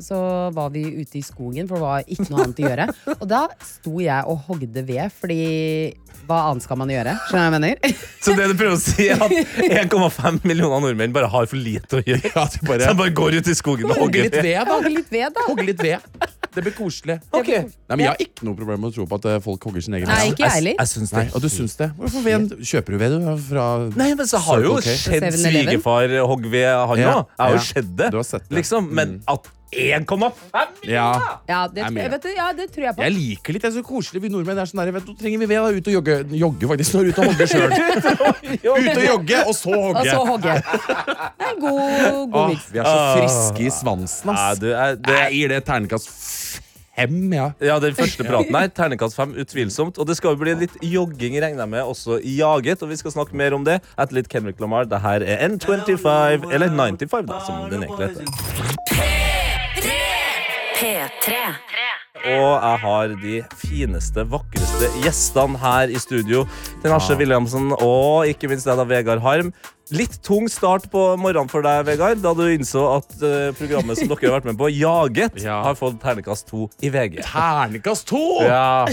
så 0.00 0.18
var 0.54 0.70
vi 0.72 0.84
ute 1.02 1.18
i 1.18 1.22
skogen, 1.22 1.66
for 1.68 1.76
det 1.76 1.82
var 1.84 2.06
ikke 2.06 2.28
noe 2.30 2.44
annet 2.46 2.62
å 2.62 2.68
gjøre. 2.68 2.86
Og 3.20 3.26
da 3.28 3.40
sto 3.66 3.98
jeg 4.00 4.30
og 4.30 4.38
hogde 4.46 4.84
ved, 4.86 5.12
fordi 5.18 5.40
hva 6.24 6.38
annet 6.48 6.64
skal 6.64 6.78
man 6.80 6.92
gjøre? 6.94 7.12
Skjønner 7.26 7.50
jeg 7.50 7.54
mener? 7.58 7.98
Så 8.24 8.32
det 8.38 8.46
du 8.48 8.54
prøver 8.56 8.78
å 8.78 8.80
si, 8.80 9.10
er 9.12 9.20
at 9.20 9.34
1,5 9.90 10.40
millioner 10.48 10.86
nordmenn 10.86 11.12
bare 11.12 11.28
har 11.34 11.50
for 11.50 11.60
lite 11.60 12.00
å 12.00 12.06
gjøre? 12.06 12.30
Ja, 12.30 12.46
de 12.54 12.62
Så 12.64 12.78
de 12.86 12.94
bare 13.02 13.12
går 13.18 13.36
ut 13.40 13.50
i 13.52 13.58
skogen 13.58 13.90
og 13.90 14.00
hogger 14.06 14.30
ved? 14.30 14.40
ved, 14.40 14.62
da. 14.62 14.78
Hogge 14.78 14.94
litt 14.94 15.12
ved, 15.12 15.28
da. 15.36 15.48
Hogge 15.50 15.68
litt 15.68 15.84
ved. 15.84 16.08
Det 16.54 16.62
blir 16.62 16.74
koselig. 16.76 17.16
Ok. 17.34 17.48
Nei, 17.50 17.96
men 17.96 18.04
Jeg 18.04 18.10
har 18.12 18.22
ikke 18.22 18.46
noe 18.46 18.58
problem 18.58 18.84
med 18.84 18.92
å 18.92 18.94
tro 18.94 19.06
på 19.10 19.18
at 19.18 19.28
eh, 19.32 19.38
folk 19.44 19.66
hogger 19.68 19.84
sin 19.86 19.96
egen 19.98 20.08
Nei, 20.10 20.20
ikke 20.30 20.44
jeg 20.46 20.54
heller. 20.58 20.76
Jeg 20.78 20.90
syns 20.92 21.10
det. 21.14 21.18
Nei, 21.18 21.32
og 21.34 21.42
du 21.44 21.48
syns 21.50 21.74
det? 21.80 21.88
Hvorfor 21.98 22.24
ved? 22.26 22.54
Kjøper 22.70 22.94
du 22.96 23.00
ved, 23.02 23.16
du? 23.18 23.32
Fra 23.48 23.66
Nei, 23.98 24.08
men 24.14 24.30
så 24.30 24.40
har 24.46 24.62
jo 24.64 24.76
okay. 24.78 24.96
Skjedd 25.00 25.26
7-Eleven. 25.26 25.42
svigerfar 25.42 26.16
hogg 26.30 26.48
ved, 26.52 26.70
han 26.70 26.94
òg. 26.94 27.02
Ja, 27.02 27.16
Jeg 27.18 27.44
har 27.44 27.58
jo 27.58 27.64
skjedd 27.70 27.92
det. 27.98 28.10
Du 28.14 28.18
har 28.20 28.28
sett 28.28 28.48
det. 28.48 28.56
Liksom, 28.60 28.88
men 28.94 29.18
at 29.34 29.50
1,5 29.74 30.86
Ja. 30.90 31.08
Ja, 31.48 31.64
det, 31.66 31.86
tror 31.88 32.00
jeg, 32.02 32.12
vet 32.14 32.28
du, 32.28 32.30
ja, 32.36 32.50
det 32.56 32.68
tror 32.74 32.88
jeg 32.88 32.96
på. 32.98 33.06
Jeg 33.06 33.16
liker 33.16 33.56
litt, 33.56 33.64
det 33.64 33.70
er 33.72 33.76
så 33.78 33.84
koselig. 33.86 34.22
Vi 34.24 34.32
nordmenn 34.32 34.60
er 34.60 34.70
sånn 34.70 34.84
der, 34.84 34.92
vet, 34.94 35.08
du, 35.08 35.16
trenger 35.18 35.44
vi 35.44 35.50
ved, 35.50 35.64
da. 35.64 35.72
Ut 35.74 35.90
og 35.90 35.98
jogge. 35.98 36.20
Jogge, 36.44 36.70
faktisk. 36.74 36.98
Når 36.98 37.10
ut 37.10 37.14
ute 37.14 37.22
og 37.22 37.30
hogge 37.30 37.46
sjøl. 37.46 37.70
Ut 38.64 38.96
og 38.96 39.04
jogge, 39.04 39.42
og 39.44 39.54
så 39.56 39.74
hogge. 39.74 40.00
Og 40.00 40.06
så 40.08 40.24
hogge. 40.28 40.54
Det 40.54 41.46
er 41.46 41.52
en 41.52 41.60
god, 41.60 42.32
god 42.32 42.40
Åh, 42.40 42.56
vi 42.72 42.80
er 42.80 42.88
så 42.88 42.98
friske 43.18 43.66
i 43.66 43.70
svansen, 43.74 44.34
Ja, 44.34 44.54
du 44.58 44.68
er, 44.72 44.98
det, 44.98 45.16
Jeg 45.20 45.38
gir 45.38 45.54
det 45.54 45.64
terningkast 45.68 46.10
fem, 46.94 47.32
ja. 47.34 47.48
ja, 47.58 47.78
den 47.82 47.96
første 47.98 48.26
praten 48.26 48.54
her, 48.54 48.70
terningkast 48.74 49.18
fem, 49.18 49.34
utvilsomt. 49.42 49.98
Og 49.98 50.08
det 50.08 50.18
skal 50.18 50.34
jo 50.34 50.42
bli 50.44 50.54
litt 50.64 50.78
jogging, 50.82 51.38
regner 51.42 51.64
jeg 51.64 51.72
med, 51.74 51.82
også 51.82 52.20
Jaget. 52.22 52.82
Og 52.84 52.92
vi 52.92 53.00
skal 53.00 53.16
snakke 53.16 53.36
mer 53.38 53.56
om 53.56 53.66
det 53.66 53.80
etter 53.96 54.14
litt 54.20 54.30
Kendrick 54.32 54.62
Lamar. 54.62 54.88
Det 54.90 55.02
her 55.04 55.26
er 55.26 55.44
N25, 55.50 56.50
eller 56.52 56.70
95, 56.70 57.28
da, 57.30 57.42
som 57.46 57.68
den 57.72 57.86
egentlig 57.88 58.12
heter. 58.14 59.23
P3. 60.74 61.36
Og 62.24 62.50
jeg 62.54 62.78
har 62.82 63.12
de 63.20 63.34
fineste, 63.60 64.22
vakreste 64.30 64.88
gjestene 65.04 65.58
her 65.60 65.90
i 65.92 66.00
studio. 66.00 66.44
Tinashe 66.82 67.16
Williamsen 67.20 67.72
og 67.74 68.28
ikke 68.30 68.48
minst 68.50 68.66
deg, 68.68 68.78
da, 68.80 68.86
Vegard 68.88 69.22
Harm. 69.24 69.50
Litt 69.94 70.16
tung 70.24 70.46
start 70.48 70.86
på 70.92 71.02
morgenen 71.20 71.50
for 71.52 71.62
deg, 71.66 71.82
Vegard, 71.86 72.22
da 72.24 72.32
du 72.38 72.42
innså 72.48 72.86
at 72.94 73.12
uh, 73.20 73.50
programmet 73.58 74.00
som 74.00 74.08
dere 74.10 74.30
har 74.30 74.38
vært 74.38 74.48
med 74.48 74.58
på, 74.62 74.70
Jaget, 74.72 75.36
Ja. 75.44 75.60
har 75.66 75.76
fått 75.78 76.00
ternekast 76.02 76.48
to 76.50 76.66
i 76.82 76.90
VG. 76.94 77.20
Ternekast 77.28 78.08
to! 78.10 78.22
Ja. 78.46 78.86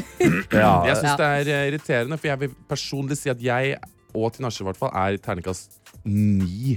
ja. 0.52 0.74
Jeg 0.92 1.00
syns 1.00 1.18
det 1.22 1.32
er 1.32 1.54
eh, 1.56 1.66
irriterende, 1.72 2.20
for 2.20 2.34
jeg 2.34 2.44
vil 2.44 2.54
personlig 2.70 3.18
si 3.22 3.32
at 3.32 3.42
jeg 3.42 3.78
og 4.12 4.34
Tinashe 4.36 4.66
i 4.66 4.68
hvert 4.68 4.78
fall 4.82 4.92
er 4.92 5.16
terningkast 5.24 5.81
ni. 6.06 6.76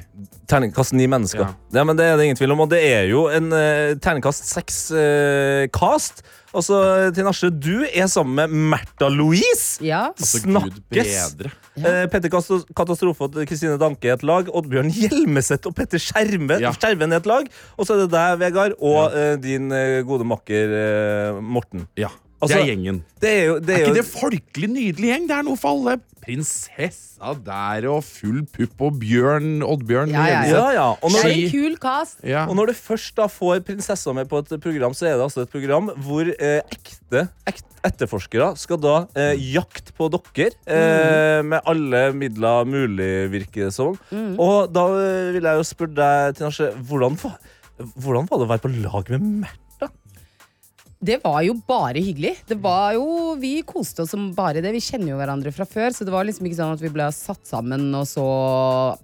Terningkast 0.51 0.95
ni 0.97 1.07
mennesker. 1.11 1.47
Ja. 1.47 1.55
Ja. 1.81 1.85
men 1.85 1.97
Det 1.97 2.07
er 2.07 2.17
det 2.17 2.25
ingen 2.29 2.37
tvil 2.39 2.53
om. 2.55 2.61
Og 2.65 2.71
det 2.71 2.81
er 2.85 3.09
jo 3.11 3.27
en 3.33 3.51
uh, 3.53 3.95
terningkast 4.03 4.49
seks-cast. 4.53 6.25
altså, 6.55 7.11
Tinashe, 7.15 7.51
du 7.51 7.85
er 7.89 8.07
sammen 8.07 8.35
med 8.35 8.51
Märtha 8.75 9.09
Louise. 9.11 9.83
Ja. 9.85 10.09
Altså, 10.15 10.41
Gud 10.45 10.51
Snakkes! 10.51 11.37
Ja. 11.75 11.91
Eh, 11.91 12.05
Petter 12.07 12.31
Katastrofe 12.31 13.27
og 13.27 13.39
Kristine 13.51 13.75
Danke 13.81 14.07
er 14.07 14.15
et 14.15 14.23
lag. 14.23 14.47
Oddbjørn 14.55 14.93
Hjelmeset 14.95 15.67
og 15.67 15.75
Petter 15.75 15.99
Skjerven 15.99 16.47
Ja. 16.63 16.71
Skjerven 16.77 17.11
er 17.11 17.23
et 17.23 17.27
lag. 17.27 17.49
Og 17.77 17.89
så 17.89 17.97
er 17.97 18.05
det 18.05 18.13
deg, 18.15 18.37
Vegard, 18.45 18.77
og 18.79 19.17
eh, 19.19 19.35
din 19.43 19.73
eh, 19.75 20.03
gode 20.07 20.27
makker 20.29 20.77
eh, 20.79 21.41
Morten. 21.43 21.89
Ja. 21.99 22.13
Altså, 22.45 22.57
det 22.57 22.63
er 22.63 22.71
gjengen. 22.71 23.03
Det 23.25 23.31
er 23.31 23.45
jo, 23.49 23.55
det 23.59 23.71
Er 23.75 23.75
er 23.75 23.85
ikke 23.85 23.93
jo 23.95 23.99
det 23.99 24.07
folkelig 24.11 24.71
nydelig 24.75 25.11
gjeng? 25.11 25.29
Det 25.31 25.37
er 25.39 25.47
noe 25.49 25.61
for 25.61 25.75
alle. 25.75 25.97
Prinsessa 26.25 27.35
der 27.45 27.89
og 27.93 28.01
full 28.07 28.41
pupp 28.49 28.87
og 28.87 28.97
Bjørn 29.03 29.61
Oddbjørn 29.65 30.13
Ja, 30.15 30.25
ja, 30.31 30.39
ja. 30.49 30.55
Ja, 30.55 30.65
ja. 30.73 30.87
Og 30.97 31.13
Det 31.13 31.21
når, 31.21 31.35
en 31.35 31.51
kul 31.53 31.77
cast. 31.83 32.17
Ja. 32.25 32.47
og 32.49 32.57
når 32.57 32.73
du 32.73 32.79
først 32.79 33.13
da 33.19 33.27
får 33.29 33.61
prinsessa 33.67 34.15
med 34.17 34.31
på 34.31 34.41
et 34.41 34.55
program, 34.57 34.97
så 34.97 35.11
er 35.11 35.19
det 35.19 35.27
altså 35.27 35.45
et 35.45 35.53
program 35.53 35.91
hvor 36.07 36.31
eh, 36.33 36.61
ekte, 36.73 37.27
ekte 37.51 37.75
etterforskere 37.85 38.55
skal 38.57 38.81
da 38.81 38.95
eh, 39.19 39.35
jakte 39.53 39.93
på 39.97 40.09
dokker 40.13 40.55
eh, 40.65 41.41
med 41.45 41.61
alle 41.69 42.07
midler 42.17 42.65
mulig, 42.69 43.11
virker 43.33 43.69
det 43.69 43.75
som. 43.77 43.99
Og 44.41 44.73
da 44.73 44.87
eh, 45.03 45.35
vil 45.37 45.45
jeg 45.51 45.61
jo 45.61 45.67
spørre 45.69 45.97
deg, 45.99 46.39
Tinashe, 46.39 46.71
hvordan, 46.89 47.19
hvordan 47.99 48.31
var 48.31 48.41
det 48.41 48.49
å 48.49 48.53
være 48.55 48.65
på 48.65 48.73
lag 48.79 49.13
med 49.13 49.29
Märtha? 49.45 49.64
Det 51.05 51.19
var 51.25 51.43
jo 51.45 51.55
bare 51.69 52.01
hyggelig. 52.01 52.37
Det 52.49 52.57
var 52.63 52.95
jo, 52.97 53.35
Vi 53.41 53.63
koste 53.67 54.03
oss 54.03 54.11
som 54.15 54.31
bare 54.35 54.63
det. 54.65 54.71
Vi 54.73 54.81
kjenner 54.81 55.11
jo 55.13 55.19
hverandre 55.19 55.53
fra 55.53 55.67
før, 55.69 55.91
så 55.93 56.05
det 56.07 56.13
var 56.15 56.25
liksom 56.25 56.47
ikke 56.49 56.57
sånn 56.61 56.73
at 56.77 56.81
vi 56.85 56.89
ble 56.95 57.09
satt 57.13 57.43
sammen, 57.47 57.91
og 57.99 58.07
så 58.09 58.25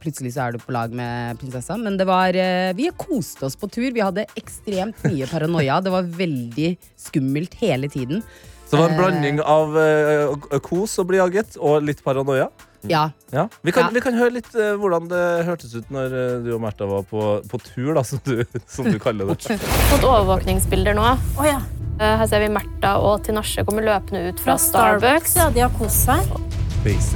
plutselig 0.01 0.33
så 0.37 0.47
er 0.47 0.53
du 0.57 0.63
på 0.63 0.73
lag 0.73 0.95
med 0.97 1.37
prinsessa. 1.43 1.77
Men 1.77 1.99
det 2.01 2.07
var 2.09 2.33
eh, 2.39 2.71
Vi 2.79 2.89
koste 2.97 3.45
oss 3.51 3.57
på 3.59 3.69
tur. 3.69 3.91
Vi 3.93 4.01
hadde 4.01 4.25
ekstremt 4.39 5.03
mye 5.05 5.29
paranoia. 5.29 5.81
Det 5.85 5.93
var 5.93 6.09
veldig 6.09 6.71
skummelt 6.97 7.55
hele 7.61 7.89
tiden. 7.93 8.23
Så 8.71 8.77
det 8.77 8.83
var 8.85 8.89
en 8.89 8.95
Eh. 8.95 8.99
blanding 9.03 9.41
av 9.43 9.77
uh, 9.77 10.59
kos 10.63 10.93
og 11.03 11.09
bli 11.11 11.19
jaget 11.19 11.57
og 11.59 11.83
litt 11.83 12.05
paranoia. 12.07 12.47
Ja. 12.89 13.11
Ja. 13.35 13.49
Vi, 13.67 13.73
kan, 13.75 13.89
Ja. 13.89 13.91
vi 13.93 14.01
kan 14.01 14.15
høre 14.15 14.31
litt 14.39 14.55
uh, 14.55 14.77
hvordan 14.79 15.09
det 15.11 15.45
hørtes 15.45 15.75
ut 15.75 15.91
når 15.91 16.15
uh, 16.15 16.45
du 16.47 16.53
og 16.55 16.63
Märtha 16.63 16.87
var 16.89 17.03
på, 17.03 17.43
på 17.51 17.61
tur, 17.67 17.93
da, 17.99 18.05
som 18.07 18.23
du, 18.25 18.45
som 18.71 18.87
du 18.87 18.97
kaller 19.03 19.27
det. 19.35 19.59
fått 19.91 20.07
overvåkningsbilder 20.07 20.95
nå. 20.97 21.11
Eh, 21.45 21.61
Her 22.01 22.25
ser 22.25 22.41
vi 22.41 22.49
Märtha 22.49 22.95
og 23.05 23.27
Tinashe 23.27 23.61
kommer 23.69 23.85
løpende 23.85 24.31
ut 24.31 24.39
fra 24.41 24.55
Starbucks. 24.57 25.35
Ja, 25.37 25.51
de 25.53 25.61
har 25.67 25.73
kost 25.77 26.07
seg. 26.07 26.31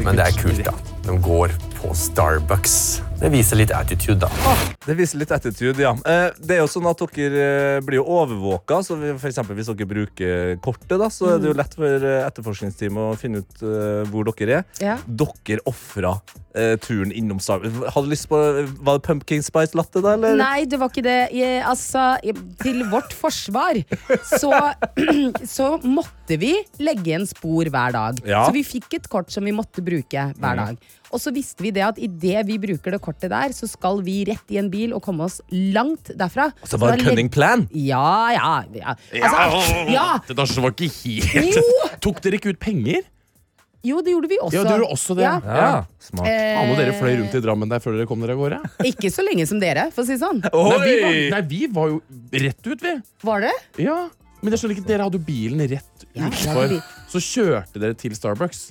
Men 0.05 0.19
det 0.19 0.27
er 0.27 0.37
kult, 0.37 0.61
da. 0.67 0.75
De 1.07 1.15
går 1.25 1.55
på 1.85 1.95
Starbucks. 1.95 3.03
Det 3.21 3.31
viser 3.33 3.57
litt 3.61 3.73
attitude, 3.73 4.27
da. 4.27 4.55
Det 4.85 4.95
viser 4.99 5.21
litt 5.21 5.33
attitude, 5.33 5.81
ja. 5.81 5.93
Eh, 6.09 6.27
Det 6.41 6.57
er 6.57 6.63
jo 6.63 6.69
sånn 6.69 6.87
at 6.91 7.01
dere 7.15 7.43
eh, 7.77 7.81
blir 7.85 8.01
jo 8.01 8.07
overvåka. 8.19 8.81
Så 8.85 8.97
for 8.99 9.29
eksempel 9.31 9.57
hvis 9.57 9.71
dere 9.71 9.89
bruker 9.89 10.57
kortet, 10.65 10.97
da, 11.01 11.09
så 11.13 11.35
er 11.35 11.43
det 11.43 11.51
jo 11.53 11.57
lett 11.57 11.77
for 11.79 12.07
eh, 12.09 12.25
etterforskningsteamet 12.27 13.15
å 13.15 13.19
finne 13.21 13.43
ut 13.45 13.65
hvor 14.11 14.29
dere 14.33 14.63
er. 14.63 14.65
Ja. 14.83 14.97
Dere 15.07 15.63
ofra 15.69 16.17
turen 16.85 17.11
innom 17.11 17.41
Starbucks. 17.43 17.95
Hadde 17.97 18.11
lyst 18.13 18.29
på, 18.31 18.39
Var 18.87 18.99
det 19.01 19.07
pumpkin 19.07 19.43
spice 19.43 19.75
latte, 19.79 20.03
da? 20.05 20.15
Eller? 20.15 20.37
Nei, 20.39 20.67
det 20.71 20.79
var 20.79 20.93
ikke 20.93 21.03
det. 21.07 21.17
Jeg, 21.35 21.63
altså, 21.67 22.05
jeg, 22.23 22.37
til 22.63 22.85
vårt 22.93 23.15
forsvar 23.19 23.81
så, 24.37 24.53
så 25.57 25.71
måtte 25.83 26.39
vi 26.41 26.53
legge 26.83 27.17
en 27.19 27.27
spor 27.31 27.67
hver 27.73 27.97
dag. 27.97 28.21
Ja. 28.29 28.45
Så 28.47 28.55
vi 28.55 28.63
fikk 28.67 29.01
et 29.01 29.09
kort 29.11 29.33
som 29.35 29.47
vi 29.49 29.55
måtte 29.57 29.83
bruke 29.85 30.29
hver 30.39 30.61
dag. 30.61 30.79
Og 31.15 31.23
så 31.23 31.31
visste 31.35 31.63
vi 31.63 31.71
det 31.75 31.85
at 31.87 31.99
idet 32.03 32.43
vi 32.49 32.57
bruker 32.59 32.97
det 32.97 33.01
kortet 33.05 33.31
der, 33.31 33.53
så 33.55 33.69
skal 33.71 34.01
vi 34.03 34.25
rett 34.27 34.51
i 34.51 34.59
en 34.59 34.69
bil 34.73 34.95
og 34.97 35.03
komme 35.07 35.29
oss 35.29 35.39
langt 35.55 36.11
derfra. 36.19 36.49
Så 36.67 36.81
var 36.83 36.91
det 36.95 36.99
en 37.01 37.05
da 37.05 37.11
cunning 37.13 37.31
plan? 37.31 37.67
Ja, 37.71 38.33
ja. 38.35 38.55
ja. 38.75 38.95
Altså, 39.23 39.83
ja. 39.95 40.07
Det 40.27 40.35
der 40.41 40.55
var 40.65 40.75
ikke 40.75 40.91
helt 41.05 41.59
Jo! 41.61 41.67
Tok 42.03 42.19
dere 42.25 42.41
ikke 42.41 42.57
ut 42.57 42.59
penger? 42.63 43.07
Jo, 43.85 43.99
det 44.01 44.15
gjorde 44.15 44.31
vi 44.33 44.39
også. 44.41 44.57
Ja, 44.57 44.63
du 44.65 44.73
gjorde 44.73 44.91
også 44.97 45.15
det. 45.19 45.25
Ja. 45.27 45.33
Ja, 45.45 45.73
smart. 46.01 46.29
Eh, 46.33 46.57
Faen, 46.57 46.71
dere 46.81 46.95
fløy 46.97 47.15
rundt 47.21 47.35
i 47.37 47.43
Drammen 47.45 47.69
der 47.71 47.83
før 47.85 47.99
dere 47.99 48.09
kom 48.09 48.23
dere 48.25 48.33
av 48.35 48.41
gårde? 48.41 48.61
Ikke 48.91 49.11
så 49.13 49.25
lenge 49.27 49.45
som 49.51 49.61
dere, 49.61 49.91
for 49.95 50.03
å 50.03 50.09
si 50.09 50.17
det 50.17 50.23
sånn. 50.25 50.41
Nei 50.41 50.79
vi, 50.83 50.95
var, 51.05 51.19
nei, 51.37 51.41
vi 51.51 51.61
var 51.79 51.91
jo 51.93 51.99
rett 52.47 52.71
ut, 52.71 52.81
vi. 52.81 52.95
Var 53.29 53.45
det? 53.45 53.53
Ja. 53.85 53.99
Men 54.41 54.57
jeg 54.57 54.63
skjønner 54.63 54.77
ikke, 54.79 54.87
dere 54.89 55.07
hadde 55.07 55.21
jo 55.21 55.25
bilen 55.29 55.61
rett 55.69 56.07
Ja, 56.17 56.27
utenfor. 56.33 56.73
vi- 56.73 56.81
Så 57.13 57.21
kjørte 57.23 57.81
dere 57.85 57.97
til 58.01 58.17
Starbucks. 58.17 58.65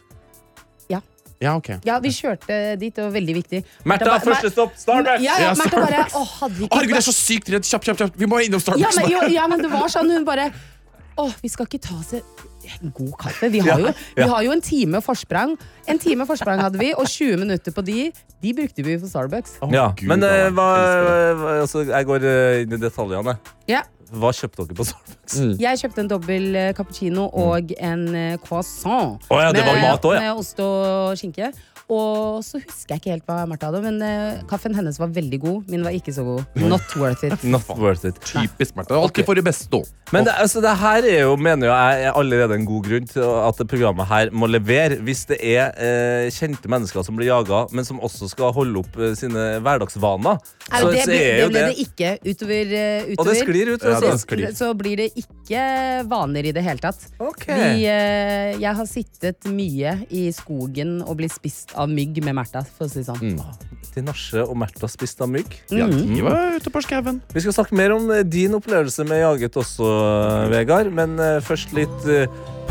Ja. 1.43 1.53
Ja, 1.53 1.55
ok. 1.59 1.69
Ja, 1.85 1.97
vi 2.03 2.09
kjørte 2.15 2.57
dit, 2.79 2.93
det 2.95 3.03
var 3.03 3.11
veldig 3.13 3.33
viktig. 3.41 3.63
Märtha, 3.89 4.17
første 4.23 4.49
stopp, 4.53 4.77
Starbucks! 4.79 5.23
Ja, 5.25 5.35
ja, 5.43 5.49
Ja, 5.51 5.55
bare 5.75 6.05
Å, 6.15 6.21
hadde 6.39 6.55
vi 6.55 6.65
ikke 6.69 6.77
herregud, 6.77 6.95
jeg 6.95 7.01
er 7.03 7.07
så 7.09 7.15
sykt 7.17 7.51
redd! 7.51 7.67
Kjapt, 7.67 7.89
kjapt, 7.89 7.99
kjapt! 8.05 8.15
Vi 8.21 8.29
må 8.31 8.39
innom 8.45 8.61
ja 8.61 8.63
Starbucks! 8.63 9.01
men, 9.01 9.11
jo, 9.11 9.23
ja, 9.33 9.47
men 9.51 9.61
det 9.63 9.71
var 9.73 9.91
sånn, 9.91 10.09
hun 10.13 10.25
bare 10.27 10.47
Å, 11.19 11.27
vi 11.43 11.51
skal 11.51 11.67
ikke 11.69 11.81
ta 11.83 11.97
oss 11.99 12.15
en 12.17 12.93
god 12.95 13.11
kaffe. 13.19 13.49
Vi 13.51 13.59
har, 13.59 13.81
jo, 13.83 13.91
vi 14.15 14.25
har 14.31 14.43
jo 14.45 14.53
en 14.55 14.61
time 14.63 15.01
forsprang. 15.03 15.51
En 15.91 15.99
time 15.99 16.25
forsprang 16.25 16.61
hadde 16.63 16.79
vi, 16.79 16.93
og 16.95 17.05
20 17.11 17.41
minutter 17.43 17.75
på 17.75 17.83
de. 17.85 18.05
De 18.41 18.53
brukte 18.55 18.85
vi 18.87 18.95
på 19.01 19.09
Starbucks. 19.11 19.57
Ja, 19.75 19.89
Gud, 19.99 20.07
men 20.09 20.23
eh, 20.23 20.47
hva, 20.55 20.67
hva- 21.43 21.57
altså, 21.65 21.83
jeg 21.89 22.07
går 22.07 22.25
eh, 22.29 22.61
inn 22.63 22.73
i 22.77 22.79
detaljene. 22.81 23.35
Ja. 23.69 23.83
Hva 24.13 24.29
kjøpte 24.35 24.67
dere 24.67 24.77
på 24.77 24.85
Starbucks? 24.85 25.37
Mm. 25.41 25.53
Jeg 25.63 25.79
kjøpte 25.81 26.03
en 26.03 26.09
dobbel 26.11 26.47
eh, 26.59 26.71
cappuccino 26.77 27.27
og 27.33 27.73
en 27.79 28.03
eh, 28.13 28.35
croissant. 28.43 29.17
Oh, 29.29 29.39
ja, 29.41 29.49
det 29.55 29.63
var 29.65 29.77
med, 29.79 29.85
mat 29.87 30.05
også, 30.05 30.13
ja. 30.19 30.25
med 30.27 30.41
ost 30.43 30.61
og 30.61 31.17
skinke. 31.17 31.49
Og 31.91 32.39
så 32.45 32.61
husker 32.63 32.95
jeg 32.95 33.01
ikke 33.01 33.11
helt 33.17 33.27
hva 33.27 33.41
Martha 33.49 33.69
hadde, 33.71 33.81
men 33.83 33.99
uh, 33.99 34.43
kaffen 34.49 34.75
hennes 34.77 34.97
var 35.01 35.11
veldig 35.13 35.39
god. 35.43 35.67
Min 35.71 35.83
var 35.83 35.95
ikke 35.95 36.13
så 36.15 36.23
god. 36.27 36.45
Not 36.63 36.95
worth 36.99 37.25
it. 37.27 37.43
Not 37.53 37.67
worth 37.77 38.07
it. 38.07 38.19
Typisk 38.23 38.75
Martha. 38.77 38.95
Alltid 38.95 39.27
for 39.27 39.35
det 39.35 39.43
beste. 39.45 39.81
Men 40.13 40.27
det, 40.27 40.33
altså, 40.37 40.61
det 40.61 40.71
her 40.77 41.05
er 41.09 41.21
jo, 41.25 41.35
mener 41.41 41.67
jo 41.67 41.73
jeg, 41.73 42.03
er 42.07 42.17
allerede 42.19 42.55
en 42.59 42.65
god 42.69 42.83
grunn 42.85 43.07
til 43.09 43.23
at 43.25 43.59
det 43.59 43.67
programmet 43.71 44.07
her 44.09 44.31
må 44.31 44.47
levere. 44.51 44.99
Hvis 45.03 45.25
det 45.31 45.39
er 45.41 45.71
eh, 45.81 46.27
kjente 46.33 46.69
mennesker 46.69 47.05
som 47.05 47.17
blir 47.17 47.31
jaga, 47.31 47.63
men 47.73 47.87
som 47.87 48.01
også 48.03 48.29
skal 48.31 48.53
holde 48.55 48.83
opp 48.83 48.99
eh, 49.01 49.15
sine 49.17 49.45
hverdagsvaner. 49.65 50.37
Nei, 50.69 50.81
så, 50.83 50.91
det, 50.93 51.01
så 51.03 51.09
ble, 51.09 51.17
er 51.17 51.33
det 51.33 51.41
jo 51.41 51.49
ble 51.51 51.65
det 51.67 51.85
ikke 51.87 52.11
utover. 52.29 52.73
eh, 52.77 53.07
utover. 53.09 53.17
Og 53.19 53.31
det 53.31 53.37
sklir 53.41 53.73
ut. 53.73 53.87
Ja, 53.89 53.99
det 54.03 54.13
sklir. 54.21 54.45
så 54.57 54.69
blir 54.77 55.01
det 55.01 55.09
ikke 55.23 55.65
vaner 56.13 56.49
i 56.49 56.53
det 56.55 56.63
hele 56.65 56.83
tatt. 56.83 57.07
Okay. 57.17 57.57
Vi, 57.79 57.87
eh, 57.89 58.53
jeg 58.61 58.77
har 58.79 58.89
sittet 58.89 59.49
mye 59.49 59.97
i 60.13 60.27
skogen 60.35 60.99
og 61.03 61.17
blitt 61.19 61.33
spist 61.35 61.72
av 61.75 61.89
mygg 61.89 62.23
med 62.23 62.35
Märtha, 62.35 62.65
for 62.77 62.85
å 62.85 62.89
si 62.89 62.99
det 63.01 63.07
sånn. 63.07 63.39
Tinashe 63.93 64.41
og 64.47 64.55
Märtha 64.57 64.87
spiste 64.89 65.21
av 65.21 65.29
mygg. 65.29 65.45
Ja, 65.69 65.85
Mhm. 65.87 66.15
de 66.15 66.21
var 66.21 66.55
ute 66.57 66.69
på 66.73 66.81
skauen. 66.81 67.21
Vi 67.33 67.41
skal 67.41 67.53
snakke 67.53 67.73
mer 67.77 67.91
om 67.93 68.09
eh, 68.11 68.23
din 68.23 68.51
opplevelse 68.53 69.05
med 69.05 69.21
jaget 69.21 69.53
også, 69.53 69.85
eh, 69.85 70.49
Vegard. 70.49 70.91
Men 70.91 71.19
eh, 71.19 71.39
først 71.41 71.73
litt 71.73 72.05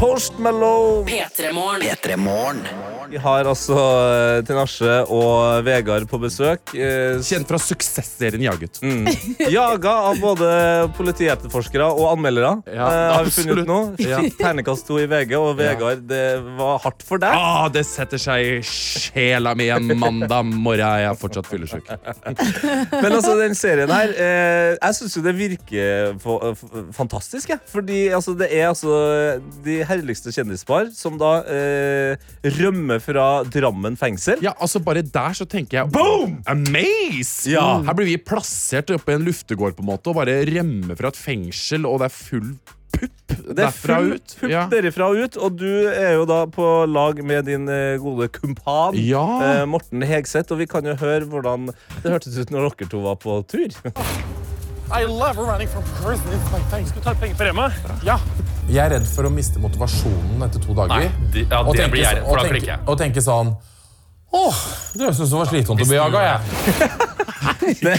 Post 0.03 0.33
Malone. 0.39 1.07
P3morgen. 1.07 2.67
Vi 3.13 3.19
har 3.21 3.45
altså 3.45 3.77
eh, 3.77 4.39
Tinashe 4.49 4.95
og 5.13 5.67
Vegard 5.67 6.07
på 6.09 6.19
besøk. 6.19 6.73
Eh, 6.75 7.21
Kjent 7.23 7.47
fra 7.47 7.59
suksessserien 7.61 8.43
Jaget. 8.43 8.81
Mm. 8.83 9.05
Jaga 9.53 9.93
av 10.09 10.19
både 10.19 10.49
politietterforskere 10.97 11.87
og 11.93 12.09
anmeldere. 12.15 12.55
Ja, 12.73 12.89
eh, 12.89 13.11
har 13.13 13.29
vi 13.29 13.35
funnet 13.37 13.61
ut 13.61 13.69
nå. 13.69 13.79
Ja. 14.03 14.19
Ternekast 14.41 14.89
to 14.89 14.97
i 14.99 15.05
VG, 15.11 15.37
og 15.39 15.53
Vegard, 15.61 16.03
det 16.09 16.25
var 16.59 16.81
hardt 16.87 17.05
for 17.07 17.23
deg. 17.23 17.37
Ah, 17.37 17.69
det 17.71 17.85
setter 17.87 18.23
seg 18.23 18.49
i 18.49 18.57
sjela 18.67 19.55
mi 19.55 19.69
en 19.71 19.93
mandag 20.01 20.49
morgen. 20.49 20.83
Jeg 20.83 21.13
er 21.13 21.21
fortsatt 21.21 21.47
fyllesyk. 21.53 21.93
Men 23.05 23.11
altså, 23.11 23.37
den 23.39 23.55
serien 23.59 23.93
her 23.93 24.17
eh, 24.17 24.73
Jeg 24.81 24.99
syns 24.99 25.19
jo 25.19 25.23
det 25.29 25.37
virker 25.37 26.17
fantastisk, 26.97 27.53
jeg. 27.53 27.63
Fordi 27.71 28.03
altså, 28.17 28.35
det 28.41 28.51
er 28.57 28.71
altså 28.73 28.99
de 29.63 29.83
herligste 29.93 30.33
kjendispar 30.35 30.91
som 30.97 31.17
da 31.21 31.33
eh, 31.47 32.17
rømmer 32.59 33.01
fra 33.05 33.29
Drammen 33.47 33.97
fengsel. 34.01 34.43
Ja, 34.45 34.53
altså 34.59 34.83
Bare 34.83 35.05
der 35.07 35.37
så 35.39 35.47
tenker 35.47 35.83
jeg 35.85 35.93
Boom! 35.95 36.41
Amaze! 36.51 37.53
Ja. 37.53 37.67
Her 37.87 37.97
blir 37.99 38.09
vi 38.11 38.19
plassert 38.19 38.91
oppe 38.97 39.13
i 39.15 39.19
en 39.21 39.27
luftegård 39.29 39.77
på 39.79 39.85
en 39.87 39.93
måte 39.95 40.11
og 40.13 40.19
bare 40.23 40.41
rømmer 40.49 40.99
fra 40.99 41.13
et 41.13 41.19
fengsel, 41.21 41.87
og 41.89 42.01
det 42.03 42.09
er 42.11 42.17
full 42.19 42.53
pupp 42.93 43.33
Det 43.33 43.47
er 43.55 43.57
derfra 43.63 43.97
full 44.03 44.11
ut. 44.19 44.35
pupp 44.41 44.51
Ja. 44.53 44.65
derifra 44.69 45.07
og 45.13 45.23
ut, 45.25 45.37
og 45.41 45.57
du 45.63 45.69
er 45.89 46.13
jo 46.19 46.27
da 46.29 46.43
på 46.53 46.67
lag 46.91 47.23
med 47.25 47.47
din 47.49 47.65
eh, 47.73 47.97
gode 48.03 48.29
kumpan 48.35 48.99
Ja. 49.01 49.25
eh, 49.47 49.65
Morten 49.71 50.05
Hegseth, 50.05 50.53
og 50.53 50.61
vi 50.61 50.69
kan 50.69 50.85
jo 50.85 50.95
høre 51.01 51.25
hvordan 51.31 51.71
det 52.03 52.13
hørtes 52.13 52.37
ut 52.37 52.53
når 52.53 52.69
dere 52.75 52.91
to 52.93 53.01
var 53.07 53.17
på 53.23 53.41
tur. 53.49 53.73
I 54.93 55.05
love 55.05 55.39
running 55.39 55.69
from 55.69 55.83
prison. 56.03 56.27
It's 56.37 56.51
my 56.53 56.61
thing. 56.71 56.87
Skal 56.87 57.01
du 57.01 57.05
ta 57.07 57.15
penger 57.15 57.35
på 57.39 57.45
Rema? 57.49 57.71
Ja. 58.05 58.19
Jeg 58.69 58.85
er 58.85 58.91
redd 58.99 59.07
for 59.09 59.25
å 59.25 59.31
miste 59.33 59.59
motivasjonen 59.63 60.43
etter 60.47 60.61
to 60.63 60.75
dager. 60.77 60.89
Nei, 61.01 61.11
det- 61.33 61.47
ja, 61.51 61.61
Og 61.63 61.75
det 61.75 61.81
tenke 61.83 61.91
blir 61.97 62.03
jeg 62.05 62.17
redd 62.17 62.25
for, 62.27 62.37
da 62.37 62.45
klikker 62.45 62.67
jeg. 62.75 62.79
Og 62.87 62.99
tenke 62.99 63.21
sånn 63.25 63.57
Åh, 64.33 64.61
det 64.97 65.05
høres 65.05 65.19
ut 65.21 65.27
som 65.27 65.35
det 65.37 65.43
var 65.43 65.51
slitsomt 65.51 65.83
å 65.85 65.89
bli 65.89 65.99
jaga, 65.99 66.23
jeg. 66.29 66.43
Det, 67.63 67.95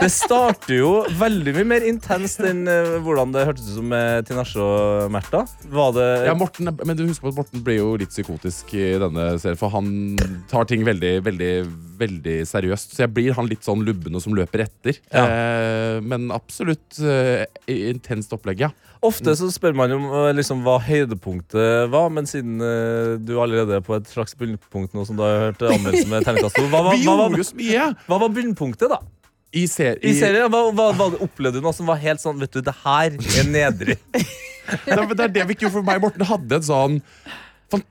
det 0.00 0.08
starter 0.12 0.72
jo 0.74 0.90
veldig 1.20 1.52
mye 1.56 1.66
mer 1.68 1.84
intenst 1.88 2.40
enn 2.44 2.62
eh, 2.68 2.94
hvordan 3.04 3.32
det 3.34 3.44
hørtes 3.48 3.66
ut 3.68 3.76
som 3.78 3.86
med 3.92 4.26
Tinashe 4.28 4.60
og 4.60 5.10
Märtha. 5.12 5.42
Ja, 6.26 6.34
Morten, 6.36 6.68
men 6.72 6.96
du 6.98 7.04
husker 7.06 7.26
på 7.28 7.32
at 7.32 7.38
Morten 7.42 7.64
blir 7.64 7.78
jo 7.80 7.90
litt 8.00 8.12
psykotisk 8.12 8.72
i 8.76 8.86
denne 9.00 9.26
serien, 9.40 9.58
for 9.60 9.72
han 9.74 9.90
tar 10.50 10.68
ting 10.68 10.84
veldig, 10.88 11.12
veldig, 11.28 11.52
veldig 12.00 12.36
seriøst. 12.48 12.96
Så 12.96 13.04
jeg 13.04 13.12
blir 13.16 13.36
han 13.36 13.48
litt 13.52 13.64
sånn 13.68 13.84
lubben 13.86 14.16
og 14.16 14.24
som 14.24 14.36
løper 14.36 14.64
etter. 14.66 15.00
Eh, 15.12 16.00
men 16.04 16.28
absolutt 16.34 17.00
eh, 17.04 17.44
intenst 17.92 18.32
opplegg, 18.36 18.64
ja. 18.68 18.72
Ofte 19.00 19.32
så 19.38 19.46
spør 19.48 19.76
man 19.78 19.92
om 19.96 20.02
eh, 20.12 20.30
liksom, 20.36 20.60
hva 20.66 20.74
høydepunktet 20.84 21.88
var, 21.92 22.10
men 22.12 22.26
siden 22.28 22.60
uh, 22.60 23.14
du 23.16 23.32
allerede 23.40 23.78
er 23.78 23.84
på 23.84 23.94
et 23.96 24.10
slags 24.12 24.36
bunnpunkt 24.36 24.92
nå 24.96 25.06
som 25.08 25.16
du 25.16 25.22
har 25.24 25.46
hørt 25.46 25.64
anmeldelsen 25.64 26.10
med 26.12 26.26
terningkast 26.26 26.58
to, 26.60 26.66
hva, 26.68 26.82
hva, 26.90 26.98
jo 27.00 27.46
mye! 27.56 27.86
hva 28.04 28.20
var 28.20 28.34
bunnpunktet, 28.36 28.92
da? 28.92 29.00
I, 29.56 29.64
ser, 29.66 29.96
I 30.06 30.12
serien, 30.14 30.46
hva, 30.52 30.66
hva, 30.76 30.90
hva 30.94 31.08
opplevde 31.24 31.58
du 31.58 31.64
noe 31.64 31.74
som 31.74 31.88
var 31.90 31.98
helt 31.98 32.22
sånn 32.22 32.38
Vet 32.38 32.52
du, 32.54 32.60
det 32.62 32.74
her 32.84 33.16
er 33.16 33.48
nedrig? 33.50 33.98
Det, 34.70 34.94
er- 34.94 35.14
det 35.18 35.24
det 35.34 35.44
vi 35.48 35.54
ikke 35.56 35.64
gjorde 35.64 35.80
for 35.80 35.86
meg 35.88 35.98
Morten. 35.98 36.22
hadde 36.28 36.60
en 36.60 36.62
sånn 36.62 36.92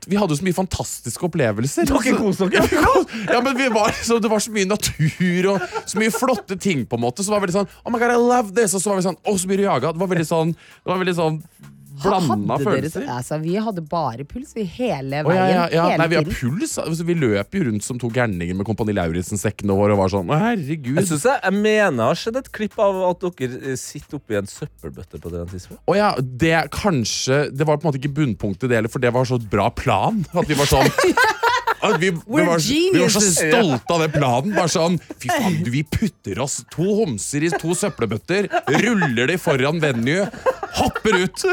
vi 0.10 0.18
hadde 0.20 0.36
jo 0.36 0.40
så 0.42 0.46
mye 0.48 0.58
fantastiske 0.58 1.26
opplevelser. 1.30 1.88
Dere 1.90 2.14
koste 2.20 2.50
dere? 2.52 2.84
Ja, 3.32 3.40
men 3.46 3.56
vi 3.58 3.70
var, 3.74 3.96
så 4.04 4.20
Det 4.20 4.32
var 4.32 4.44
så 4.44 4.52
mye 4.56 4.68
natur 4.70 5.50
og 5.54 5.64
så 5.88 6.00
mye 6.02 6.12
flotte 6.14 6.58
ting. 6.60 6.86
på 6.90 7.00
en 7.00 7.04
måte 7.06 7.24
Så 7.24 7.32
var 7.32 7.40
det 7.40 7.48
veldig 7.50 7.58
sånn 7.62 7.70
Oh 7.86 7.92
my 7.94 8.00
god, 8.02 8.12
I 8.14 8.20
love 8.20 8.54
this 8.58 8.76
Og 8.76 8.84
så 8.84 8.92
var 8.92 9.00
vi 9.00 9.06
sånn 9.08 9.20
Å, 9.24 9.36
så 9.40 9.48
blir 9.50 9.62
du 9.64 9.68
jaga. 9.68 9.94
Det 9.96 10.02
var 10.04 10.12
veldig 10.12 10.28
sånn 10.30 10.52
Det 10.56 10.92
var 10.92 11.00
veldig 11.04 11.16
sånn 11.20 11.40
blanda 12.04 12.58
dere 12.58 12.66
følelser. 12.66 13.06
altså, 13.16 13.40
vi 13.44 13.56
hadde 13.60 13.84
bare 13.90 14.26
puls 14.30 14.56
vi, 14.58 14.66
hele 14.78 15.24
veien. 15.28 15.40
ja, 15.40 15.48
ja, 15.50 15.66
ja. 15.74 15.86
Hele 15.92 16.02
Nei, 16.02 16.08
vi 16.12 16.20
har 16.20 16.30
puls. 16.30 16.76
Altså, 16.82 17.06
vi 17.08 17.18
løp 17.20 17.58
jo 17.60 17.64
rundt 17.68 17.86
som 17.86 18.00
to 18.02 18.12
gærninger 18.14 18.58
med 18.58 18.68
Kompani 18.68 18.96
Lauritzen-sekkene 18.98 19.76
våre 19.78 19.96
og 19.98 20.04
var 20.04 20.14
sånn 20.14 20.34
herregud. 20.34 21.00
Jeg, 21.02 21.10
jeg, 21.12 21.40
jeg 21.44 21.56
mener 21.58 22.00
jeg 22.00 22.06
har 22.06 22.22
sett 22.24 22.40
et 22.42 22.52
klipp 22.56 22.78
av 22.82 23.02
at 23.10 23.28
dere 23.40 23.62
eh, 23.62 23.80
sitter 23.80 24.20
oppi 24.20 24.40
en 24.40 24.50
søppelbøtte 24.50 25.22
på 25.22 25.34
det 25.34 25.46
tidspunktet. 25.54 25.84
Å 25.90 25.98
ja, 25.98 26.10
det 26.20 26.56
kanskje 26.76 27.40
Det 27.54 27.66
var 27.68 27.80
på 27.80 27.86
en 27.86 27.92
måte 27.92 28.02
ikke 28.02 28.16
bunnpunktet, 28.20 28.70
det 28.70 28.80
heller, 28.80 28.92
for 28.92 29.04
det 29.04 29.14
var 29.16 29.28
så 29.28 29.40
bra 29.42 29.70
plan. 29.74 30.24
At 30.34 30.50
vi 30.50 30.58
var 30.60 30.70
sånn 30.70 30.90
vi, 32.00 32.10
vi, 32.12 32.46
var, 32.46 32.60
vi 32.60 33.00
var 33.00 33.14
så 33.14 33.22
stolte 33.22 33.94
av 33.96 34.04
den 34.04 34.16
planen. 34.16 34.56
Bare 34.56 34.72
sånn 34.72 34.98
Fy 35.20 35.30
faen, 35.32 35.60
du, 35.64 35.72
vi 35.74 35.84
putter 35.88 36.42
oss 36.44 36.62
to 36.74 36.88
homser 37.02 37.46
i 37.48 37.52
to 37.56 37.76
søppelbøtter, 37.78 38.50
ruller 38.84 39.32
de 39.32 39.38
foran 39.42 39.80
venue, 39.84 40.28
hopper 40.80 41.24
ut. 41.26 41.46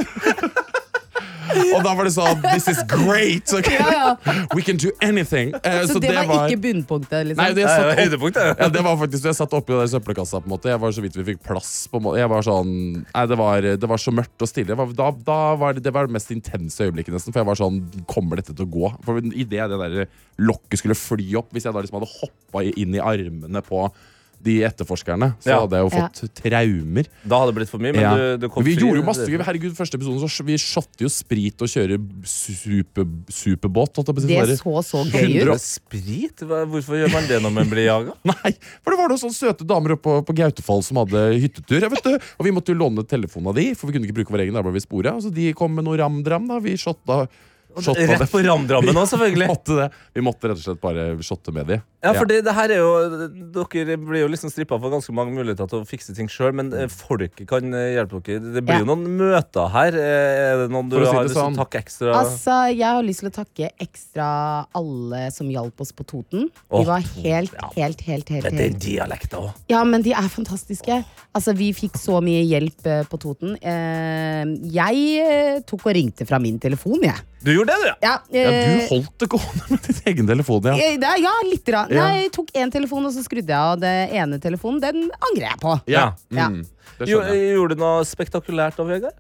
Og 1.77 1.85
da 1.85 1.93
var 1.97 2.09
det 2.09 2.13
sånn 2.15 2.43
This 2.45 2.69
is 2.73 2.81
great! 2.91 3.51
Okay? 3.59 3.79
Ja, 3.81 4.15
We 4.55 4.63
can 4.65 4.79
do 4.81 4.93
anything. 5.05 5.53
Eh, 5.63 5.83
Så, 5.89 6.01
det, 6.03 6.13
var, 6.15 6.47
ikke 6.49 6.61
bunnpunktet, 6.65 7.29
liksom? 7.31 7.43
Nei, 7.43 7.51
det, 7.57 7.67
satt 7.69 8.01
høydepunktet. 8.01 8.53
ja, 8.63 8.69
det 8.73 8.85
var 8.87 8.99
faktisk 9.01 9.29
jeg 9.31 9.39
satt 9.39 9.57
oppi 9.57 9.79
søppelkassa. 9.93 10.41
på 10.43 10.51
en 10.51 10.55
måte 10.57 10.73
Jeg 10.73 10.83
var 10.83 10.97
så 10.97 11.05
vidt 11.05 11.19
vi 11.21 11.27
fikk 11.33 11.43
plass. 11.47 11.73
på 11.93 12.01
en 12.01 12.07
måte 12.09 12.21
Jeg 12.23 12.33
var 12.33 12.47
sånn 12.47 12.73
Nei, 13.05 13.25
det 13.31 13.39
var, 13.41 13.71
det 13.85 13.91
var 13.95 14.03
så 14.03 14.15
mørkt 14.15 14.47
og 14.47 14.51
stille. 14.51 14.71
Det 14.73 14.79
var, 14.81 14.93
da, 14.99 15.11
da 15.31 15.39
var 15.61 15.77
det, 15.77 15.85
det 15.87 15.95
var 15.95 16.09
det 16.11 16.17
mest 16.19 16.33
intense 16.35 16.85
øyeblikket, 16.87 17.15
nesten. 17.17 17.35
For 17.35 17.43
jeg 17.43 17.51
var 17.51 17.61
sånn 17.61 17.81
Kommer 18.11 18.43
dette 18.43 18.55
til 18.57 18.67
å 18.67 18.73
gå? 18.77 18.93
For 19.07 19.23
Idet 19.27 19.71
det 19.73 19.81
der 19.81 20.11
lokket 20.43 20.83
skulle 20.83 20.99
fly 20.99 21.31
opp, 21.41 21.49
hvis 21.55 21.65
jeg 21.67 21.75
da 21.75 21.81
liksom 21.83 21.97
hadde 22.01 22.13
hoppa 22.21 22.63
inn 22.77 22.95
i 22.97 23.01
armene 23.03 23.63
på 23.65 23.87
de 24.43 24.61
etterforskerne, 24.63 25.35
så 25.43 25.49
Ja. 25.51 25.61
hadde 25.61 25.77
jeg 25.79 25.85
jo 25.87 25.91
fått 25.97 26.35
traumer. 26.39 27.07
Da 27.27 27.39
hadde 27.41 27.53
det 27.53 27.57
blitt 27.59 27.69
for 27.71 27.79
mye, 27.83 27.93
men 27.93 28.01
Ja. 28.03 28.15
du, 28.15 28.37
du 28.39 28.49
kom 28.49 28.63
vi 28.63 28.75
fri. 28.77 28.83
gjorde 28.85 29.01
jo 29.01 29.07
masse 29.07 29.27
Herregud, 29.27 29.73
første 29.75 29.97
episoden 29.99 30.29
så 30.29 30.45
vi 30.45 30.55
shotte 30.57 31.01
jo 31.03 31.09
sprit 31.09 31.61
og 31.63 31.69
kjører 31.69 31.99
super, 32.25 33.05
superbåt. 33.29 33.97
holdt 33.97 34.07
jeg 34.07 34.17
på 34.17 34.21
å 34.21 34.27
si. 34.27 34.29
Det 34.29 34.59
Sånn 34.59 34.85
så 34.85 34.85
så 34.85 35.05
gøy 35.11 35.43
ut. 35.43 35.49
100 35.49 35.59
Sprit? 35.61 36.37
Hva- 36.47 36.65
Hvorfor 36.67 36.95
gjør 37.01 37.13
man 37.13 37.27
det 37.27 37.41
når 37.43 37.53
man 37.53 37.69
blir 37.71 37.87
jaga? 37.87 38.15
Nei, 38.25 38.53
for 38.83 38.91
det 38.95 38.99
var 39.01 39.09
noen 39.09 39.23
sånne 39.23 39.37
søte 39.39 39.67
damer 39.67 39.97
oppe 39.97 40.03
på, 40.07 40.25
på 40.27 40.35
Gautefall 40.37 40.83
som 40.87 40.97
hadde 41.03 41.25
hyttetur. 41.41 41.89
Vet 41.91 42.03
du. 42.05 42.15
Og 42.39 42.45
vi 42.47 42.51
måtte 42.55 42.73
jo 42.75 42.79
låne 42.81 43.05
telefonen 43.07 43.49
av 43.49 43.55
de, 43.59 43.75
for 43.75 43.89
vi 43.91 43.97
kunne 43.99 44.07
ikke 44.09 44.19
bruke 44.23 44.35
vår 44.35 44.45
egen. 44.47 44.55
Der 44.55 44.63
ble 44.67 44.73
vi 44.77 44.85
sporet. 44.85 45.13
Og 45.17 45.23
så 45.27 45.33
de 45.35 45.53
kom 45.57 45.75
med 45.75 45.85
noe 45.87 45.97
ramdram. 45.99 46.47
da 46.49 46.59
Vi 46.63 46.77
shotta, 46.77 47.27
Rett 47.77 48.31
på 48.33 48.41
ramdrammen 48.47 48.97
òg, 48.97 49.09
selvfølgelig. 49.11 49.47
Vi 49.47 49.53
måtte, 49.53 49.77
det. 49.77 49.89
vi 50.17 50.25
måtte 50.25 50.49
rett 50.51 50.61
og 50.61 50.65
slett 50.65 50.81
bare 50.81 51.07
shotte 51.27 51.53
med 51.53 51.67
de. 51.69 51.79
Ja, 52.07 52.13
for 52.15 52.29
det, 52.31 52.45
det 52.47 52.53
her 52.55 52.71
er 52.71 52.79
jo 52.79 52.91
Dere 53.57 53.97
blir 53.99 54.21
jo 54.23 54.29
liksom 54.31 54.51
strippa 54.53 54.77
for 54.79 54.93
ganske 54.93 55.13
mange 55.17 55.33
muligheter 55.35 55.67
til 55.69 55.81
å 55.83 55.87
fikse 55.89 56.15
ting 56.15 56.29
sjøl, 56.31 56.53
men 56.55 56.71
eh, 56.77 56.87
folket 56.93 57.43
kan 57.51 57.67
eh, 57.75 57.97
hjelpe 57.97 58.21
dere. 58.27 58.41
Det 58.55 58.63
blir 58.65 58.79
Ja. 58.79 58.85
jo 58.85 58.89
noen 58.93 59.07
møter 59.19 59.69
her. 59.75 59.97
Eh, 59.99 60.53
Er 60.57 60.61
det 60.63 60.69
noen 60.73 60.89
du 60.89 60.97
For 60.97 61.03
å 61.03 61.09
si 61.11 61.17
har 61.17 61.23
det 61.25 61.29
lyst 61.31 61.35
til 61.37 61.43
sånn. 61.43 61.57
å 61.57 61.63
takke 61.65 61.81
ekstra? 61.83 62.15
Altså, 62.21 62.57
Jeg 62.77 62.87
har 62.87 63.03
lyst 63.03 63.21
til 63.25 63.31
å 63.31 63.35
takke 63.37 63.71
ekstra 63.83 64.29
alle 64.77 65.31
som 65.35 65.51
hjalp 65.51 65.81
oss 65.83 65.93
på 65.97 66.07
Toten. 66.07 66.49
De 66.71 66.85
var 66.87 67.03
Toten, 67.03 67.23
helt, 67.27 67.53
ja. 67.59 67.71
helt, 67.77 68.01
helt, 68.07 68.29
helt, 68.29 68.45
Men 68.49 68.57
det 68.57 68.65
er 68.67 68.71
helt 68.71 68.83
dialekta 68.87 69.43
òg. 69.43 69.51
Ja, 69.73 69.83
men 69.85 70.03
de 70.07 70.13
er 70.15 70.29
fantastiske. 70.33 71.03
Altså, 71.35 71.57
Vi 71.57 71.73
fikk 71.77 71.99
så 71.99 72.21
mye 72.25 72.45
hjelp 72.47 72.87
eh, 72.87 73.03
på 73.11 73.19
Toten. 73.21 73.57
Eh, 73.61 74.45
jeg 74.71 75.07
eh, 75.27 75.61
tok 75.67 75.87
og 75.91 75.95
ringte 75.97 76.27
fra 76.29 76.39
min 76.43 76.59
telefon, 76.63 77.01
jeg. 77.03 77.19
Du 77.45 77.53
gjorde 77.53 77.75
det, 77.75 77.83
du, 77.83 77.89
ja. 77.89 77.97
Ja, 78.03 78.15
Ja, 78.33 78.51
eh, 78.51 78.71
du 78.81 78.87
holdt 78.95 79.19
det 79.23 79.29
gående 79.31 79.67
med 79.71 79.85
din 79.87 80.01
egen 80.13 80.31
telefon, 80.31 80.65
ja. 80.71 80.77
eh, 80.77 80.97
ja 81.23 81.35
litt. 81.47 81.69
Rann. 81.69 81.93
Ja. 81.93 82.07
Nei, 82.09 82.23
jeg 82.25 82.33
tok 82.39 82.51
én 82.57 82.73
telefon, 82.73 83.05
og 83.07 83.13
så 83.15 83.23
skrudde 83.27 83.53
jeg 83.53 83.59
av 83.75 83.77
det 83.83 83.95
ene 84.17 84.41
telefonen. 84.43 84.81
Den 84.83 85.05
angrer 85.31 85.51
jeg 85.51 85.61
på. 85.63 85.77
Ja, 85.93 86.09
Ja. 86.35 86.49
mm, 86.49 86.65
Jo. 87.07 87.21
Gjorde 87.21 87.77
du 87.77 87.83
noe 87.85 88.05
spektakulært 88.09 88.79
da, 88.81 88.89
Vegard? 88.89 89.15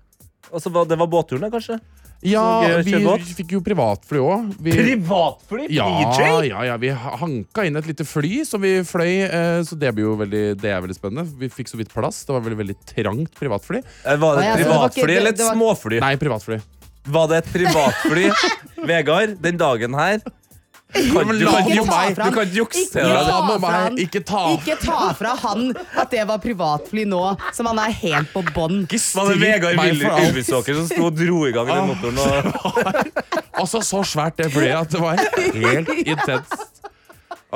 Altså, 0.52 0.70
det 0.88 0.96
var 0.98 1.06
båtturen, 1.10 1.44
da, 1.44 1.50
kanskje? 1.52 1.78
Ja, 2.24 2.80
vi 2.82 2.96
fikk 3.36 3.52
jo 3.52 3.60
privatfly 3.60 4.18
òg. 4.24 4.54
Privatfly? 4.64 5.66
Ja, 5.76 5.84
PJ? 6.16 6.48
ja, 6.48 6.62
ja, 6.64 6.76
vi 6.80 6.88
hanka 6.88 7.66
inn 7.68 7.76
et 7.76 7.86
lite 7.90 8.06
fly 8.08 8.40
som 8.48 8.62
vi 8.64 8.78
fløy, 8.88 9.26
eh, 9.26 9.60
så 9.68 9.76
det, 9.78 9.92
blir 9.94 10.08
jo 10.08 10.14
veldig, 10.22 10.44
det 10.62 10.72
er 10.72 10.80
veldig 10.80 10.96
spennende. 10.96 11.26
Vi 11.38 11.50
fikk 11.52 11.68
så 11.70 11.76
vidt 11.80 11.92
plass. 11.92 12.22
Det 12.24 12.32
var 12.34 12.40
veldig, 12.46 12.58
veldig 12.62 12.78
trangt 12.88 13.36
privatfly. 13.36 13.82
Eh, 13.84 14.16
Var 14.16 14.40
det 14.40 14.46
et 14.48 14.64
privatfly 14.64 15.18
eller 15.18 15.36
et 15.36 15.44
småfly? 15.44 16.00
Nei, 16.00 16.14
privatfly. 16.20 16.58
Var 17.06 17.28
det 17.30 17.36
et 17.44 17.52
privatfly? 17.52 18.26
Vegard, 18.90 19.36
den 19.42 19.56
dagen 19.60 19.94
her 19.98 20.18
kan, 20.96 21.28
du, 21.28 21.44
kan, 21.44 21.66
meg- 21.88 22.14
du 22.16 22.30
kan 22.32 22.52
jukse 22.54 22.78
Ikke 22.86 23.02
deg. 23.02 23.26
ta 23.26 23.56
fra 23.58 23.72
han. 23.82 23.96
ikke 23.98 24.76
ta 24.80 24.98
fra 25.18 25.32
han 25.42 25.64
at 25.98 26.12
det 26.14 26.22
var 26.28 26.38
privatfly 26.40 27.02
nå, 27.10 27.20
som 27.52 27.66
han 27.68 27.80
er 27.82 27.90
helt 27.98 28.30
på 28.32 28.40
bånn. 28.54 28.84
Var 28.88 29.32
det 29.32 29.36
Vegard. 29.42 29.82
Ylvisåker 30.30 30.78
som 30.78 30.86
sto 30.88 31.08
og 31.10 31.18
dro 31.18 31.42
i 31.48 31.52
gang 31.56 31.68
den 31.72 31.90
motoren? 31.90 32.22
Og... 32.22 32.32
Altså, 33.60 33.82
så 33.84 34.00
svært 34.06 34.38
det 34.40 34.48
flyet 34.54 34.78
at 34.78 34.94
det 34.94 35.02
var 35.02 35.20
helt 35.58 35.92
intenst. 36.06 36.82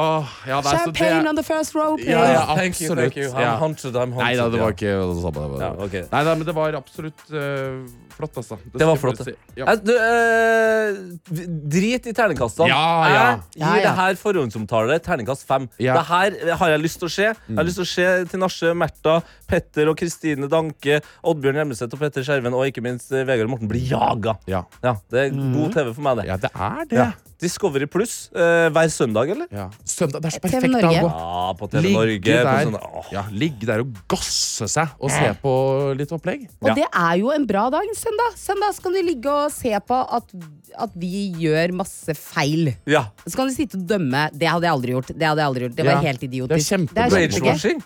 Oh, 0.01 0.27
ja, 0.47 0.61
nei, 0.61 0.63
så 0.63 0.91
det- 0.91 0.99
Champagne 0.99 1.29
on 1.31 1.37
the 1.37 1.43
first 1.47 1.75
row, 1.75 1.97
please. 1.97 2.11
Ja, 2.11 2.21
ja, 2.35 2.45
Thank 2.57 2.81
you, 2.81 2.91
absolutt. 2.91 3.15
thank 3.15 3.17
you. 3.17 3.41
Ja. 3.41 3.57
haunted, 3.61 3.95
Nei 3.95 4.35
da, 4.39 4.47
det 4.51 4.61
var 4.61 4.75
ikke 4.75 4.93
det 5.15 5.23
samme. 5.25 5.49
Ja, 5.61 5.71
Okay. 5.87 6.05
Nei, 6.13 6.23
nei, 6.29 6.35
men 6.35 6.47
det 6.51 6.55
var 6.57 6.77
absolutt 6.79 7.27
eh, 7.31 7.81
flott, 8.21 8.39
altså. 8.43 8.59
Det 8.77 8.87
var 8.89 9.01
flott, 9.01 9.21
det. 9.25 9.33
si. 9.33 9.61
Ja. 9.61 9.67
Eh, 9.73 9.81
Du, 9.81 9.93
eh, 9.97 11.47
drit 11.75 12.07
i 12.07 12.15
terningkastene. 12.17 12.69
Ja, 12.71 12.83
ja. 13.11 13.25
Jeg 13.57 13.65
gir 13.65 13.81
ja. 13.83 13.89
det 13.89 13.95
her 14.01 14.19
forhåndsomtale 14.21 14.99
terningkast 15.05 15.47
fem. 15.49 15.69
Ja. 15.83 15.97
Det 15.99 16.05
her 16.11 16.57
har 16.61 16.75
jeg 16.75 16.85
lyst 16.85 17.01
til 17.03 17.09
å 17.09 17.13
se. 17.15 17.29
Jeg 17.31 17.57
har 17.61 17.67
lyst 17.69 17.81
til 17.81 17.87
å 17.87 17.91
se 17.95 18.09
til 18.33 18.43
Nasje, 18.45 18.75
Märtha, 18.77 19.17
Petter 19.51 19.91
og 19.93 19.99
Kristine 20.01 20.49
Danke, 20.51 21.01
Oddbjørn 21.27 21.63
Hjemmeseth 21.63 21.97
og 21.97 22.05
Petter 22.05 22.27
Skjerven 22.27 22.55
og 22.57 22.67
ikke 22.69 22.85
minst 22.85 23.13
eh, 23.13 23.27
Vegard 23.29 23.51
Morten 23.53 23.71
blir 23.71 23.83
jaga. 23.91 24.37
Ja. 24.51 24.65
Ja, 24.85 24.97
det 25.11 25.27
er 25.27 25.35
god 25.35 25.75
TV 25.77 25.93
for 25.95 26.07
meg, 26.07 26.23
det. 26.23 26.31
ja, 26.31 26.39
det 26.47 26.55
er 26.55 26.87
det. 26.95 27.09
Discovery 27.41 27.87
Pluss 27.91 28.29
eh, 28.37 28.69
hver 28.75 28.91
søndag, 28.93 29.31
eller? 29.33 29.47
Ja. 29.55 29.69
Søndag, 29.89 30.21
det 30.23 30.29
er 30.31 30.35
så 30.37 30.41
TV 30.43 30.51
perfekt 30.51 30.73
dag 30.75 30.83
Norge. 30.85 31.01
å 31.01 31.11
Ja, 31.11 31.53
på 31.61 31.69
TV 31.73 31.83
ligge 31.87 31.97
Norge. 31.99 32.21
På 32.21 32.51
der, 32.51 32.65
sånne, 32.69 32.81
åh. 33.01 33.11
ja, 33.15 33.23
ligge 33.33 33.67
der 33.71 33.83
og 33.85 33.95
gasse 34.13 34.69
seg 34.69 34.89
og 35.01 35.11
se 35.15 35.31
på 35.43 35.55
litt 35.99 36.13
opplegg. 36.13 36.47
Og 36.61 36.69
Ja. 36.69 36.75
det 36.81 36.87
er 36.93 37.15
jo 37.23 37.31
en 37.33 37.47
bra 37.49 37.69
dag. 37.71 37.87
Søndag 37.97 38.37
Søndag 38.37 38.75
skal 38.77 38.93
du 38.93 39.01
ligge 39.03 39.31
og 39.33 39.51
se 39.53 39.73
på 39.89 39.99
at, 40.21 40.35
at 40.79 40.91
vi 40.95 41.33
gjør 41.41 41.73
masse 41.81 42.15
feil. 42.19 42.75
Ja. 42.87 43.07
Så 43.27 43.37
kan 43.37 43.49
du 43.49 43.55
sitte 43.55 43.77
og 43.81 43.87
dømme. 43.89 44.29
Det 44.37 44.47
hadde 44.49 44.69
jeg 44.69 44.73
aldri 44.77 44.93
gjort. 44.99 45.07
Det 45.17 45.27
hadde 45.27 45.41
jeg 45.41 45.49
aldri 45.51 45.65
gjort 45.69 45.77
Det 45.77 45.87
var 45.87 45.93
Ja. 45.97 46.01
helt 46.11 46.23
idiotisk. 46.23 46.49
Det 46.57 46.61
er 46.61 46.77
kjempebra. 46.77 47.09
Det 47.09 47.31
kjempegøy. 47.31 47.49
Rage-washing. 47.51 47.83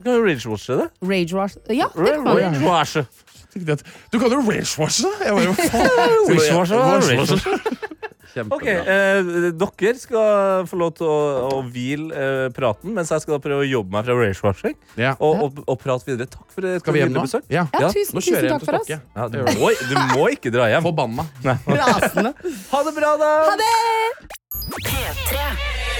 Du 0.00 0.04
kan 0.04 0.14
jo 0.14 0.22
rage-washe 0.24 0.76
det. 0.80 0.88
Rage 1.04 1.32
wash. 1.36 1.56
Ja, 1.68 1.86
det 1.92 2.14
kan 2.16 2.24
man. 2.24 2.36
Rage-washe. 2.40 3.06
Tenkte 3.52 3.72
at, 3.72 3.82
Du 4.10 4.18
kan 4.18 4.30
jo 4.30 4.40
rage-washe! 4.40 5.04
Jeg 5.20 5.32
bare, 5.36 5.54
faen. 5.68 5.88
Rage-washe, 6.30 6.74
Rage-washe. 6.80 8.09
Ok, 8.20 8.34
Kjempebra. 8.34 8.84
eh, 8.86 9.50
Dere 9.60 9.94
skal 9.98 10.66
få 10.70 10.78
lov 10.80 10.92
til 10.98 11.06
å, 11.10 11.18
å 11.50 11.60
hvile 11.66 12.10
eh, 12.14 12.48
praten, 12.54 12.92
mens 12.96 13.10
jeg 13.10 13.24
skal 13.24 13.36
da 13.36 13.40
prøve 13.42 13.64
å 13.64 13.68
jobbe 13.68 13.94
meg 13.96 14.06
fra 14.06 14.16
rage-washing. 14.20 14.76
Ja. 15.00 15.14
Og, 15.18 15.42
og, 15.46 15.62
og 15.66 15.80
prate 15.82 16.06
videre. 16.10 16.28
Takk 16.30 16.48
for 16.54 16.68
et 16.68 16.90
nydelig 16.94 17.24
besøk. 17.26 17.48
Ja. 17.50 17.66
Ja, 17.74 17.88
tusen, 17.90 18.14
Nå 18.16 18.24
kjører 18.24 18.46
tusen 18.46 18.46
jeg 18.46 18.52
takk 18.52 18.52
hjem 18.52 18.60
til 18.60 18.68
for 18.68 18.74
oss. 18.80 18.86
Stokke. 18.86 19.00
Ja, 19.16 19.28
du, 19.28 19.38
må, 19.60 19.72
du 19.88 19.96
må 20.18 20.28
ikke 20.36 20.52
dra 20.54 20.68
hjem. 20.72 20.84
Forbanna. 20.86 21.26
Rasende. 21.80 22.34
Ha 22.74 22.84
det 22.86 22.94
bra, 23.00 23.16
da! 23.24 23.32
Ha 23.50 23.56
det! 23.64 23.74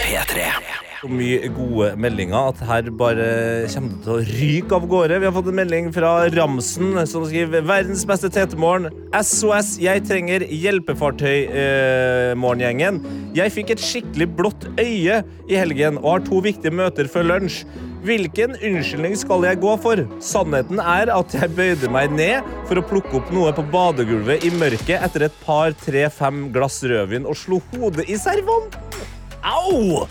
P3. 0.05 0.90
Så 1.01 1.09
mye 1.09 1.49
gode 1.57 1.95
meldinger 1.97 2.51
at 2.51 2.59
her 2.69 2.89
bare 2.93 3.29
kommer 3.73 3.95
det 3.95 4.03
til 4.05 4.11
å 4.13 4.25
ryke 4.27 4.75
av 4.77 4.83
gårde. 4.91 5.17
Vi 5.23 5.29
har 5.31 5.33
fått 5.33 5.49
en 5.49 5.57
melding 5.57 5.87
fra 5.97 6.11
Ramsen 6.35 6.91
som 7.09 7.25
skriver 7.25 7.65
Verdens 7.65 8.03
beste 8.05 8.29
tetemorgen. 8.35 8.91
SOS, 9.17 9.79
jeg 9.81 10.05
trenger 10.05 10.45
hjelpefartøy, 10.45 11.49
eh. 11.57 13.01
Jeg 13.33 13.55
fikk 13.57 13.73
et 13.73 13.81
skikkelig 13.81 14.29
blått 14.37 14.69
øye 14.77 15.23
i 15.49 15.57
helgen 15.57 15.97
og 16.03 16.11
har 16.11 16.29
to 16.29 16.45
viktige 16.45 16.77
møter 16.83 17.09
før 17.09 17.31
lunsj. 17.33 17.65
Hvilken 18.05 18.61
unnskyldning 18.61 19.17
skal 19.17 19.49
jeg 19.49 19.65
gå 19.65 19.73
for? 19.81 20.05
Sannheten 20.21 20.85
er 20.85 21.17
at 21.17 21.33
jeg 21.33 21.57
bøyde 21.57 21.89
meg 21.97 22.13
ned 22.13 22.45
for 22.69 22.77
å 22.77 22.85
plukke 22.93 23.23
opp 23.23 23.33
noe 23.33 23.57
på 23.57 23.65
badegulvet 23.73 24.45
i 24.45 24.53
mørket 24.53 25.01
etter 25.01 25.31
et 25.31 25.45
par, 25.49 25.73
tre, 25.81 26.11
fem 26.13 26.51
glass 26.53 26.83
rødvin 26.85 27.25
og 27.25 27.41
slo 27.41 27.65
hodet 27.73 28.05
i 28.05 28.21
servanten. 28.21 29.07
Au! 29.41 30.05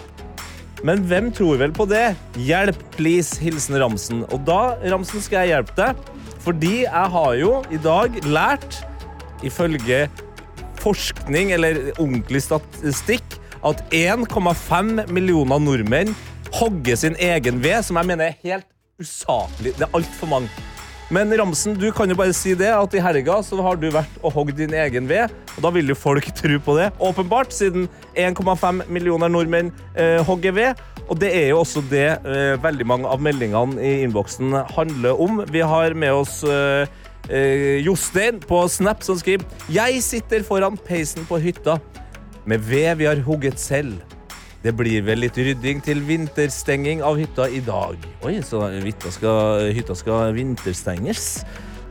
Men 0.86 1.04
hvem 1.10 1.28
tror 1.36 1.60
vel 1.60 1.74
på 1.76 1.86
det? 1.90 2.14
Hjelp, 2.40 2.80
please. 2.96 3.36
Hilsen 3.42 3.78
Ramsen. 3.82 4.24
Og 4.32 4.44
da, 4.48 4.78
Ramsen, 4.92 5.24
skal 5.24 5.44
jeg 5.44 5.56
hjelpe 5.56 5.76
deg. 5.80 6.00
Fordi 6.40 6.74
jeg 6.86 7.12
har 7.16 7.34
jo 7.40 7.52
i 7.74 7.80
dag 7.84 8.16
lært, 8.28 8.80
ifølge 9.44 10.06
forskning 10.80 11.52
eller 11.56 11.82
ordentlig 11.98 12.42
statistikk, 12.46 13.38
at 13.68 13.84
1,5 13.92 15.10
millioner 15.12 15.60
nordmenn 15.60 16.16
hogger 16.56 16.96
sin 17.00 17.16
egen 17.20 17.60
ved, 17.64 17.84
som 17.84 18.00
jeg 18.00 18.08
mener 18.08 18.32
er 18.32 18.40
helt 18.44 18.68
usaklig. 19.00 19.76
Det 19.76 19.88
er 19.88 20.00
altfor 20.00 20.32
mange. 20.32 20.52
Men 21.10 21.34
Ramsen, 21.34 21.74
du 21.74 21.88
kan 21.90 22.12
jo 22.12 22.14
bare 22.14 22.34
si 22.38 22.52
det 22.54 22.70
at 22.70 22.94
i 22.94 23.02
helga 23.02 23.40
så 23.42 23.58
har 23.66 23.80
du 23.82 23.88
vært 23.90 24.20
og 24.22 24.36
hogd 24.36 24.54
din 24.60 24.76
egen 24.78 25.08
ved. 25.10 25.34
Og 25.56 25.64
da 25.66 25.72
vil 25.74 25.90
jo 25.90 25.98
folk 25.98 26.28
tro 26.38 26.60
på 26.62 26.76
det, 26.78 26.92
åpenbart, 27.02 27.54
siden 27.56 27.88
1,5 28.14 28.84
millioner 28.94 29.32
nordmenn 29.34 29.72
eh, 29.98 30.22
hogger 30.28 30.54
ved. 30.54 30.84
Og 31.10 31.18
det 31.18 31.32
er 31.34 31.48
jo 31.50 31.64
også 31.64 31.82
det 31.90 32.06
eh, 32.30 32.54
veldig 32.62 32.86
mange 32.86 33.10
av 33.10 33.24
meldingene 33.26 33.82
i 33.82 33.96
innboksen 34.04 34.54
handler 34.76 35.18
om. 35.18 35.42
Vi 35.50 35.66
har 35.66 35.98
med 35.98 36.14
oss 36.14 36.44
eh, 36.46 36.86
eh, 37.26 37.82
Jostein 37.82 38.38
på 38.46 38.62
Snap 38.70 39.02
som 39.06 39.18
skriver 39.18 39.48
Jeg 39.74 40.04
sitter 40.06 40.46
foran 40.46 40.78
peisen 40.78 41.26
på 41.26 41.42
hytta 41.42 41.80
med 42.46 42.62
ved 42.70 43.02
vi 43.02 43.10
har 43.10 43.26
hugget 43.26 43.58
selv. 43.62 43.98
Det 44.60 44.74
blir 44.76 45.06
vel 45.08 45.22
litt 45.24 45.38
rydding 45.40 45.80
til 45.86 46.02
vinterstenging 46.04 47.04
av 47.06 47.16
hytta 47.20 47.48
i 47.48 47.62
dag. 47.64 47.96
Oi, 48.28 48.40
så 48.44 48.66
hytta 48.84 49.12
skal, 49.16 49.70
hytta 49.76 49.96
skal 49.96 50.34
vinterstenges. 50.36 51.30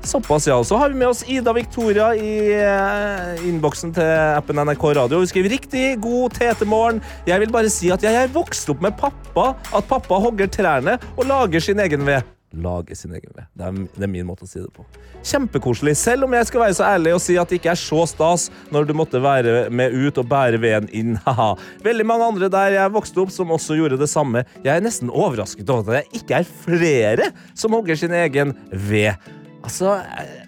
Såpass, 0.05 0.47
ja. 0.47 0.64
Så 0.64 0.77
har 0.77 0.93
vi 0.93 1.01
med 1.01 1.09
oss 1.09 1.25
Ida 1.29 1.53
Victoria 1.57 2.12
i 2.14 2.53
eh, 2.55 3.49
innboksen 3.49 3.93
til 3.97 4.12
appen 4.37 4.61
NRK 4.61 4.85
Radio. 5.01 5.21
Hun 5.21 5.31
skriver 5.31 5.57
riktig 5.57 5.85
god 6.05 6.37
tetemorgen. 6.39 7.03
Jeg 7.27 7.41
vil 7.43 7.53
bare 7.53 7.73
si 7.73 7.91
at 7.93 8.05
jeg 8.05 8.14
er 8.14 8.33
vokst 8.37 8.69
opp 8.71 8.85
med 8.85 8.97
pappa. 9.01 9.55
At 9.73 9.89
pappa 9.89 10.21
hogger 10.23 10.53
trærne 10.53 11.01
og 11.16 11.25
lager 11.29 11.64
sin 11.64 11.81
egen 11.85 12.07
ved. 12.09 12.38
Lage 12.57 12.96
sin 12.96 13.12
egen 13.12 13.32
ved. 13.34 13.44
Det 13.53 13.66
er, 13.66 13.80
det 13.92 14.07
er 14.07 14.11
min 14.11 14.26
måte 14.28 14.46
å 14.46 14.49
si 14.49 14.61
det 14.62 14.70
på. 14.72 14.86
Kjempekoselig. 15.20 15.92
Selv 16.01 16.24
om 16.24 16.36
jeg 16.36 16.49
skal 16.49 16.62
være 16.64 16.76
så 16.78 16.86
ærlig 16.88 17.12
og 17.16 17.20
si 17.20 17.36
at 17.40 17.51
det 17.51 17.59
ikke 17.61 17.74
er 17.74 17.80
så 17.80 18.07
stas 18.09 18.49
når 18.72 18.88
du 18.88 18.94
måtte 18.96 19.20
være 19.20 19.68
med 19.68 19.92
ut 19.92 20.20
og 20.22 20.30
bære 20.30 20.61
veden 20.62 20.88
inn. 20.96 21.14
Haha. 21.26 21.53
Veldig 21.84 22.09
mange 22.09 22.30
andre 22.32 22.51
der 22.53 22.78
jeg 22.78 22.96
vokste 22.96 23.20
opp 23.24 23.34
som 23.34 23.53
også 23.55 23.76
gjorde 23.76 24.01
det 24.01 24.09
samme. 24.11 24.46
Jeg 24.64 24.72
er 24.74 24.84
nesten 24.84 25.12
overrasket 25.12 25.68
over 25.68 26.01
at 26.01 26.09
det 26.09 26.22
ikke 26.22 26.40
er 26.40 26.53
flere 26.64 27.30
som 27.53 27.76
hogger 27.76 28.01
sin 28.01 28.16
egen 28.16 28.57
ved. 28.72 29.12
Altså 29.61 29.99
Jeg 30.01 30.44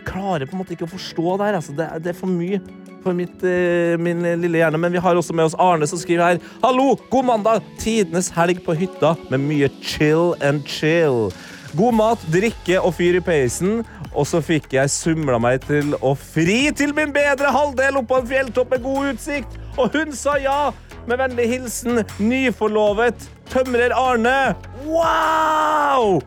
jeg 0.00 0.06
klarer 0.08 0.48
på 0.48 0.56
en 0.56 0.62
måte 0.62 0.72
ikke 0.72 0.86
å 0.86 0.90
forstå 0.90 1.34
det 1.36 1.46
her. 1.46 1.56
Altså. 1.58 1.74
Det, 1.76 1.86
det 2.04 2.12
er 2.14 2.16
for 2.16 2.32
mye 2.32 2.60
for 3.02 3.16
mitt, 3.16 3.42
eh, 3.42 3.96
min 3.98 4.22
lille 4.40 4.58
hjerne. 4.60 4.78
Men 4.78 4.92
vi 4.92 5.02
har 5.02 5.16
også 5.16 5.34
med 5.34 5.50
oss 5.50 5.58
Arne 5.58 5.86
som 5.86 5.98
skriver 5.98 6.24
her. 6.24 6.42
Hallo, 6.62 6.96
god 7.10 7.24
mandag! 7.24 7.62
Tidenes 7.78 8.30
helg 8.34 8.62
på 8.64 8.76
hytta 8.76 9.16
med 9.30 9.40
mye 9.40 9.70
chill 9.82 10.34
and 10.40 10.66
chill. 10.66 11.30
God 11.76 11.94
mat, 11.94 12.22
drikke 12.32 12.80
og 12.80 12.94
fyr 12.98 13.20
i 13.20 13.24
peisen. 13.24 13.84
Og 14.10 14.26
så 14.26 14.40
fikk 14.42 14.72
jeg 14.74 14.90
sumla 14.90 15.38
meg 15.38 15.62
til 15.68 15.94
å 16.02 16.16
fri 16.18 16.72
til 16.74 16.94
min 16.96 17.12
bedre 17.14 17.52
halvdel 17.54 18.00
oppå 18.02 18.18
en 18.18 18.30
fjelltopp 18.30 18.74
med 18.74 18.82
god 18.86 19.12
utsikt. 19.14 19.58
Og 19.78 19.94
hun 19.94 20.14
sa 20.16 20.36
ja! 20.42 20.60
Med 21.08 21.16
vennlig 21.18 21.46
hilsen 21.48 22.02
nyforlovet 22.20 23.30
tømrer 23.50 23.94
Arne. 23.96 24.54
Wow! 24.84 26.20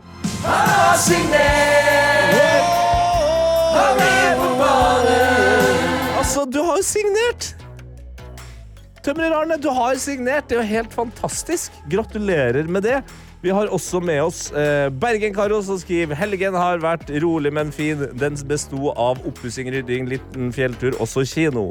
Altså, 6.24 6.46
du 6.48 6.56
har 6.64 6.78
jo 6.80 6.84
signert! 6.88 7.46
Tømrer 9.04 9.34
Arne, 9.36 9.58
du 9.60 9.66
har 9.76 9.98
signert. 10.00 10.46
Det 10.48 10.56
er 10.56 10.62
jo 10.62 10.68
helt 10.70 10.94
fantastisk. 10.96 11.74
Gratulerer 11.92 12.64
med 12.64 12.86
det. 12.86 13.02
Vi 13.44 13.50
har 13.52 13.68
også 13.68 13.98
med 14.00 14.22
oss 14.24 14.46
eh, 14.56 14.86
Bergen-Karo, 14.88 15.58
som 15.62 15.76
skriver 15.76 16.16
helgen 16.16 16.54
har 16.56 16.78
vært 16.80 17.10
rolig, 17.20 17.50
men 17.52 17.68
fin. 17.76 18.06
Den 18.16 18.38
besto 18.48 18.94
av 18.96 19.20
oppussing, 19.28 19.68
rydding, 19.74 20.08
liten 20.08 20.48
fjelltur, 20.56 20.96
også 20.96 21.26
kino. 21.28 21.66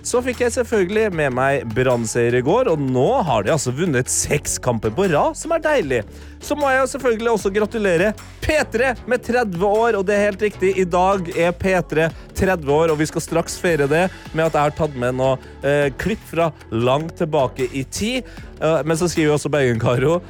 Så 0.00 0.22
fikk 0.24 0.40
jeg 0.40 0.54
selvfølgelig 0.54 1.10
med 1.12 1.34
meg 1.36 1.66
Brann-seier 1.76 2.38
i 2.38 2.40
går, 2.46 2.70
og 2.72 2.80
nå 2.80 3.10
har 3.28 3.44
de 3.44 3.52
altså 3.52 3.74
vunnet 3.76 4.08
seks 4.08 4.56
kamper 4.64 4.94
på 4.96 5.10
rad, 5.12 5.36
som 5.36 5.52
er 5.52 5.66
deilig. 5.68 6.00
Så 6.40 6.56
må 6.56 6.72
jeg 6.72 6.88
selvfølgelig 6.94 7.34
også 7.34 7.52
gratulere 7.52 8.14
P3 8.40 8.94
med 9.04 9.28
30 9.28 9.68
år, 9.68 10.00
og 10.00 10.08
det 10.08 10.16
er 10.16 10.26
helt 10.30 10.48
riktig. 10.48 10.72
I 10.80 10.88
dag 10.88 11.28
er 11.36 11.52
P3 11.52 12.08
30 12.40 12.72
år, 12.72 12.88
og 12.94 13.02
vi 13.02 13.12
skal 13.12 13.28
straks 13.28 13.60
feire 13.60 13.84
det 13.90 14.06
med 14.32 14.46
at 14.48 14.56
jeg 14.56 14.70
har 14.70 14.78
tatt 14.80 14.96
med 14.96 15.20
noe 15.20 15.36
eh, 15.60 15.92
klipp 16.00 16.24
fra 16.32 16.54
langt 16.72 17.18
tilbake 17.20 17.68
i 17.68 17.84
tid. 17.84 18.36
Eh, 18.62 18.80
men 18.88 18.96
så 18.96 19.12
skriver 19.12 19.36
også 19.36 19.52
Bergen-Karo 19.52 20.22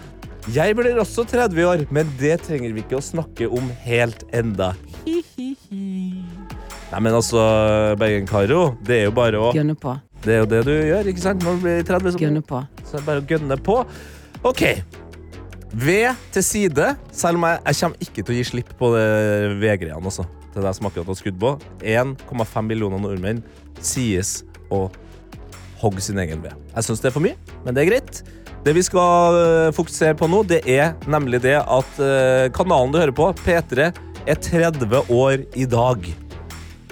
jeg 0.54 0.76
blir 0.78 0.98
også 1.00 1.24
30 1.28 1.64
år, 1.68 1.82
men 1.94 2.08
det 2.20 2.38
trenger 2.46 2.72
vi 2.74 2.82
ikke 2.84 2.98
å 2.98 3.04
snakke 3.04 3.48
om 3.52 3.68
helt 3.84 4.24
enda. 4.36 4.72
Nei, 6.88 7.00
men 7.04 7.12
altså, 7.12 7.40
Bergen-Karo, 8.00 8.62
det 8.86 9.02
er 9.02 9.08
jo 9.10 9.16
bare 9.16 9.40
å 9.42 9.50
Gønne 9.56 9.76
på. 9.78 9.92
Det 10.24 10.34
er 10.34 10.40
jo 10.40 10.48
det 10.50 10.62
du 10.66 10.72
gjør, 10.72 11.10
ikke 11.12 11.22
sant? 11.22 11.44
Når 11.44 11.58
du 11.58 11.66
blir 11.66 11.82
30, 11.86 12.14
så, 12.14 12.22
Gønne 12.22 12.42
på. 12.48 12.62
så 12.88 12.96
er 12.96 13.02
det 13.02 13.06
bare 13.10 13.22
å 13.22 13.28
gønne 13.28 13.58
på. 13.68 13.76
OK. 14.48 14.62
Ved 15.78 16.24
til 16.32 16.44
side, 16.46 16.88
selv 17.12 17.38
om 17.38 17.44
jeg, 17.46 17.60
jeg 17.68 17.80
kommer 17.82 18.06
ikke 18.08 18.24
til 18.24 18.32
å 18.34 18.38
gi 18.38 18.46
slipp 18.48 18.72
på 18.80 18.90
V-greiene 18.96 20.00
også. 20.00 20.24
Til 20.54 20.64
deg 20.64 20.78
som 20.78 20.88
akkurat 20.88 21.12
har 21.12 21.18
skudd 21.20 21.38
på. 21.42 21.52
1,5 21.84 22.66
millioner 22.66 23.04
nordmenn 23.04 23.44
sies 23.84 24.38
å 24.74 24.86
hogge 25.82 26.02
sin 26.02 26.18
egen 26.18 26.40
ved. 26.42 26.56
Jeg 26.72 26.88
syns 26.88 27.04
det 27.04 27.12
er 27.12 27.14
for 27.14 27.22
mye, 27.22 27.36
men 27.66 27.76
det 27.76 27.84
er 27.84 27.90
greit. 27.92 28.22
Det 28.68 28.74
vi 28.76 28.82
skal 28.84 29.32
øh, 29.32 29.72
fokusere 29.72 30.12
på 30.12 30.26
nå, 30.28 30.42
det 30.44 30.58
er 30.68 30.90
nemlig 31.08 31.38
det 31.40 31.54
at 31.56 32.00
øh, 32.04 32.50
kanalen 32.52 32.90
du 32.92 32.98
hører 33.00 33.14
på, 33.16 33.30
P3, 33.40 33.86
er 34.28 34.34
30 34.44 34.98
år 35.08 35.46
i 35.56 35.64
dag. 35.64 36.04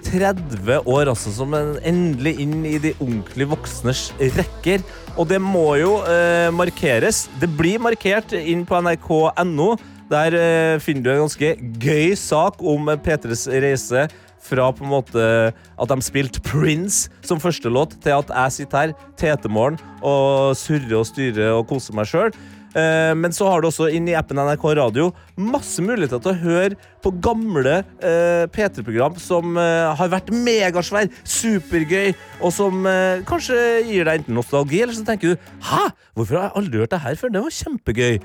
30 0.07 0.79
år, 0.89 1.11
altså, 1.11 1.35
som 1.37 1.53
en 1.53 1.75
endelig 1.85 2.33
inn 2.41 2.65
i 2.65 2.79
de 2.81 2.95
ordentlig 2.97 3.51
voksnes 3.51 4.07
rekker. 4.39 4.87
Og 5.21 5.29
det 5.29 5.43
må 5.45 5.67
jo 5.77 5.99
eh, 6.09 6.49
markeres. 6.49 7.27
Det 7.43 7.51
blir 7.59 7.83
markert 7.85 8.33
inn 8.33 8.65
på 8.65 8.81
nrk.no. 8.81 9.69
Der 10.09 10.39
eh, 10.41 10.81
finner 10.81 11.05
du 11.05 11.13
en 11.13 11.25
ganske 11.27 11.57
gøy 11.83 12.17
sak 12.17 12.65
om 12.65 12.89
eh, 12.89 13.03
P3s 13.05 13.51
reise 13.53 14.09
fra 14.47 14.71
på 14.75 14.87
en 14.87 14.93
måte 14.95 15.25
at 15.53 15.91
de 15.93 15.99
spilte 16.07 16.43
Prince 16.47 17.11
som 17.27 17.43
første 17.43 17.71
låt, 17.73 17.99
til 18.05 18.17
at 18.17 18.31
jeg 18.31 18.59
sitter 18.61 18.79
her 18.93 18.95
tetemorgen 19.19 19.81
og 20.01 20.55
surrer 20.59 21.01
og 21.03 21.09
styrer 21.09 21.57
og 21.57 21.67
koser 21.71 21.97
meg 21.99 22.09
sjøl. 22.11 22.31
Eh, 22.77 23.15
Men 23.17 23.33
så 23.33 23.47
har 23.49 23.63
du 23.65 23.71
også 23.71 23.87
inn 23.97 24.09
i 24.11 24.15
appen 24.19 24.37
NRK 24.37 24.65
Radio 24.77 25.07
masse 25.41 25.81
muligheter 25.81 26.21
til 26.21 26.35
å 26.35 26.41
høre 26.43 26.77
på 27.01 27.13
gamle 27.25 27.79
eh, 28.05 28.45
P3-program 28.53 29.17
som 29.23 29.57
eh, 29.57 29.95
har 29.97 30.11
vært 30.13 30.29
megasvær, 30.35 31.09
supergøy, 31.25 32.13
og 32.43 32.53
som 32.53 32.85
eh, 32.91 33.23
kanskje 33.29 33.57
gir 33.89 34.05
deg 34.05 34.21
enten 34.21 34.37
nostalgi, 34.37 34.83
eller 34.85 34.97
så 34.99 35.07
tenker 35.09 35.33
du 35.35 35.49
Hæ? 35.71 35.87
Hvorfor 36.17 36.37
har 36.37 36.51
jeg 36.51 36.59
aldri 36.61 36.83
hørt 36.85 36.93
det 36.93 37.05
her 37.07 37.17
før? 37.23 37.33
Det 37.33 37.47
var 37.47 37.57
kjempegøy. 37.63 38.19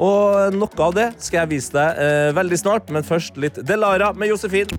Og 0.00 0.54
noe 0.54 0.84
av 0.86 0.94
det 0.96 1.08
skal 1.20 1.42
jeg 1.42 1.50
vise 1.56 1.74
deg 1.74 1.98
eh, 2.04 2.30
veldig 2.38 2.60
snart, 2.62 2.94
men 2.94 3.04
først 3.04 3.36
litt 3.42 3.58
Delara 3.66 4.14
med 4.14 4.30
Josefin. 4.30 4.70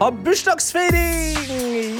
Ha 0.00 0.06
bursdagsfeiring! 0.24 1.36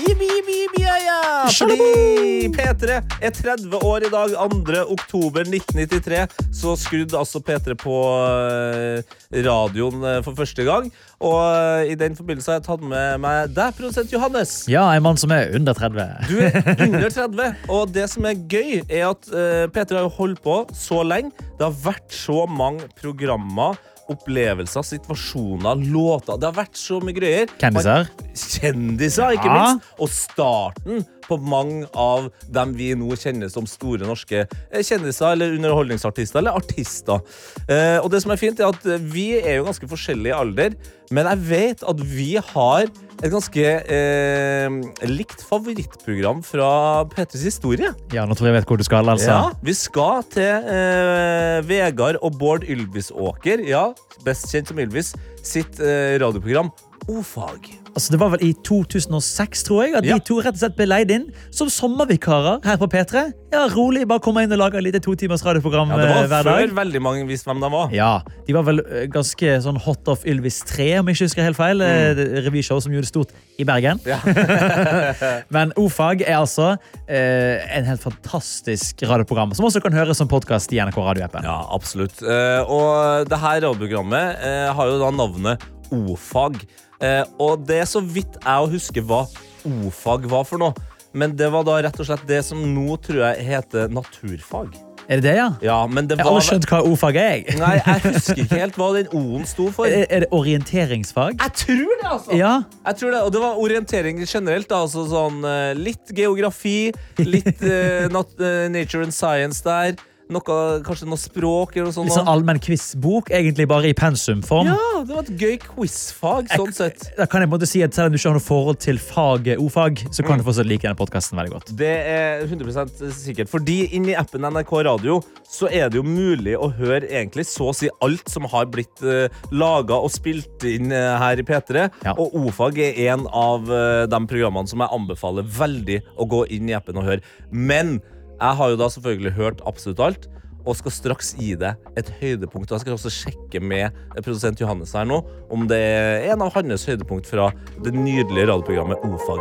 Jibbi, 0.00 0.24
jibbi, 0.24 0.54
jibbi, 0.62 0.80
ja, 0.80 0.94
ja. 1.04 1.18
Fordi 1.52 2.48
P3 2.54 2.94
er 3.20 3.34
30 3.36 3.76
år 3.84 4.06
i 4.06 4.10
dag, 4.12 4.32
2. 4.32 4.78
oktober 4.94 5.44
1993. 5.44 6.22
Så 6.62 6.72
skrudde 6.80 7.18
altså 7.18 7.42
P3 7.44 7.76
på 7.82 7.98
eh, 8.24 9.12
radioen 9.44 10.06
eh, 10.14 10.22
for 10.24 10.38
første 10.38 10.64
gang. 10.64 10.88
Og 11.20 11.36
eh, 11.44 11.92
i 11.92 11.98
den 12.00 12.16
forbindelse 12.16 12.54
har 12.54 12.62
jeg 12.62 12.66
tatt 12.70 12.88
med 12.88 13.20
meg 13.20 13.52
deg, 13.52 13.76
produsent 13.76 14.16
Johannes. 14.16 14.56
Ja, 14.72 14.86
en 14.96 15.04
mann 15.04 15.20
som 15.20 15.36
er 15.36 15.52
under 15.60 15.76
30. 15.76 16.24
Du 16.30 16.40
er 16.40 16.56
under 16.88 17.08
30, 17.12 17.62
og 17.68 17.92
det 17.92 18.08
som 18.16 18.24
er 18.32 18.40
gøy, 18.40 18.80
er 18.88 19.10
at 19.10 19.28
uh, 19.28 19.68
P3 19.68 20.00
har 20.00 20.12
holdt 20.16 20.40
på 20.40 20.62
så 20.72 21.04
lenge. 21.04 21.36
Det 21.60 21.68
har 21.68 21.80
vært 21.84 22.08
så 22.16 22.46
mange 22.48 22.88
programmer, 22.96 23.76
opplevelser, 24.12 24.82
situasjoner, 24.86 25.84
låter. 25.92 26.38
Det 26.40 26.48
har 26.50 26.56
vært 26.58 26.76
så 26.80 27.00
mye 27.04 27.16
greier. 27.16 27.46
Kjendiser. 27.60 28.10
Kjendiser, 28.34 29.36
ikke 29.36 29.50
Ja. 29.50 29.58
minst. 29.72 29.90
Og 30.00 30.08
starten 30.12 31.04
på 31.30 31.38
mange 31.40 31.88
av 31.94 32.28
dem 32.50 32.74
vi 32.78 32.92
nå 32.98 33.14
kjenner 33.18 33.50
som 33.52 33.68
store 33.70 34.08
norske 34.08 34.44
eh, 34.44 34.82
kjendiser 34.82 35.32
eller 35.32 35.56
underholdningsartister 35.58 36.42
eller 36.42 36.58
artister. 36.58 37.22
Eh, 37.66 37.98
og 38.00 38.10
det 38.12 38.24
som 38.24 38.34
er 38.34 38.40
fint, 38.40 38.60
er 38.60 38.74
at 38.74 38.90
vi 39.12 39.30
er 39.40 39.60
jo 39.60 39.68
ganske 39.70 39.90
forskjellige 39.90 40.34
i 40.34 40.40
alder, 40.40 40.76
men 41.10 41.26
jeg 41.26 41.46
vet 41.48 41.80
at 41.90 42.02
vi 42.06 42.32
har 42.52 42.90
et 43.20 43.32
ganske 43.32 43.64
eh, 43.92 44.76
likt 45.10 45.42
favorittprogram 45.44 46.40
fra 46.46 46.70
P3s 47.12 47.44
historie. 47.48 47.90
Ja, 48.14 48.24
nå 48.24 48.36
tror 48.36 48.48
jeg 48.48 48.54
jeg 48.54 48.60
vet 48.60 48.72
hvor 48.72 48.80
du 48.80 48.86
skal, 48.86 49.10
altså. 49.12 49.34
Ja, 49.34 49.50
vi 49.66 49.76
skal 49.76 50.24
til 50.32 50.70
eh, 50.70 51.58
Vegard 51.68 52.20
og 52.22 52.38
Bård 52.40 52.64
Ylvisåker, 52.64 53.66
ja, 53.68 53.90
best 54.26 54.48
kjent 54.52 54.72
som 54.72 54.80
Ylvis, 54.80 55.14
sitt 55.42 55.82
eh, 55.82 56.16
radioprogram 56.22 56.72
O-fag. 57.10 57.79
Altså 57.94 58.12
det 58.14 58.18
var 58.20 58.30
vel 58.34 58.42
i 58.46 58.52
2006, 58.66 59.62
tror 59.66 59.82
jeg, 59.84 59.94
at 59.98 60.04
Ja. 60.06 60.14
de 60.18 60.24
to 60.26 60.38
rett 60.40 60.54
og 60.54 60.60
slett 60.62 60.76
ble 60.78 60.86
leid 60.86 61.10
inn 61.10 61.26
som 61.50 61.68
sommervikarer 61.68 62.60
her 62.64 62.76
på 62.80 62.88
P3. 62.92 63.32
Ja, 63.50 63.64
rolig, 63.74 64.04
bare 64.06 64.22
komme 64.22 64.44
inn 64.44 64.52
og 64.54 64.60
lage 64.60 64.78
et 64.78 64.84
lite 64.86 65.00
to 65.02 65.14
timers 65.18 65.42
radioprogram 65.44 65.90
Ja, 65.90 65.96
det 65.98 66.06
eh, 66.06 66.14
var 66.14 66.28
hver 66.30 66.44
før 66.46 66.74
veldig 66.76 67.00
mange 67.02 67.26
visste 67.26 67.50
hvem 67.50 67.60
de 67.64 67.70
var. 67.72 67.90
Ja, 67.92 68.20
De 68.46 68.54
var 68.54 68.62
vel 68.68 68.78
eh, 68.84 69.06
ganske 69.10 69.56
sånn 69.64 69.78
hot 69.82 70.06
off 70.12 70.22
Ylvis 70.24 70.60
3, 70.70 71.00
om 71.00 71.08
jeg 71.10 71.16
ikke 71.18 71.26
husker 71.28 71.42
helt 71.48 71.58
feil. 71.58 71.82
Mm. 71.82 72.20
Revyshow 72.46 72.78
som 72.80 72.92
gjorde 72.94 73.08
det 73.08 73.10
stort 73.10 73.34
i 73.58 73.66
Bergen. 73.66 73.98
Men 75.54 75.72
O-fag 75.80 76.22
er 76.26 76.38
altså 76.38 76.76
eh, 77.08 77.58
en 77.76 77.88
helt 77.90 78.02
fantastisk 78.04 79.02
radioprogram, 79.02 79.54
som 79.58 79.66
også 79.68 79.82
kan 79.84 79.96
høres 79.96 80.20
som 80.20 80.30
podkast 80.30 80.72
i 80.72 80.78
NRK 80.82 81.00
radioappen. 81.10 81.44
Ja, 81.46 81.58
absolutt. 81.74 82.22
Eh, 82.22 82.60
og 82.70 83.26
det 83.30 83.40
her 83.42 83.60
radioprogrammet 83.66 84.46
eh, 84.46 84.68
har 84.78 84.92
jo 84.92 85.00
da 85.02 85.10
navnet 85.14 85.66
O-fag. 85.90 86.62
Eh, 87.00 87.24
og 87.40 87.64
det 87.68 87.80
er 87.82 87.88
så 87.88 88.02
vidt 88.04 88.36
jeg 88.44 88.72
husker 88.74 89.04
hva 89.08 89.24
O-fag 89.68 90.28
var 90.30 90.46
for 90.48 90.60
noe. 90.60 90.88
Men 91.16 91.34
det 91.36 91.48
var 91.50 91.64
da 91.66 91.80
rett 91.82 91.98
og 92.00 92.06
slett 92.06 92.22
det 92.28 92.44
som 92.46 92.60
nå 92.74 92.94
tror 93.02 93.24
jeg 93.24 93.48
heter 93.48 93.90
naturfag. 93.92 94.76
Er 95.10 95.18
det 95.18 95.24
det, 95.24 95.32
ja? 95.40 95.46
Ja, 95.64 95.78
men 95.90 96.06
det 96.06 96.20
Jeg 96.20 96.22
har 96.22 96.36
aldri 96.36 96.46
skjønt 96.46 96.66
hva 96.70 96.78
O-fag 96.86 97.16
er. 97.18 97.32
jeg. 97.40 97.56
Nei, 97.58 97.72
jeg 97.80 98.02
husker 98.04 98.40
ikke 98.44 98.58
helt 98.60 98.76
hva 98.78 98.90
den 98.94 99.08
O-en 99.10 99.48
sto 99.48 99.66
for. 99.74 99.90
Er 99.90 100.04
er 100.06 100.22
det 100.22 100.28
orienteringsfag? 100.30 101.40
Jeg 101.40 101.56
tror 101.64 101.90
det, 101.96 102.06
altså! 102.12 102.36
Ja. 102.38 102.52
Jeg 102.86 103.00
tror 103.00 103.10
det, 103.16 103.22
og 103.26 103.32
det 103.34 103.42
var 103.42 103.58
orientering 103.58 104.22
generelt. 104.22 104.70
Altså 104.70 105.02
sånn, 105.10 105.42
eh, 105.42 105.72
litt 105.74 106.14
geografi, 106.14 106.92
litt 107.18 107.58
uh, 107.64 108.06
nat 108.14 108.38
eh, 108.38 108.68
nature 108.70 109.02
and 109.08 109.16
science 109.16 109.64
der. 109.66 109.98
Noe, 110.30 110.56
kanskje 110.86 111.08
noe 111.10 111.18
språk 111.18 111.74
eller 111.76 111.88
noe 111.90 111.94
sånt. 111.96 112.06
Litt 112.06 112.14
sånn 112.16 112.28
allmenn 112.30 112.60
quizbok, 112.62 113.30
egentlig 113.34 113.66
bare 113.70 113.90
i 113.90 113.94
pensumform. 113.98 114.68
Ja, 114.70 115.00
det 115.02 115.16
var 115.16 115.24
et 115.24 115.32
gøy 115.40 115.56
quizfag, 115.64 116.50
sånn 116.54 116.72
sett. 116.76 117.02
Da 117.18 117.26
kan 117.26 117.42
jeg 117.42 117.50
på 117.50 117.54
en 117.54 117.58
måte 117.58 117.68
si 117.68 117.82
at 117.82 117.94
Selv 117.96 118.06
om 118.10 118.14
du 118.14 118.18
ikke 118.20 118.30
har 118.30 118.36
noe 118.38 118.44
forhold 118.46 118.78
til 118.80 118.98
faget 119.02 119.58
O-fag, 119.58 120.04
så 120.14 120.22
Mm. 120.22 120.26
kan 120.28 120.38
du 120.38 120.44
fortsatt 120.46 120.66
like 120.70 120.82
denne 120.86 120.96
podkasten 120.96 121.36
veldig 121.38 121.50
godt. 121.56 121.72
Det 121.76 121.90
er 122.06 122.44
100 122.46 123.10
sikkert. 123.10 123.48
Fordi 123.50 123.90
inni 123.96 124.14
appen 124.14 124.40
NRK 124.46 124.72
Radio 124.86 125.20
så 125.50 125.66
er 125.70 125.88
det 125.90 125.98
jo 125.98 126.04
mulig 126.06 126.54
å 126.56 126.70
høre 126.72 127.08
egentlig 127.10 127.46
så 127.50 127.70
å 127.70 127.74
si 127.74 127.90
alt 128.00 128.28
som 128.30 128.44
har 128.44 128.66
blitt 128.70 129.02
uh, 129.02 129.26
laga 129.50 129.98
og 129.98 130.10
spilt 130.14 130.62
inn 130.64 130.92
uh, 130.92 131.18
her 131.18 131.38
i 131.38 131.42
P3. 131.42 131.88
Og 132.16 132.34
O-fag 132.44 132.78
er 132.78 133.10
en 133.10 133.26
av 133.26 133.66
uh, 133.68 134.06
de 134.06 134.20
programmene 134.30 134.68
som 134.70 134.78
jeg 134.78 134.94
anbefaler 134.94 135.42
veldig 135.42 136.00
å 136.16 136.28
gå 136.30 136.44
inn 136.54 136.70
i 136.70 136.76
appen 136.78 136.96
og 136.96 137.04
høre. 137.10 137.20
Men 137.50 138.00
jeg 138.40 138.56
har 138.56 138.70
jo 138.72 138.78
da 138.80 138.88
selvfølgelig 138.92 139.32
hørt 139.36 139.64
absolutt 139.68 140.04
alt. 140.04 140.30
Og 140.68 140.76
skal 140.76 140.92
straks 140.92 141.30
gi 141.40 141.54
deg 141.56 141.78
et 141.96 142.10
høydepunkt. 142.20 142.68
Jeg 142.68 142.82
skal 142.82 142.92
også 142.92 143.12
sjekke 143.12 143.62
med 143.64 143.96
produsent 144.18 144.60
Johannes 144.60 144.92
her 144.92 145.06
nå 145.08 145.22
om 145.48 145.64
det 145.70 145.78
er 145.80 146.26
en 146.34 146.44
av 146.44 146.52
hans 146.52 146.84
høydepunkt 146.84 147.30
fra 147.30 147.48
det 147.80 147.94
nydelige 147.96 148.50
radioprogrammet 148.50 149.00
O-fag. 149.08 149.40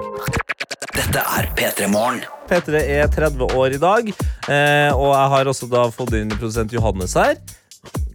Dette 0.95 1.25
er 1.35 1.49
P3 1.59 1.89
Morgen. 1.91 2.23
P3 2.47 2.79
er 3.01 3.11
30 3.11 3.51
år 3.59 3.75
i 3.75 3.81
dag, 3.81 4.07
eh, 4.47 4.89
og 4.95 5.11
jeg 5.11 5.27
har 5.35 5.51
også 5.51 5.67
da 5.69 5.83
fått 5.93 6.15
inn 6.17 6.31
produsent 6.37 6.73
Johannes 6.73 7.17
her. 7.19 7.35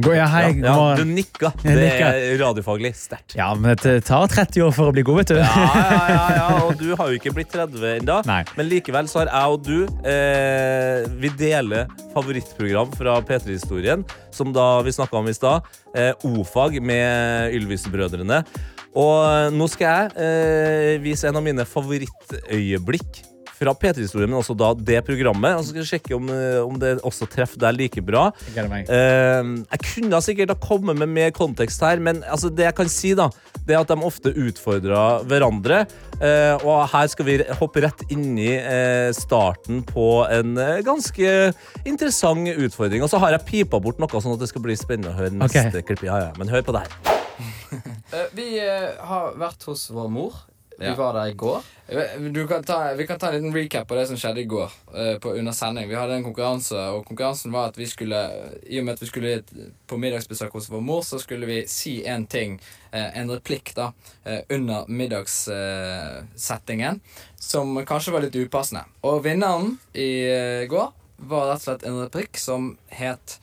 Gå, 0.05 0.11
ja, 0.13 0.25
hei, 0.27 0.49
ja, 0.59 0.73
ja, 0.75 0.97
du 0.99 1.07
nikka. 1.07 1.53
Det 1.63 1.73
er 1.87 2.35
radiofaglig 2.41 2.91
sterkt. 2.99 3.37
Ja, 3.39 3.47
men 3.57 3.79
det 3.81 3.95
tar 4.09 4.27
30 4.29 4.65
år 4.67 4.73
for 4.75 4.91
å 4.91 4.95
bli 4.95 5.05
god, 5.07 5.21
vet 5.23 5.33
du. 5.33 5.39
Ja, 5.39 5.67
ja, 5.71 6.01
ja, 6.11 6.25
ja, 6.35 6.49
og 6.67 6.75
du 6.81 6.91
har 6.99 7.13
jo 7.13 7.21
ikke 7.21 7.33
blitt 7.37 7.53
30 7.55 7.87
ennå. 8.03 8.19
Men 8.27 8.69
likevel 8.69 9.09
så 9.09 9.23
har 9.23 9.31
jeg 9.31 9.55
og 9.55 9.65
du 9.65 10.09
eh, 10.11 11.07
Vi 11.23 11.31
deler 11.39 11.89
favorittprogram 12.13 12.93
fra 12.99 13.17
P3-historien, 13.25 14.05
som 14.35 14.53
da 14.55 14.67
vi 14.85 14.93
snakka 14.95 15.21
om 15.21 15.31
i 15.31 15.37
stad. 15.37 15.69
Eh, 15.95 16.13
O-fag 16.27 16.81
med 16.83 17.55
Ylvis-brødrene. 17.57 18.43
Og 18.99 19.55
nå 19.55 19.71
skal 19.71 20.11
jeg 20.11 20.27
eh, 20.27 20.91
vise 21.03 21.31
en 21.31 21.39
av 21.39 21.47
mine 21.47 21.65
favorittøyeblikk 21.67 23.25
fra 23.55 23.75
P3-historien, 23.79 24.31
men 24.31 24.41
også 24.41 24.57
da 24.59 24.73
det 24.75 25.01
programmet. 25.07 25.57
Og 25.57 25.65
så 25.65 25.73
skal 25.73 25.83
vi 25.83 25.89
sjekke 25.89 26.17
om, 26.17 26.31
eh, 26.33 26.61
om 26.63 26.79
det 26.81 26.97
også 27.07 27.29
treffer 27.31 27.61
deg 27.63 27.79
like 27.79 28.05
bra. 28.05 28.29
Jeg. 28.55 28.87
Eh, 28.89 29.51
jeg 29.65 29.83
kunne 29.89 30.23
sikkert 30.25 30.55
ha 30.55 30.59
kommet 30.61 30.99
med 31.01 31.13
mer 31.15 31.35
kontekst 31.35 31.83
her, 31.85 32.03
men 32.03 32.23
altså, 32.25 32.51
det 32.51 32.69
jeg 32.69 32.79
kan 32.79 32.91
si, 32.93 33.15
da, 33.19 33.29
det 33.65 33.77
er 33.77 33.83
at 33.83 33.91
de 33.91 33.99
ofte 34.05 34.33
utfordrer 34.35 35.25
hverandre. 35.29 35.85
Uh, 36.15 36.55
og 36.63 36.85
her 36.93 37.09
skal 37.11 37.27
vi 37.27 37.35
hoppe 37.59 37.83
rett 37.83 38.05
inn 38.15 38.37
i 38.39 38.53
eh, 38.55 39.09
starten 39.17 39.81
på 39.89 40.23
en 40.31 40.55
ganske 40.87 41.33
interessant 41.83 42.53
utfordring. 42.55 43.03
Og 43.03 43.11
så 43.11 43.19
har 43.23 43.35
jeg 43.35 43.47
pipa 43.49 43.81
bort 43.83 43.99
noe, 43.99 44.23
sånn 44.23 44.37
at 44.37 44.43
det 44.45 44.51
skal 44.53 44.63
bli 44.65 44.77
spennende 44.79 45.11
å 45.11 45.19
høre 45.19 45.35
neste 45.35 45.65
neste 45.65 45.83
klipp. 45.87 46.05
Ja, 46.07 46.21
ja. 46.29 46.33
Men 46.39 46.53
hør 46.53 46.65
på 46.67 46.75
det 46.77 46.85
her. 46.85 46.91
Vi 48.39 48.49
har 48.61 49.35
vært 49.41 49.67
hos 49.69 49.89
vår 49.93 50.11
mor. 50.13 50.43
Vi 50.79 50.87
Ja. 50.87 50.95
var 50.95 51.13
der 51.13 51.25
i 51.31 51.35
går. 51.35 51.63
Du 52.33 52.47
kan 52.49 52.65
ta, 52.65 52.95
vi 52.95 53.07
kan 53.07 53.19
ta 53.19 53.27
en 53.29 53.35
liten 53.35 53.55
recap 53.55 53.89
på 53.89 53.95
det 53.95 54.07
som 54.09 54.17
skjedde 54.17 54.41
i 54.41 54.45
går 54.49 54.71
Uh, 54.95 55.19
på, 55.19 55.31
under 55.39 55.53
sending. 55.53 55.89
Vi 55.89 55.95
hadde 55.95 56.15
en 56.17 56.25
konkurranse, 56.25 56.77
og 56.95 57.05
konkurransen 57.07 57.53
var 57.53 57.67
at 57.69 57.79
vi 57.79 57.87
skulle 57.87 58.31
I 58.71 58.79
og 58.79 58.85
med 58.85 58.93
at 58.95 59.01
vi 59.03 59.07
skulle 59.07 59.43
på 59.87 59.97
middagsbesøk 59.97 60.53
hos 60.53 60.71
vår 60.71 60.81
mor, 60.81 61.03
så 61.03 61.19
skulle 61.19 61.47
vi 61.47 61.67
si 61.67 62.05
en 62.07 62.27
ting, 62.27 62.61
uh, 62.95 63.19
en 63.19 63.31
replikk, 63.31 63.75
da, 63.77 63.91
uh, 64.27 64.39
under 64.51 64.85
middagssettingen, 64.89 67.01
som 67.37 67.85
kanskje 67.87 68.13
var 68.13 68.21
litt 68.27 68.35
upassende. 68.37 68.85
Og 69.03 69.23
vinneren 69.25 69.79
i 69.95 70.67
går 70.71 70.93
var 71.19 71.47
rett 71.53 71.61
og 71.61 71.65
slett 71.69 71.85
en 71.87 72.01
replikk 72.03 72.37
som 72.39 72.79
het 72.89 73.39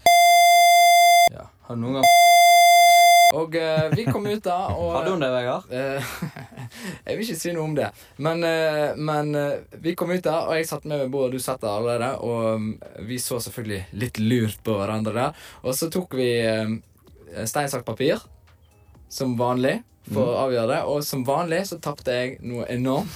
Ja, 1.32 1.46
har 1.68 1.76
du 1.76 1.82
noen 1.82 1.94
gang 2.02 2.06
og 3.38 3.56
uh, 3.56 3.88
vi 3.96 4.06
kom 4.10 4.26
ut 4.28 4.44
da 4.44 4.58
og 4.76 4.92
Hadde 4.98 5.14
hun 5.14 5.24
det, 5.24 5.32
Vegard? 5.34 5.70
Uh, 5.72 6.14
jeg 7.08 7.18
vil 7.18 7.26
ikke 7.26 7.40
si 7.40 7.54
noe 7.56 7.68
om 7.70 7.76
det. 7.78 7.90
Men, 8.22 8.44
uh, 8.44 8.98
men 9.00 9.32
vi 9.84 9.96
kom 9.98 10.12
ut 10.12 10.24
da, 10.26 10.42
og 10.50 10.58
jeg 10.60 10.68
satt 10.70 10.88
med 10.90 11.06
ved 11.06 11.14
bordet, 11.14 11.40
du 11.40 11.44
satt 11.44 11.64
der 11.64 11.74
allerede. 11.74 12.12
Og 12.26 12.62
um, 12.62 12.72
vi 13.08 13.20
så 13.22 13.40
selvfølgelig 13.44 13.86
litt 14.02 14.20
lurt 14.22 14.62
på 14.66 14.76
hverandre 14.80 15.16
der. 15.16 15.46
Og 15.64 15.78
så 15.78 15.90
tok 15.92 16.16
vi 16.20 16.30
eh, 16.44 16.76
stein, 17.46 17.70
saks, 17.72 17.86
papir. 17.88 18.22
Som 19.12 19.36
vanlig. 19.40 19.82
For 20.10 20.26
å 20.26 20.38
avgjøre 20.48 20.68
det. 20.72 20.80
Og 20.92 21.04
som 21.06 21.22
vanlig 21.28 21.60
så 21.70 21.78
tapte 21.84 22.12
jeg 22.16 22.32
noe 22.44 22.66
enormt. 22.74 23.14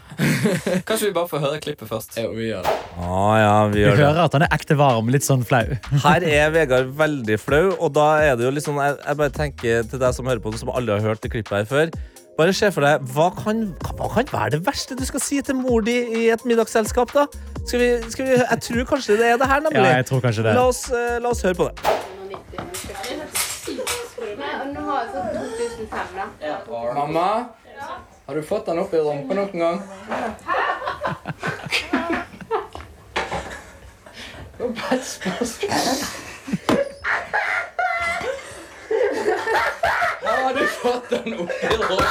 Kanskje 0.88 1.08
vi 1.08 1.12
bare 1.16 1.30
får 1.30 1.42
høre 1.46 1.60
klippet 1.64 1.88
først? 1.90 2.14
Ja, 2.20 2.28
vi 2.30 2.50
gjør 2.50 2.66
det. 2.66 2.74
Ah, 3.00 3.34
ja, 3.40 3.54
vi 3.72 3.78
Du 3.80 3.80
gjør 3.86 3.96
det. 3.96 4.04
hører 4.04 4.20
at 4.26 4.36
han 4.36 4.44
er 4.46 4.54
ekte 4.54 4.76
varm, 4.78 5.08
litt 5.14 5.26
sånn 5.26 5.42
flau. 5.48 5.64
Her 6.04 6.26
er 6.28 6.52
Vegard 6.58 6.92
veldig 7.00 7.38
flau, 7.42 7.64
og 7.78 7.94
da 7.96 8.08
er 8.28 8.36
det 8.38 8.46
jo 8.46 8.52
sånn 8.62 8.78
Jeg, 8.84 8.98
jeg 9.06 9.20
bare 9.22 9.34
tenker 9.38 9.88
til 9.88 10.02
deg 10.04 10.14
som 10.18 10.28
hører 10.28 10.44
på, 10.44 10.52
som 10.60 10.70
aldri 10.76 10.98
har 10.98 11.08
hørt 11.12 11.24
det 11.24 11.32
klippet 11.32 11.62
her 11.62 11.70
før. 11.72 11.94
Bare 12.38 12.52
se 12.56 12.70
for 12.72 12.84
deg, 12.86 13.02
hva 13.12 13.26
kan, 13.36 13.64
hva 13.98 14.06
kan 14.14 14.28
være 14.32 14.54
det 14.56 14.62
verste 14.66 14.96
du 14.96 15.02
skal 15.08 15.20
si 15.20 15.40
til 15.44 15.58
mor 15.58 15.82
di 15.84 15.98
i 16.22 16.28
et 16.32 16.44
middagsselskap, 16.48 17.12
da? 17.12 17.26
Skal 17.66 17.82
vi, 17.82 17.90
skal 18.14 18.28
vi, 18.30 18.38
jeg 18.40 18.62
tror 18.68 18.88
kanskje 18.94 19.18
det 19.20 19.32
er 19.34 19.42
det 19.42 19.50
her, 19.50 19.60
nemlig. 19.66 19.84
Ja, 19.84 19.98
jeg 20.00 20.08
tror 20.08 20.24
kanskje 20.24 20.46
det. 20.48 20.54
La 20.56 20.64
oss, 20.70 20.86
eh, 20.92 21.18
la 21.20 21.34
oss 21.34 21.44
høre 21.44 21.58
på 21.60 21.68
det. 21.68 21.98
Mamma, 26.94 27.44
har 28.26 28.34
du 28.34 28.42
fått 28.42 28.66
den 28.66 28.78
opp 28.78 28.94
i 28.94 28.98
rumpa 28.98 29.34
noen 29.34 29.58
gang? 29.58 29.82
Det 34.56 34.62
var 34.62 34.74
bare 34.78 34.94
et 34.98 35.06
spørsmål. 35.06 35.70
Har 40.22 40.54
du 40.54 40.66
fått 40.66 41.10
den 41.10 41.34
opp 41.40 41.50
i 41.50 41.76
rumpa? 41.76 42.02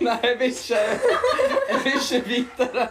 Nei, 0.00 0.18
jeg 0.22 0.38
vil 0.38 0.46
ikke. 0.46 0.76
Jeg 1.68 1.80
vil 1.84 1.92
ikke 1.92 2.28
vite 2.28 2.68
det. 2.72 2.88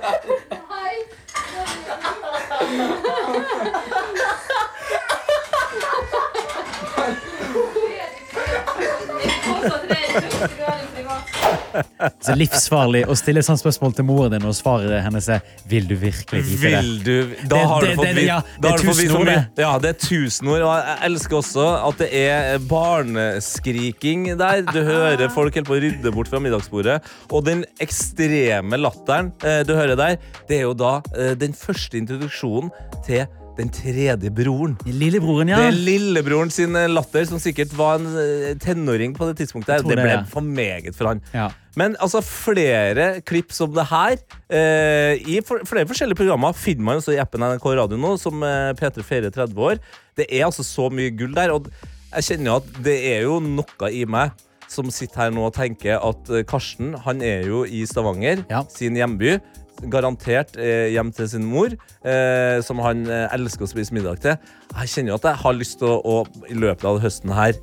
Så 12.25 12.35
livsfarlig 12.37 13.03
å 13.09 13.15
stille 13.17 13.43
sånt 13.45 13.61
spørsmål 13.61 13.95
til 13.97 14.07
moren 14.07 14.33
din, 14.35 14.45
og 14.47 14.55
svaret 14.57 15.03
hennes 15.03 15.29
er 15.29 15.41
'Vil 15.69 15.87
du 15.87 15.95
virkelig 15.95 16.43
vite 16.45 16.61
det?' 16.61 16.83
Vil 16.83 17.03
du 17.03 17.35
Da 17.43 17.55
Det- 17.55 17.67
har 17.67 17.81
du 17.81 17.87
fått 17.95 18.15
vite 18.15 18.25
ja, 18.25 18.41
det 18.59 18.69
er. 18.69 19.47
Ja, 19.57 19.77
det 19.79 19.89
er 19.89 19.99
tusen 20.07 20.47
ord. 20.47 20.61
Og 20.61 20.73
jeg 20.75 20.97
elsker 21.09 21.37
også 21.39 21.67
at 21.87 21.97
det 21.97 22.09
er 22.13 22.59
barneskriking 22.59 24.37
der. 24.37 24.61
Du 24.61 24.83
hører 24.83 25.29
folk 25.29 25.55
helt 25.55 25.67
på 25.67 25.77
å 25.77 25.81
rydde 25.81 26.13
bort 26.13 26.27
fra 26.27 26.39
middagsbordet. 26.39 27.01
Og 27.31 27.45
den 27.45 27.65
ekstreme 27.79 28.79
latteren 28.79 29.31
eh, 29.43 29.63
du 29.63 29.73
hører 29.75 29.95
der, 29.95 30.17
det 30.47 30.57
er 30.57 30.61
jo 30.67 30.73
da 30.73 31.01
eh, 31.15 31.35
den 31.35 31.53
første 31.53 31.97
introduksjonen 31.97 32.71
til 33.05 33.25
den 33.59 33.71
tredje 33.73 34.31
broren. 34.33 34.75
Lillebroren, 34.87 35.51
ja. 35.51 35.59
Det 35.61 35.71
er 35.73 35.79
lillebroren 35.89 36.51
sin 36.53 36.75
eh, 36.79 36.89
latter, 36.89 37.25
som 37.29 37.41
sikkert 37.41 37.73
var 37.77 37.99
en 37.99 38.07
eh, 38.19 38.53
tenåring 38.61 39.15
på 39.17 39.27
det 39.29 39.39
tidspunktet. 39.41 39.83
Det 39.83 39.93
det, 39.93 39.99
ble 39.99 40.15
ja. 40.15 40.23
for 40.29 40.45
meget 40.45 40.95
for 40.97 41.11
han. 41.11 41.23
Ja. 41.35 41.49
Men 41.79 41.95
altså, 42.01 42.21
flere 42.25 43.21
klipp 43.27 43.53
som 43.55 43.71
det 43.75 43.85
her 43.91 44.17
eh, 44.49 45.21
I 45.21 45.39
for, 45.45 45.61
flere 45.69 45.87
forskjellige 45.87 46.19
programmer 46.19 46.55
finner 46.57 46.87
man 46.87 46.99
også 46.99 47.13
i 47.15 47.21
appen 47.21 47.45
NRK 47.45 47.69
Radio 47.79 47.99
nå, 47.99 48.15
som 48.21 48.43
eh, 48.43 48.73
P3 48.79 49.05
feirer 49.05 49.33
30 49.35 49.65
år. 49.69 49.81
Det 50.17 50.27
er 50.27 50.47
altså 50.47 50.65
så 50.65 50.89
mye 50.93 51.13
gull 51.15 51.35
der. 51.37 51.53
Og 51.55 51.69
jeg 52.15 52.31
kjenner 52.31 52.53
jo 52.53 52.59
at 52.63 52.77
det 52.85 52.99
er 53.13 53.25
jo 53.27 53.39
noe 53.43 53.91
i 53.93 54.05
meg 54.09 54.35
som 54.69 54.89
sitter 54.93 55.25
her 55.25 55.31
nå 55.33 55.47
og 55.47 55.55
tenker 55.57 55.97
at 55.97 56.29
eh, 56.33 56.45
Karsten 56.47 56.93
han 57.05 57.23
er 57.25 57.47
jo 57.49 57.63
i 57.65 57.83
Stavanger, 57.89 58.43
sin 58.73 58.97
hjemby. 58.99 59.37
Garantert 59.87 60.57
eh, 60.59 60.89
hjem 60.93 61.13
til 61.15 61.29
sin 61.31 61.45
mor, 61.47 61.75
eh, 62.03 62.57
som 62.65 62.81
han 62.83 63.05
eh, 63.07 63.27
elsker 63.35 63.67
å 63.67 63.71
spise 63.71 63.95
middag 63.95 64.23
til. 64.23 64.35
Jeg 64.75 64.93
kjenner 64.93 65.13
jo 65.13 65.19
at 65.21 65.29
jeg 65.31 65.43
har 65.45 65.55
lyst 65.57 65.79
til 65.81 65.93
å, 65.93 65.99
å 66.03 66.49
i 66.51 66.57
løpet 66.57 66.87
av 66.89 66.99
høsten 67.03 67.33
her 67.35 67.55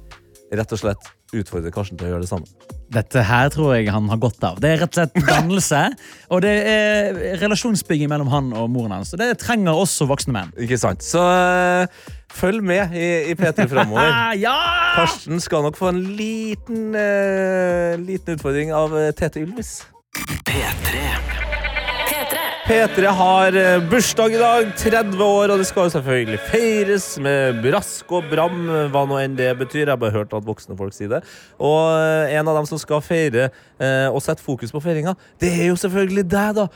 rett 0.55 0.73
og 0.73 0.81
slett 0.81 1.12
utfordre 1.35 1.73
Karsten 1.75 1.99
til 1.99 2.09
å 2.09 2.14
gjøre 2.14 2.25
det 2.25 2.31
samme. 2.31 2.73
Dette 2.95 3.23
her 3.27 3.49
tror 3.51 3.73
jeg 3.75 3.91
han 3.91 4.07
har 4.12 4.21
godt 4.23 4.45
av. 4.47 4.61
Det 4.62 4.71
er 4.71 4.79
rett 4.85 4.95
og 4.95 5.01
slett 5.01 5.27
dannelse. 5.27 5.81
og 6.33 6.43
det 6.45 6.53
er 6.71 7.19
relasjonsbygging 7.43 8.11
mellom 8.12 8.31
han 8.31 8.53
og 8.55 8.71
moren 8.73 8.95
hans. 8.95 9.11
Og 9.14 9.23
det 9.23 9.33
trenger 9.43 9.75
også 9.75 10.07
voksne 10.11 10.37
menn. 10.37 10.55
Ikke 10.62 10.79
sant? 10.81 11.03
Så 11.05 11.23
eh, 11.27 12.07
følg 12.37 12.62
med 12.67 12.95
i, 12.95 13.09
i 13.33 13.37
P3 13.39 13.67
framover. 13.73 14.14
ja! 14.47 14.57
Karsten 14.97 15.43
skal 15.43 15.67
nok 15.67 15.79
få 15.79 15.91
en 15.93 16.01
liten, 16.17 16.95
eh, 16.95 17.99
liten 18.01 18.39
utfordring 18.39 18.73
av 18.77 18.95
Tete 19.19 19.43
Ylvis. 19.43 19.81
P3 20.47 21.56
har 22.67 23.57
eh, 23.57 23.89
bursdag 23.89 24.35
i 24.35 24.39
dag, 24.39 24.73
30 24.77 25.23
år, 25.23 25.51
og 25.53 25.59
det 25.59 25.67
skal 25.69 25.87
jo 25.87 25.91
selvfølgelig 25.95 26.39
feires 26.51 27.19
med 27.23 27.61
brask 27.62 28.11
og 28.11 28.25
bram, 28.27 28.67
hva 28.91 29.05
nå 29.07 29.21
enn 29.23 29.37
det 29.37 29.53
betyr. 29.59 29.85
Jeg 29.85 29.93
har 29.93 29.97
bare 29.97 30.11
hørt 30.11 30.35
at 30.35 30.45
voksne 30.45 30.77
folk 30.77 30.93
sier 30.93 31.09
det. 31.09 31.21
Og 31.61 31.95
eh, 31.95 32.35
en 32.35 32.49
av 32.49 32.57
dem 32.59 32.67
som 32.67 32.79
skal 32.79 33.05
feire 33.07 33.53
eh, 33.79 34.09
og 34.11 34.19
sette 34.25 34.43
fokus 34.43 34.75
på 34.75 34.83
feiringa, 34.83 35.14
det 35.39 35.53
er 35.55 35.71
jo 35.71 35.77
selvfølgelig 35.79 36.25
deg, 36.27 36.59
da. 36.59 36.67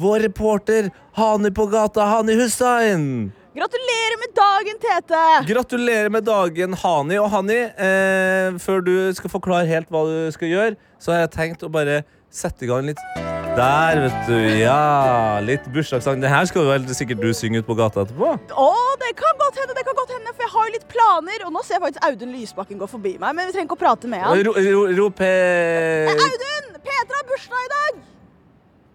Vår 0.00 0.22
reporter 0.28 0.92
Hani 1.18 1.50
på 1.50 1.66
gata, 1.66 2.06
Hani 2.06 2.38
Hussein. 2.38 3.32
Gratulerer 3.50 4.20
med 4.22 4.36
dagen, 4.38 4.78
Tete! 4.80 5.24
Gratulerer 5.50 6.14
med 6.14 6.24
dagen, 6.30 6.78
Hani. 6.84 7.18
Og 7.18 7.26
Hani, 7.34 7.58
eh, 7.74 8.54
før 8.62 8.86
du 8.86 8.94
skal 9.18 9.34
forklare 9.34 9.66
helt 9.66 9.90
hva 9.90 10.06
du 10.06 10.30
skal 10.30 10.54
gjøre, 10.54 10.78
så 11.02 11.16
har 11.16 11.26
jeg 11.26 11.34
tenkt 11.34 11.66
å 11.66 11.72
bare 11.74 12.04
sette 12.30 12.64
i 12.64 12.70
gang 12.70 12.86
litt 12.86 13.29
Der, 13.56 13.98
vet 14.04 14.28
du. 14.28 14.36
Ja, 14.60 15.40
litt 15.42 15.64
bursdagssang. 15.74 16.20
Det 16.22 16.30
her 16.30 16.46
skal 16.48 16.68
vel 16.68 16.84
sikkert 16.94 17.20
du 17.22 17.32
synge 17.34 17.60
ut 17.60 17.66
på 17.66 17.74
gata 17.78 18.04
etterpå? 18.04 18.28
Å, 18.54 18.68
det 19.02 19.10
kan 19.18 19.40
godt 19.40 19.58
hende, 19.58 19.74
det 19.74 19.82
kan 19.88 19.96
godt 19.98 20.12
hende, 20.14 20.34
for 20.36 20.44
jeg 20.46 20.52
har 20.54 20.68
jo 20.68 20.74
litt 20.76 20.86
planer. 20.92 21.46
Og 21.48 21.54
nå 21.56 21.64
ser 21.66 21.76
jeg 21.76 21.84
faktisk 21.88 22.06
Audun 22.06 22.34
Lysbakken 22.36 22.80
gå 22.80 22.88
forbi 22.90 23.16
meg, 23.18 23.34
men 23.34 23.50
vi 23.50 23.56
trenger 23.56 23.68
ikke 23.68 23.78
å 23.78 23.82
prate 23.82 24.10
med 24.12 24.22
han. 24.22 24.44
Ro, 24.46 24.54
eh, 24.54 26.14
Audun! 26.14 26.70
Petra 26.80 27.18
har 27.18 27.26
bursdag 27.28 27.66
i 27.66 27.72
dag! 27.74 28.00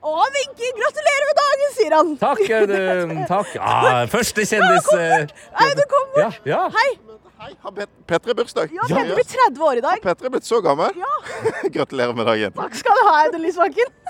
Å, 0.06 0.14
han 0.22 0.36
vinker. 0.40 0.72
Gratulerer 0.80 1.30
med 1.32 1.40
dagen, 1.42 1.76
sier 1.76 1.98
han. 2.00 2.14
Takk, 2.24 2.46
Audun. 2.62 3.16
Takk. 3.36 3.56
Ah, 3.60 4.06
første 4.12 4.48
kjendis 4.48 4.88
eh, 4.96 5.36
Audun, 5.66 5.88
kom 5.92 6.08
bort. 6.16 6.40
Ja, 6.48 6.56
ja. 6.56 6.64
Hei. 6.80 6.90
Petter 8.06 8.32
er 8.32 8.38
bursdag. 8.38 8.72
Ja, 8.74 8.86
Petter 8.88 9.16
blir 9.18 9.28
30 9.28 9.66
år 9.68 9.80
i 9.82 9.84
dag. 9.84 10.02
Petter 10.04 10.30
er 10.30 10.34
blitt 10.36 10.48
så 10.48 10.62
gammel. 10.64 10.96
Ja. 11.00 11.12
Gratulerer 11.76 12.16
med 12.16 12.30
dagen. 12.30 12.56
Takk 12.56 12.78
skal 12.80 13.00
du 13.00 13.04
ha, 13.10 13.16
Audun 13.26 13.44
Lysbakken. 13.44 13.94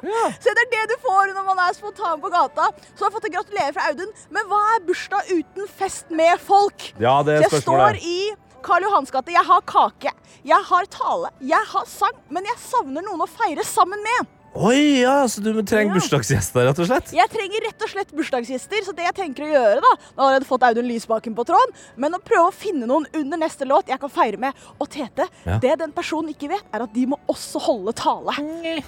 Så 0.00 0.52
det 0.56 0.62
er 0.64 0.70
det 0.72 0.84
du 0.94 0.96
får 1.02 1.34
når 1.36 1.44
man 1.44 1.58
er 1.60 1.74
spontan 1.76 2.20
på 2.22 2.30
gata. 2.32 2.70
Så 2.94 3.04
har 3.04 3.10
jeg 3.10 3.16
fått 3.18 3.26
en 3.28 3.34
gratulerer 3.36 3.74
fra 3.76 3.90
Audun. 3.90 4.14
Men 4.32 4.48
hva 4.48 4.60
er 4.74 4.84
bursdag 4.86 5.28
uten 5.30 5.68
fest 5.68 6.08
med 6.10 6.40
folk? 6.40 6.90
Ja, 7.02 7.18
det 7.26 7.36
er 7.36 7.48
Så 7.48 7.60
jeg 7.60 7.66
står 7.66 8.00
i 8.00 8.18
Karl 8.64 8.88
Johans 8.88 9.12
gate. 9.12 9.34
Jeg 9.36 9.44
har 9.46 9.62
kake, 9.68 10.12
jeg 10.44 10.68
har 10.72 10.88
tale, 10.92 11.30
jeg 11.44 11.70
har 11.74 11.88
sang, 11.88 12.16
men 12.32 12.48
jeg 12.48 12.60
savner 12.64 13.04
noen 13.04 13.24
å 13.24 13.28
feire 13.30 13.64
sammen 13.66 14.02
med. 14.04 14.36
Oi, 14.50 15.02
ja, 15.04 15.28
så 15.30 15.38
du 15.44 15.52
trenger 15.62 15.94
bursdagsgjester, 15.94 16.64
rett 16.66 16.78
og 16.82 16.88
slett? 16.88 17.12
Jeg 17.14 17.30
trenger 17.30 17.62
rett 17.68 17.84
og 17.86 17.90
slett 17.92 18.08
bursdagsgjester, 18.18 18.80
så 18.82 18.92
det 18.98 19.04
jeg 19.06 19.14
tenker 19.14 19.44
å 19.46 19.50
gjøre 19.52 19.76
da 19.84 19.92
Nå 20.16 20.24
har 20.26 20.32
jeg 20.34 20.46
fått 20.48 20.64
Audun 20.66 20.88
Lysbakken 20.90 21.36
på 21.38 21.44
tråden, 21.46 21.70
men 22.02 22.16
å 22.16 22.18
prøve 22.18 22.48
å 22.48 22.54
finne 22.54 22.88
noen 22.90 23.06
under 23.14 23.38
neste 23.38 23.68
låt 23.70 23.92
jeg 23.92 24.00
kan 24.02 24.10
feire 24.10 24.40
med. 24.42 24.58
Og 24.82 24.90
Tete, 24.90 25.28
Ja. 25.46 25.60
det 25.62 25.76
den 25.84 25.94
personen 25.94 26.34
ikke 26.34 26.50
vet, 26.50 26.66
er 26.74 26.82
at 26.82 26.92
de 26.92 27.06
må 27.06 27.20
også 27.30 27.62
holde 27.62 27.94
tale. 27.94 28.34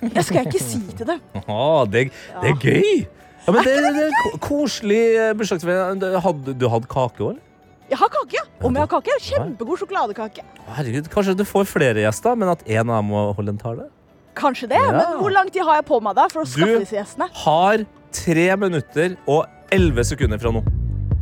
Det 0.02 0.24
skal 0.26 0.42
jeg 0.42 0.50
ikke 0.50 0.64
si 0.66 0.82
til 0.98 1.06
dem. 1.14 1.22
Ah, 1.46 1.84
det, 1.86 2.08
det 2.42 2.50
er 2.50 2.58
gøy! 2.58 3.06
Ja, 3.46 3.52
men 3.54 3.62
det, 3.66 3.78
det 3.86 4.04
er 4.08 4.12
ko- 4.24 4.36
koselig 4.42 5.00
eh, 5.18 5.32
bursdagsfeiring. 5.38 6.02
Hadde 6.26 6.58
du 6.58 6.68
hatt 6.74 6.90
kake 6.90 7.22
òg, 7.22 7.32
eller? 7.36 7.48
Jeg 7.92 7.98
har 8.02 8.10
kake, 8.18 8.34
ja. 8.40 8.44
Om 8.66 8.74
jeg 8.78 8.82
har 8.86 8.90
kake? 8.98 9.16
Kjempegod 9.30 9.78
sjokoladekake. 9.82 10.42
Herregud, 10.74 11.08
Kanskje 11.12 11.34
du 11.38 11.42
får 11.46 11.66
flere 11.70 12.02
gjester, 12.02 12.34
men 12.38 12.50
at 12.50 12.62
en 12.66 12.88
av 12.90 12.98
dem 13.02 13.10
må 13.14 13.28
holde 13.36 13.52
en 13.54 13.58
tale? 13.62 13.88
Kanskje 14.34 14.68
det, 14.68 14.78
Ja. 14.80 14.92
men 14.92 15.18
hvor 15.20 15.30
lang 15.32 15.50
tid 15.52 15.62
har 15.62 15.74
jeg 15.80 15.84
på 15.86 16.00
meg 16.02 16.14
da 16.16 16.28
for 16.28 16.42
å 16.42 16.44
Du- 16.44 16.50
skaffe 16.50 16.78
disse 16.80 16.96
gjestene? 16.96 17.28
Har 17.44 17.84
tre 18.12 18.56
minutter 18.56 19.16
og 19.28 19.46
elleve 19.70 20.04
sekunder 20.04 20.38
fra 20.40 20.50
nå. 20.50 20.62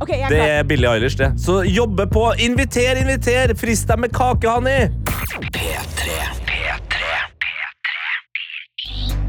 Okay, 0.03 0.17
jeg 0.17 0.25
er 0.25 0.29
Det 0.31 0.41
er 0.49 0.63
Billie 0.65 0.89
Eilish, 0.89 1.17
det. 1.19 1.33
Så 1.37 1.63
jobbe 1.69 2.07
på! 2.09 2.33
Inviter, 2.41 2.97
inviter! 2.97 3.53
Frist 3.55 3.87
deg 3.87 3.99
med 3.99 4.13
kake, 4.13 4.49
Hanni! 4.49 4.89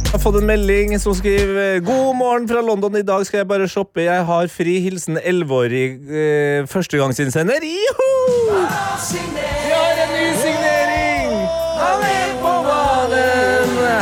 Jeg 0.01 0.19
har 0.19 0.19
fått 0.19 0.41
en 0.41 0.47
melding 0.47 0.97
som 0.99 1.13
skriver 1.15 1.79
God 1.87 2.15
morgen 2.19 2.47
fra 2.49 2.59
London. 2.61 2.95
I 2.99 3.01
dag 3.07 3.23
skal 3.25 3.39
jeg 3.41 3.47
bare 3.47 3.67
shoppe. 3.71 4.03
Jeg 4.03 4.25
har 4.27 4.47
fri. 4.51 4.73
Hilsen 4.83 5.15
11-årig 5.17 5.85
eh, 6.11 6.65
førstegangsinnsender. 6.67 7.63
Joho! 7.63 8.09
Vi 8.41 9.71
har 9.71 10.01
en 10.03 10.11
ny 10.17 10.27
signering! 10.41 11.31
Er 11.31 11.95
ballen! 12.01 12.30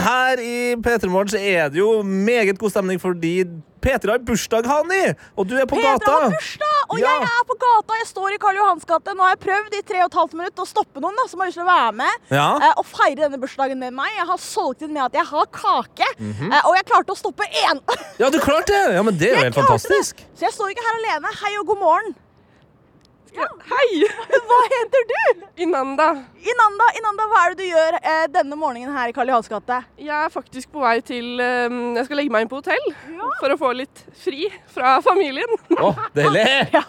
Her 0.06 0.39
i 0.43 0.76
P3 0.76 1.10
Morgen 1.12 1.32
så 1.34 1.39
er 1.39 1.70
det 1.74 1.80
jo 1.82 2.02
meget 2.04 2.58
god 2.60 2.72
stemning 2.74 3.02
fordi 3.02 3.43
P3 3.80 4.12
har 4.12 4.20
bursdag, 4.28 4.66
Hani! 4.68 5.14
Og 5.39 5.47
du 5.47 5.54
er 5.56 5.64
på 5.70 5.78
Petra 5.80 5.93
gata. 5.95 6.12
har 6.12 6.34
bursdag, 6.34 6.80
og 6.89 7.00
Ja. 7.00 7.06
jeg 7.14 7.30
er 7.30 7.43
på 7.47 7.56
gata. 7.64 7.95
Jeg 8.02 8.08
står 8.10 8.34
i 8.36 8.38
Karl 8.43 8.58
Johans 8.60 8.84
gate. 8.86 9.14
Nå 9.16 9.24
har 9.24 9.36
jeg 9.36 9.39
prøvd 9.45 9.78
i 9.78 9.82
tre 9.88 10.02
og 10.04 10.10
et 10.12 10.18
halvt 10.20 10.34
minutt 10.36 10.60
å 10.60 10.66
stoppe 10.68 11.00
noen 11.00 11.16
da, 11.16 11.28
som 11.32 11.39
har 11.39 11.47
lyst 11.47 11.60
til 11.62 11.64
å 11.64 11.70
være 11.70 11.93
med 11.95 12.14
Ja. 12.36 12.47
uh, 12.60 12.74
og 12.82 12.86
feire 12.86 13.24
denne 13.24 13.39
bursdagen 13.39 13.80
med 13.80 13.93
meg. 13.95 14.12
Jeg 14.18 14.28
har 14.28 14.38
solgt 14.38 14.82
inn 14.84 14.91
med 14.93 15.04
at 15.06 15.14
jeg 15.14 15.26
har 15.32 15.45
kake, 15.47 16.08
mm 16.20 16.34
-hmm. 16.34 16.52
uh, 16.52 16.62
og 16.68 16.76
jeg 16.76 16.86
klarte 16.91 17.12
å 17.16 17.18
stoppe 17.24 17.43
én. 17.47 17.80
Ja, 18.20 18.30
du 18.30 18.39
klarte 18.39 18.68
det! 18.68 18.95
Ja, 19.00 19.02
men 19.04 19.18
Det 19.18 19.32
er 19.32 19.36
jo 19.36 19.43
helt 19.47 19.56
fantastisk. 19.56 20.16
fantastisk. 20.20 20.28
Så 20.36 20.41
jeg 20.47 20.54
står 20.54 20.68
ikke 20.76 20.84
her 20.84 20.95
alene. 21.00 21.28
Hei 21.43 21.56
og 21.60 21.66
god 21.68 21.80
morgen. 21.80 22.16
Hei! 23.36 24.08
Hva 24.50 24.60
heter 24.74 25.06
du? 25.10 25.44
Inanda. 25.64 26.08
Inanda, 26.40 26.88
Inanda, 26.98 27.26
hva 27.30 27.42
er 27.46 27.54
det 27.54 27.60
du 27.66 27.68
gjør 27.68 27.98
eh, 28.00 28.26
denne 28.32 28.56
morgenen 28.58 28.96
her 28.96 29.12
i 29.12 29.16
Karl 29.16 29.30
Johans 29.32 29.50
gate? 29.52 29.80
Jeg 30.00 30.14
er 30.16 30.32
faktisk 30.34 30.72
på 30.74 30.82
vei 30.84 30.96
til 31.06 31.42
eh, 31.44 31.68
Jeg 31.98 32.06
skal 32.08 32.20
legge 32.22 32.34
meg 32.34 32.46
inn 32.46 32.52
på 32.52 32.62
hotell 32.62 32.86
for 33.42 33.54
å 33.54 33.58
få 33.60 33.72
litt 33.78 34.04
fri 34.24 34.48
fra 34.72 34.98
familien. 35.06 35.52
Å, 35.78 35.94
deilig! 36.16 36.48
Ja, 36.80 36.84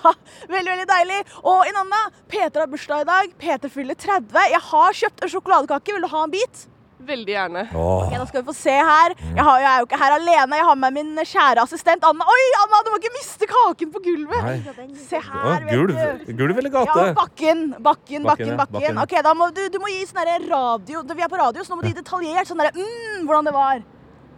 veldig, 0.50 0.70
veldig 0.70 0.88
deilig. 0.90 1.20
Og 1.42 1.64
Inanda, 1.70 2.02
Peter 2.30 2.62
har 2.64 2.70
bursdag 2.70 3.04
i 3.04 3.08
dag. 3.10 3.32
Peter 3.40 3.72
fyller 3.72 3.98
30. 3.98 4.52
Jeg 4.54 4.62
har 4.70 5.00
kjøpt 5.02 5.24
en 5.26 5.32
sjokoladekake. 5.34 5.96
Vil 5.96 6.06
du 6.06 6.12
ha 6.14 6.26
en 6.26 6.34
bit? 6.34 6.66
Veldig 7.00 7.32
gjerne. 7.32 7.62
Ok, 7.80 8.10
da 8.12 8.24
skal 8.28 8.42
vi 8.42 8.46
få 8.50 8.54
se 8.56 8.74
her. 8.74 9.14
Jeg, 9.18 9.40
har, 9.46 9.60
jeg 9.62 9.68
er 9.70 9.78
jo 9.82 9.86
ikke 9.88 9.98
her 10.02 10.14
alene. 10.18 10.58
Jeg 10.60 10.66
har 10.68 10.76
med 10.82 10.96
min 10.98 11.22
kjære 11.30 11.62
assistent 11.64 12.04
Anna. 12.04 12.26
Oi, 12.28 12.42
Anna, 12.60 12.80
du 12.86 12.90
må 12.92 12.98
ikke 13.00 13.12
miste 13.14 13.48
kaken 13.50 13.92
på 13.94 14.02
gulvet. 14.04 14.44
Nei. 14.44 14.94
Se 15.00 15.20
her, 15.24 15.64
vet 15.64 15.72
gulv. 15.72 15.94
du. 16.26 16.32
Gulv 16.42 16.60
eller 16.60 16.70
Ja, 16.76 16.84
gate? 16.90 17.14
bakken, 17.16 17.62
bakken, 17.80 17.80
bakken. 17.80 18.26
Bakken, 18.30 18.52
ja, 18.52 18.58
bakken. 18.66 19.00
Ok, 19.06 19.16
da 19.26 19.32
må 19.34 19.48
du, 19.56 19.62
du 19.72 19.78
må 19.82 19.88
gi 19.92 20.04
sånn 20.06 20.20
derre 20.20 20.36
radio 20.50 21.02
Vi 21.14 21.24
er 21.24 21.32
på 21.32 21.40
radio, 21.40 21.64
så 21.64 21.72
nå 21.72 21.80
må 21.80 21.86
du 21.86 21.90
gi 21.90 21.96
detaljert 22.02 22.50
sånn 22.50 22.60
derre 22.60 22.76
mm, 22.76 23.24
hvordan 23.26 23.48
det 23.48 23.54
var. 23.56 23.80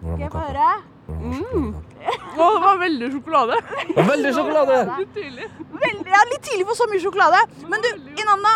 Hvordan 0.03 0.17
Skal 0.17 0.27
jeg 0.29 0.33
få 0.37 0.45
høre? 0.47 0.71
Mm. 1.13 1.67
Å, 2.03 2.47
det 2.47 2.63
var 2.63 2.79
veldig 2.81 3.09
sjokolade. 3.17 3.59
veldig 3.99 4.33
sjokolade. 4.39 4.79
Litt 5.03 5.13
tidlig. 5.19 5.51
Veldig, 5.83 6.07
ja, 6.15 6.23
litt 6.31 6.47
tidlig 6.47 6.67
for 6.71 6.79
så 6.79 6.87
mye 6.91 7.03
sjokolade. 7.03 7.43
Men 7.71 7.85
du, 7.85 7.91
Inanna, 8.23 8.55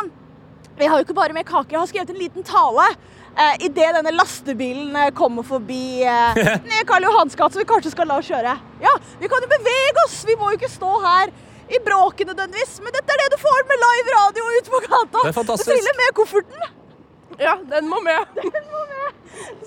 vi 0.79 0.89
har 0.91 0.99
jo 1.01 1.07
ikke 1.07 1.17
bare 1.19 1.37
med 1.37 1.47
kake. 1.49 1.75
Jeg 1.75 1.81
har 1.83 1.91
skrevet 1.91 2.11
en 2.15 2.19
liten 2.23 2.47
tale. 2.47 2.89
Eh, 3.37 3.67
Idet 3.67 3.93
denne 3.93 4.13
lastebilen 4.17 4.95
eh, 4.97 5.11
kommer 5.17 5.45
forbi 5.45 6.01
eh, 6.03 6.39
ned 6.71 6.87
Karl 6.89 7.05
Johans 7.05 7.37
gate, 7.37 7.53
så 7.53 7.61
vi 7.61 7.67
kanskje 7.69 7.93
skal 7.93 8.09
la 8.09 8.17
oss 8.23 8.31
kjøre. 8.31 8.55
Ja, 8.81 8.95
vi 9.21 9.29
kan 9.29 9.45
jo 9.45 9.51
bevege 9.51 10.05
oss! 10.07 10.23
Vi 10.25 10.37
må 10.41 10.49
jo 10.53 10.57
ikke 10.57 10.73
stå 10.73 10.93
her 11.05 11.33
i 11.69 11.81
bråket 11.85 12.31
nødvendigvis. 12.31 12.79
Men 12.81 12.97
dette 12.97 13.13
er 13.13 13.23
det 13.25 13.29
du 13.35 13.39
får 13.43 13.67
med 13.69 13.83
live 13.85 14.15
radio 14.17 14.49
ute 14.57 14.73
på 14.73 14.81
gata. 14.87 15.21
Det 15.21 15.33
er 15.35 15.37
fantastisk. 15.37 15.69
Du 15.69 15.75
triller 15.75 15.99
med 16.01 16.17
kofferten. 16.17 16.67
Ja, 17.43 17.59
den 17.75 17.91
må 17.93 18.01
med. 18.01 18.31
Den 18.57 18.71
må 18.73 18.83
med. 18.89 19.17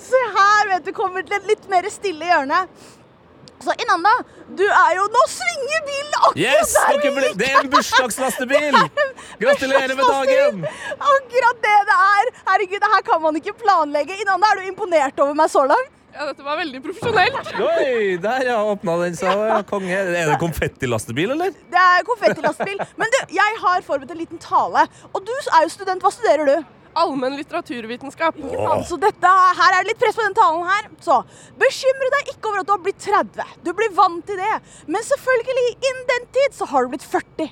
Se 0.02 0.22
her, 0.34 0.70
vet 0.72 0.88
du, 0.88 0.94
kommer 0.98 1.22
til 1.22 1.36
et 1.38 1.46
litt 1.52 1.68
mer 1.70 1.86
stille 1.94 2.26
hjørne. 2.26 2.64
Så 3.60 3.74
Inanda, 3.84 4.12
du 4.55 4.64
er 4.64 4.95
jo 4.95 5.05
Nå 5.12 5.22
svinger 5.28 5.82
bilen 5.88 6.14
akkurat 6.20 6.39
Yes! 6.39 6.74
der 6.74 6.99
vi 7.03 7.24
gikk! 7.26 7.38
det 7.41 7.49
er 7.51 7.60
en 7.60 7.72
bursdagslastebil! 7.74 8.78
Gratulerer 9.43 9.95
med 9.99 10.07
dagen! 10.07 10.66
Akkurat 10.95 11.64
det 11.68 11.78
det 11.91 11.97
er! 12.07 12.34
Herregud, 12.47 12.80
det 12.84 12.91
her 12.95 13.05
kan 13.12 13.24
man 13.28 13.39
ikke 13.39 13.55
planlegge. 13.60 14.16
Inanda, 14.24 14.53
er 14.53 14.62
du 14.62 14.70
imponert 14.72 15.20
over 15.20 15.36
meg 15.38 15.51
så 15.51 15.66
langt? 15.68 15.95
Ja, 16.10 16.26
dette 16.26 16.43
var 16.43 16.57
veldig 16.57 16.80
profesjonelt. 16.84 17.51
Oi, 17.70 18.16
der 18.24 18.47
ja, 18.47 18.57
åpna 18.72 18.95
den 19.03 19.20
seg. 19.20 19.43
Ja, 19.51 19.60
konge. 19.68 19.93
Er 19.93 20.32
det 20.32 20.39
konfettilastebil, 20.45 21.36
eller? 21.36 21.53
Det 21.70 21.84
er 21.84 22.07
konfettilastebil. 22.07 22.82
Men 22.99 23.14
du, 23.14 23.20
jeg 23.36 23.60
har 23.62 23.86
forberedt 23.86 24.16
en 24.16 24.24
liten 24.24 24.41
tale. 24.41 24.88
Og 25.14 25.22
du 25.28 25.32
er 25.36 25.68
jo 25.68 25.72
student. 25.76 26.01
Hva 26.03 26.12
studerer 26.16 26.49
du? 26.49 26.57
Allmenn 27.04 27.38
litteraturvitenskap. 27.39 28.39
Ikke 28.39 28.60
sant? 28.60 28.88
Så 28.89 29.00
dette, 29.02 29.32
her 29.60 29.78
er 29.78 29.84
det 29.84 29.93
litt 29.93 30.02
press 30.02 30.20
på 30.20 30.26
den 30.26 30.38
talen 30.38 30.68
her. 30.70 30.91
Så 31.06 31.22
bekymre 31.62 32.12
deg 32.18 32.34
ikke 32.34 32.52
over 32.52 32.64
at 32.64 32.70
du 32.70 32.76
har 32.76 32.84
blitt 32.86 33.02
30. 33.08 33.56
Du 33.66 33.74
blir 33.78 33.95
vant 33.97 34.26
til 34.28 34.39
det. 34.39 34.60
Men 34.88 35.06
selvfølgelig, 35.08 35.72
innen 35.80 36.06
den 36.14 36.30
tid 36.38 36.60
så 36.60 36.70
har 36.70 36.86
du 36.86 36.95
blitt 36.95 37.08
40. 37.08 37.50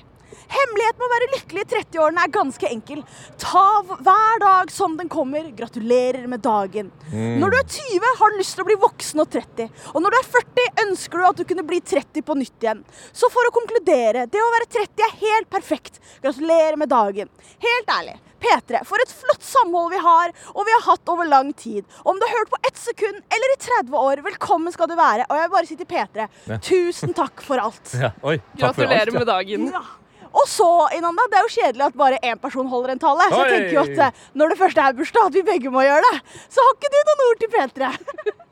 Hemmeligheten 0.48 1.00
med 1.00 1.06
å 1.06 1.12
være 1.12 1.26
lykkelig 1.34 1.62
i 1.62 1.68
30-årene 1.74 2.22
er 2.24 2.32
ganske 2.32 2.68
enkel. 2.70 3.00
Ta 3.40 3.64
hver 3.88 4.40
dag 4.40 4.70
som 4.72 4.94
den 4.96 5.10
kommer. 5.12 5.50
Gratulerer 5.58 6.24
med 6.30 6.40
dagen. 6.44 6.88
Mm. 7.12 7.36
Når 7.42 7.52
du 7.52 7.58
er 7.58 7.66
20, 7.74 8.12
har 8.20 8.32
du 8.32 8.38
lyst 8.40 8.56
til 8.56 8.64
å 8.64 8.68
bli 8.68 8.78
voksen 8.80 9.24
og 9.24 9.28
30. 9.34 9.68
Og 9.92 10.04
når 10.04 10.14
du 10.14 10.18
er 10.20 10.30
40, 10.38 10.70
ønsker 10.86 11.20
du 11.20 11.26
at 11.28 11.42
du 11.42 11.44
kunne 11.50 11.66
bli 11.68 11.82
30 11.84 12.24
på 12.24 12.38
nytt 12.40 12.64
igjen. 12.64 12.80
Så 13.12 13.28
for 13.34 13.48
å 13.48 13.52
konkludere, 13.58 14.24
det 14.32 14.40
å 14.40 14.54
være 14.56 14.70
30 14.78 15.04
er 15.08 15.18
helt 15.26 15.52
perfekt. 15.52 16.00
Gratulerer 16.24 16.80
med 16.80 16.92
dagen. 16.94 17.28
Helt 17.68 17.94
ærlig. 17.98 18.16
P3, 18.42 18.80
for 18.88 19.02
et 19.02 19.12
flott 19.12 19.42
samhold 19.44 19.90
vi 19.94 20.00
har, 20.04 20.32
og 20.54 20.66
vi 20.68 20.74
har 20.76 20.84
hatt 20.90 21.12
over 21.12 21.28
lang 21.28 21.52
tid. 21.58 21.84
Om 22.04 22.18
du 22.20 22.26
har 22.26 22.36
hørt 22.38 22.50
på 22.52 22.60
ett 22.68 22.78
sekund 22.78 23.18
eller 23.34 23.54
i 23.54 23.58
30 23.66 23.96
år, 23.98 24.22
velkommen 24.26 24.72
skal 24.74 24.90
du 24.90 24.96
være. 24.98 25.26
Og 25.28 25.36
jeg 25.40 25.48
vil 25.48 25.54
bare 25.56 25.70
si 25.70 25.76
til 25.80 25.88
P3, 25.90 26.28
Ja. 26.48 26.58
tusen 26.62 27.14
takk 27.18 27.42
for 27.44 27.58
alt. 27.62 27.94
Ja, 28.04 28.12
oi, 28.22 28.36
takk 28.58 28.76
for 28.76 28.84
Gratulerer 28.84 29.06
alt, 29.08 29.12
ja. 29.14 29.18
med 29.18 29.26
dagen. 29.32 29.66
Ja. 29.74 29.82
Og 30.28 30.44
så, 30.46 30.66
Inanda, 30.94 31.24
det 31.32 31.38
er 31.38 31.46
jo 31.46 31.54
kjedelig 31.56 31.84
at 31.88 31.94
bare 31.96 32.18
én 32.22 32.38
person 32.38 32.68
holder 32.68 32.92
en 32.94 33.00
tale. 33.00 33.24
Så 33.32 33.38
jeg 33.42 33.54
tenker 33.54 33.74
jo 33.78 33.84
at 33.86 34.02
eh, 34.12 34.26
når 34.38 34.52
det 34.52 34.58
først 34.60 34.78
er 34.84 34.92
bursdag, 34.98 35.30
at 35.30 35.38
vi 35.38 35.42
begge 35.46 35.72
må 35.72 35.82
gjøre 35.86 36.04
det. 36.12 36.18
Så 36.52 36.60
har 36.62 36.76
ikke 36.76 36.90
du 36.92 36.98
noen 37.08 37.24
ord 37.30 37.40
til 37.42 37.54
P3? 37.56 38.34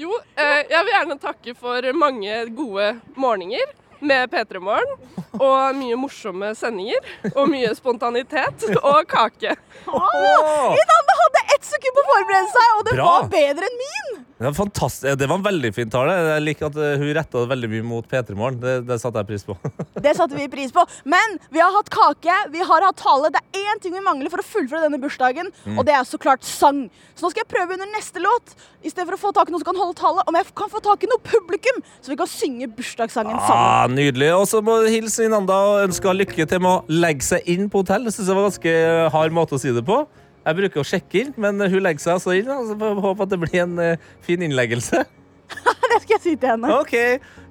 Jo, 0.00 0.14
eh, 0.40 0.62
jeg 0.70 0.84
vil 0.86 0.94
gjerne 0.94 1.16
takke 1.20 1.52
for 1.60 1.84
mange 1.92 2.36
gode 2.56 2.86
morgener 3.20 3.68
med 4.00 4.30
P3 4.32 4.60
Morgen. 4.64 4.96
Og 5.40 5.76
mye 5.78 5.96
morsomme 6.00 6.52
sendinger. 6.58 7.04
Og 7.34 7.48
mye 7.52 7.70
spontanitet 7.78 8.66
og 8.80 9.04
kake. 9.10 9.54
Oh, 9.86 10.74
Inanda 10.74 11.16
hadde 11.22 11.44
ett 11.56 11.64
sekund 11.68 11.96
på 11.96 12.04
å 12.04 12.10
forberede 12.14 12.50
seg, 12.54 12.74
og 12.78 12.84
det 12.88 12.96
Bra. 12.98 13.06
var 13.20 13.30
bedre 13.32 13.70
enn 13.70 13.80
min! 13.84 14.18
Det 14.40 15.18
det 15.20 15.26
var 15.28 15.36
en 15.36 15.44
veldig 15.44 15.70
fin 15.76 15.90
tale. 15.92 16.14
Jeg 16.16 16.44
liker 16.46 16.70
at 16.70 16.76
eh, 16.80 16.94
hun 17.00 17.10
retta 17.12 17.42
veldig 17.50 17.68
mye 17.74 17.84
mot 17.84 18.06
P3 18.08 18.36
Morgen. 18.38 18.56
Det, 18.62 18.78
det 18.88 18.96
satte 19.02 19.20
jeg 19.20 19.28
pris 19.28 19.44
på. 19.44 19.56
Det 20.06 20.14
satte 20.16 20.32
vi 20.36 20.46
pris 20.48 20.72
på. 20.72 20.80
Men 21.04 21.36
vi 21.52 21.60
har 21.60 21.74
hatt 21.74 21.90
kake, 21.92 22.36
vi 22.54 22.62
har 22.64 22.86
hatt 22.86 22.96
tale. 22.96 23.28
Det 23.34 23.42
er 23.42 23.68
én 23.68 23.82
ting 23.84 23.92
vi 23.92 24.00
mangler 24.04 24.32
for 24.32 24.40
å 24.40 24.46
fullføre 24.46 24.86
denne 24.86 25.00
bursdagen, 25.02 25.50
Mm. 25.60 25.76
og 25.78 25.84
det 25.84 25.92
er 25.92 26.06
så 26.08 26.16
klart 26.20 26.44
sang. 26.46 26.86
Så 27.18 27.24
nå 27.26 27.30
skal 27.32 27.42
jeg 27.42 27.50
prøve 27.50 27.74
under 27.76 27.88
neste 27.92 28.22
låt, 28.22 28.54
i 28.80 28.88
stedet 28.88 29.10
for 29.10 29.18
å 29.18 29.20
få 29.20 29.32
tak 29.36 29.50
i 29.50 29.52
noen 29.52 29.60
som 29.60 29.68
kan 29.68 29.80
holde 29.80 29.98
tale, 29.98 30.24
om 30.30 30.38
jeg 30.38 30.48
kan 30.56 30.70
få 30.72 30.80
tak 30.84 31.04
i 31.04 31.10
noe 31.10 31.20
publikum, 31.26 31.82
så 32.00 32.12
vi 32.14 32.16
kan 32.16 32.30
synge 32.30 32.70
bursdagssangen 32.78 33.36
sammen. 33.44 33.66
Ah, 33.66 33.90
nydelig. 33.92 34.30
Og 34.38 34.46
så 34.48 34.62
må 34.64 34.78
du 34.80 34.88
hilse 34.88 35.26
Inanda 35.28 35.58
og 35.68 35.82
ønske 35.84 36.14
lykke 36.16 36.48
til 36.48 36.64
med 36.64 36.70
å 36.70 37.00
legge 37.02 37.26
seg 37.26 37.44
inn 37.50 37.68
på 37.70 37.84
hotell. 37.84 38.08
Det 38.08 38.14
synes 38.16 38.30
jeg 38.30 38.38
var 38.40 38.48
ganske 38.48 38.74
hard 39.16 39.36
måte 39.36 39.58
å 39.58 39.60
si 39.60 39.74
det 39.76 39.84
på. 39.86 40.00
Jeg 40.40 40.56
bruker 40.56 40.80
å 40.80 40.86
sjekke 40.86 41.20
inn, 41.20 41.32
men 41.40 41.60
hun 41.60 41.82
legger 41.84 42.02
seg 42.02 42.16
altså 42.16 42.36
inn. 42.38 42.48
Så 42.48 42.76
får 42.80 42.92
jeg 42.94 43.04
håpe 43.04 43.26
at 43.26 43.32
det 43.32 43.40
blir 43.42 43.64
en 43.64 43.74
uh, 43.80 44.12
fin 44.24 44.44
innleggelse. 44.46 45.02
det 45.90 45.98
skal 46.04 46.14
jeg 46.16 46.22
si 46.22 46.36
til 46.36 46.54
henne. 46.54 46.70
Ok, 46.80 46.94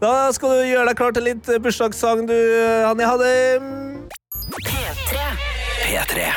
Da 0.02 0.14
skal 0.36 0.56
du 0.56 0.70
gjøre 0.70 0.88
deg 0.90 1.02
klar 1.02 1.14
til 1.16 1.28
litt 1.28 1.52
eh, 1.52 1.62
bursdagssang, 1.62 2.26
du, 2.30 2.38
Hanni. 2.88 3.06
Ha 3.06 3.20
det. 3.22 3.36
P3. 5.84 6.32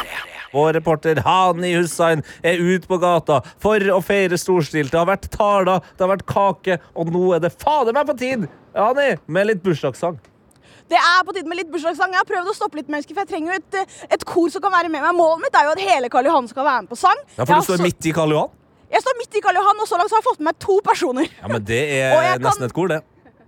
Vår 0.52 0.74
reporter 0.76 1.22
Hani 1.24 1.70
Hussein 1.78 2.20
er 2.44 2.60
ute 2.60 2.88
på 2.88 2.98
gata 3.00 3.38
for 3.62 3.80
å 3.94 4.02
feire 4.04 4.36
storstilt. 4.36 4.92
Det 4.92 5.00
har 5.00 5.08
vært 5.08 5.30
taler, 5.32 5.80
det 5.96 6.04
har 6.04 6.12
vært 6.12 6.26
kake, 6.28 6.76
og 6.92 7.14
nå 7.14 7.30
er 7.36 7.46
det 7.46 7.54
fader 7.56 7.96
meg 7.96 8.10
på 8.10 8.18
tid, 8.20 8.44
Hani, 8.76 9.14
med 9.28 9.48
litt 9.48 9.64
bursdagssang. 9.64 10.20
Det 10.92 11.00
er 11.00 11.20
på 11.24 11.32
tide 11.32 11.48
med 11.48 11.56
litt 11.56 11.70
bursdagssang. 11.72 12.12
Jeg 12.12 12.20
har 12.20 12.28
prøvd 12.28 12.50
å 12.52 12.54
stoppe 12.56 12.76
litt 12.80 12.90
mennesker, 12.92 13.16
for 13.16 13.24
jeg 13.24 13.30
trenger 13.32 13.54
jo 13.54 13.60
et, 13.62 13.74
eh, 13.80 14.08
et 14.18 14.24
kor 14.28 14.50
som 14.52 14.60
kan 14.64 14.72
være 14.74 14.90
med 14.92 15.00
meg. 15.00 15.14
Målet 15.16 15.40
mitt 15.46 15.54
er 15.56 15.64
jo 15.68 15.70
at 15.72 15.80
hele 15.80 16.10
Karl 16.12 16.26
Johan 16.28 16.48
skal 16.50 16.66
være 16.68 16.82
med 16.84 16.90
på 16.92 16.98
sang. 17.00 17.22
Ja, 17.38 17.44
for 17.46 17.54
du 17.54 17.64
står 17.70 17.80
så- 17.80 17.86
midt 17.88 18.06
i 18.10 18.12
Karl 18.12 18.30
Johan? 18.36 18.50
Jeg 18.92 19.00
står 19.00 19.16
midt 19.22 19.34
i 19.38 19.40
Karl 19.40 19.56
Johan, 19.56 19.80
og 19.80 19.88
så 19.88 19.96
langt 19.96 20.10
så 20.12 20.16
har 20.18 20.22
jeg 20.22 20.28
fått 20.30 20.40
med 20.40 20.52
meg 20.52 20.58
to 20.60 20.80
personer. 20.84 21.28
Ja, 21.40 21.48
men 21.48 21.64
det 21.64 21.80
er 21.96 22.12
kan- 22.38 22.40
nesten 22.44 22.64
et 22.68 22.74
kor, 22.76 22.88
det. 22.92 23.00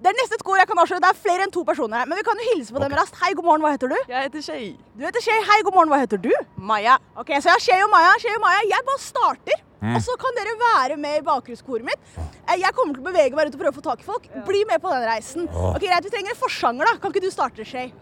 Det 0.04 0.08
er 0.12 0.16
nesten 0.20 0.34
et 0.40 0.44
kor 0.44 0.56
jeg 0.56 0.66
kan 0.68 0.76
avsløre. 0.80 1.00
Det 1.04 1.10
er 1.10 1.20
flere 1.20 1.42
enn 1.44 1.52
to 1.52 1.64
personer. 1.64 2.04
Men 2.06 2.16
vi 2.18 2.22
kan 2.24 2.36
jo 2.36 2.44
hilse 2.54 2.72
på 2.72 2.80
dem 2.80 2.92
raskt. 2.92 3.16
Hei, 3.22 3.32
god 3.34 3.44
morgen, 3.44 3.62
hva 3.64 3.72
heter 3.72 3.88
du? 3.88 3.96
Jeg 4.08 4.28
heter 4.28 4.40
Shay. 4.44 4.76
Du 4.96 5.04
heter 5.04 5.20
Shay. 5.20 5.38
Hei, 5.48 5.62
god 5.64 5.72
morgen, 5.72 5.88
hva 5.92 6.00
heter 6.00 6.20
du? 6.20 6.32
Maja. 6.60 6.98
Ok, 7.16 7.28
Så 7.40 7.48
jeg 7.48 7.56
har 7.56 7.60
Shay 7.60 7.80
og 7.84 7.90
Maja. 7.90 8.12
Shay 8.20 8.34
og 8.36 8.42
Maja. 8.44 8.60
Jeg 8.68 8.84
bare 8.84 9.00
starter. 9.00 9.63
Mm. 9.84 9.98
Og 9.98 10.00
så 10.00 10.14
kan 10.16 10.32
dere 10.38 10.54
være 10.62 10.96
med 10.96 11.18
i 11.18 11.24
bakgrunnskoret 11.26 11.84
mitt. 11.84 12.00
Eh, 12.48 12.56
Jeg 12.62 12.72
kommer 12.72 12.96
til 12.96 13.04
å 13.04 13.08
bevege 13.10 13.36
meg 13.36 13.46
rundt 13.50 13.56
og 13.58 13.60
prøve 13.60 13.74
å 13.74 13.78
få 13.78 13.84
tak 13.84 14.00
i 14.00 14.08
folk. 14.08 14.28
Bli 14.48 14.62
med 14.70 14.80
på 14.80 14.88
den 14.94 15.04
reisen. 15.04 15.48
Ok, 15.52 15.82
greit, 15.84 16.04
Vi 16.08 16.12
trenger 16.14 16.32
en 16.32 16.40
forsanger, 16.40 16.88
da. 16.88 16.96
Kan 17.02 17.12
ikke 17.12 17.24
du 17.26 17.30
starte, 17.34 17.66
Shay? 17.68 17.92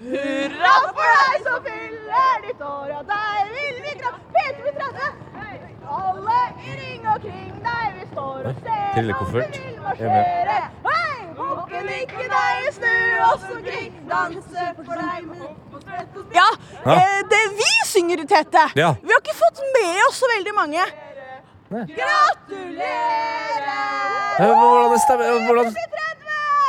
Hurra 0.00 0.72
for 0.96 1.08
deg 1.12 1.36
som 1.46 1.58
fyller 1.66 2.36
ditt 2.46 2.62
år, 2.66 2.88
og 2.98 3.02
deg 3.10 3.38
vil 3.52 3.76
vi 3.84 3.92
gra... 4.00 4.10
Peter 4.34 4.60
blir 4.62 4.74
30! 4.78 4.88
Alle 5.92 6.38
i 6.64 6.66
ring 6.78 7.02
og 7.12 7.18
kring 7.20 7.52
deg, 7.66 7.86
vi 7.98 8.04
står 8.12 8.38
og 8.48 8.54
ser 8.64 8.86
vil 8.96 8.98
Jeg 9.02 9.02
er 9.02 9.06
med. 9.12 9.18
marsjere. 9.84 10.58
Hei! 10.88 11.18
Bukken 11.36 11.86
ikke 11.98 12.24
deg 12.32 12.54
snu 12.78 12.96
oss 13.28 13.44
omkring, 13.56 13.90
danse 14.10 14.62
for 14.80 14.94
deg 15.02 15.20
med 15.28 15.42
Ja, 16.34 16.48
Ja. 16.86 16.92
eh, 16.96 17.20
det 17.34 17.44
vi 17.60 17.70
synger, 17.92 18.18
Tete. 18.32 18.64
Ja. 18.76 18.90
Vi 19.02 19.08
har 19.12 19.20
ikke 19.20 19.36
fått 19.44 19.58
med 19.76 19.96
oss 20.08 20.16
så 20.22 20.26
veldig 20.36 20.54
mange. 20.56 20.82
Gratulerer! 21.72 21.88
Hvordan 24.40 24.98
stemmer 24.98 25.24
hvordan... 25.46 25.74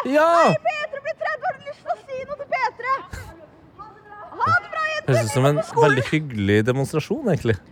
Ja! 0.06 0.54
Peter 0.66 1.00
blir 1.04 1.16
30, 1.20 1.46
har 1.48 1.54
du 1.54 1.70
lyst 1.70 1.84
til 1.84 1.94
å 1.94 1.98
si 2.02 2.18
noe 2.28 2.38
til 2.42 2.50
Petre? 2.54 2.96
Ha 4.34 4.52
det 4.60 4.72
bra, 4.74 4.84
jenter! 4.90 5.14
Høres 5.14 5.30
ut 5.30 5.36
som 5.38 5.46
en 5.52 5.62
veldig 5.84 6.04
hyggelig 6.12 6.58
demonstrasjon, 6.72 7.24
egentlig. 7.34 7.56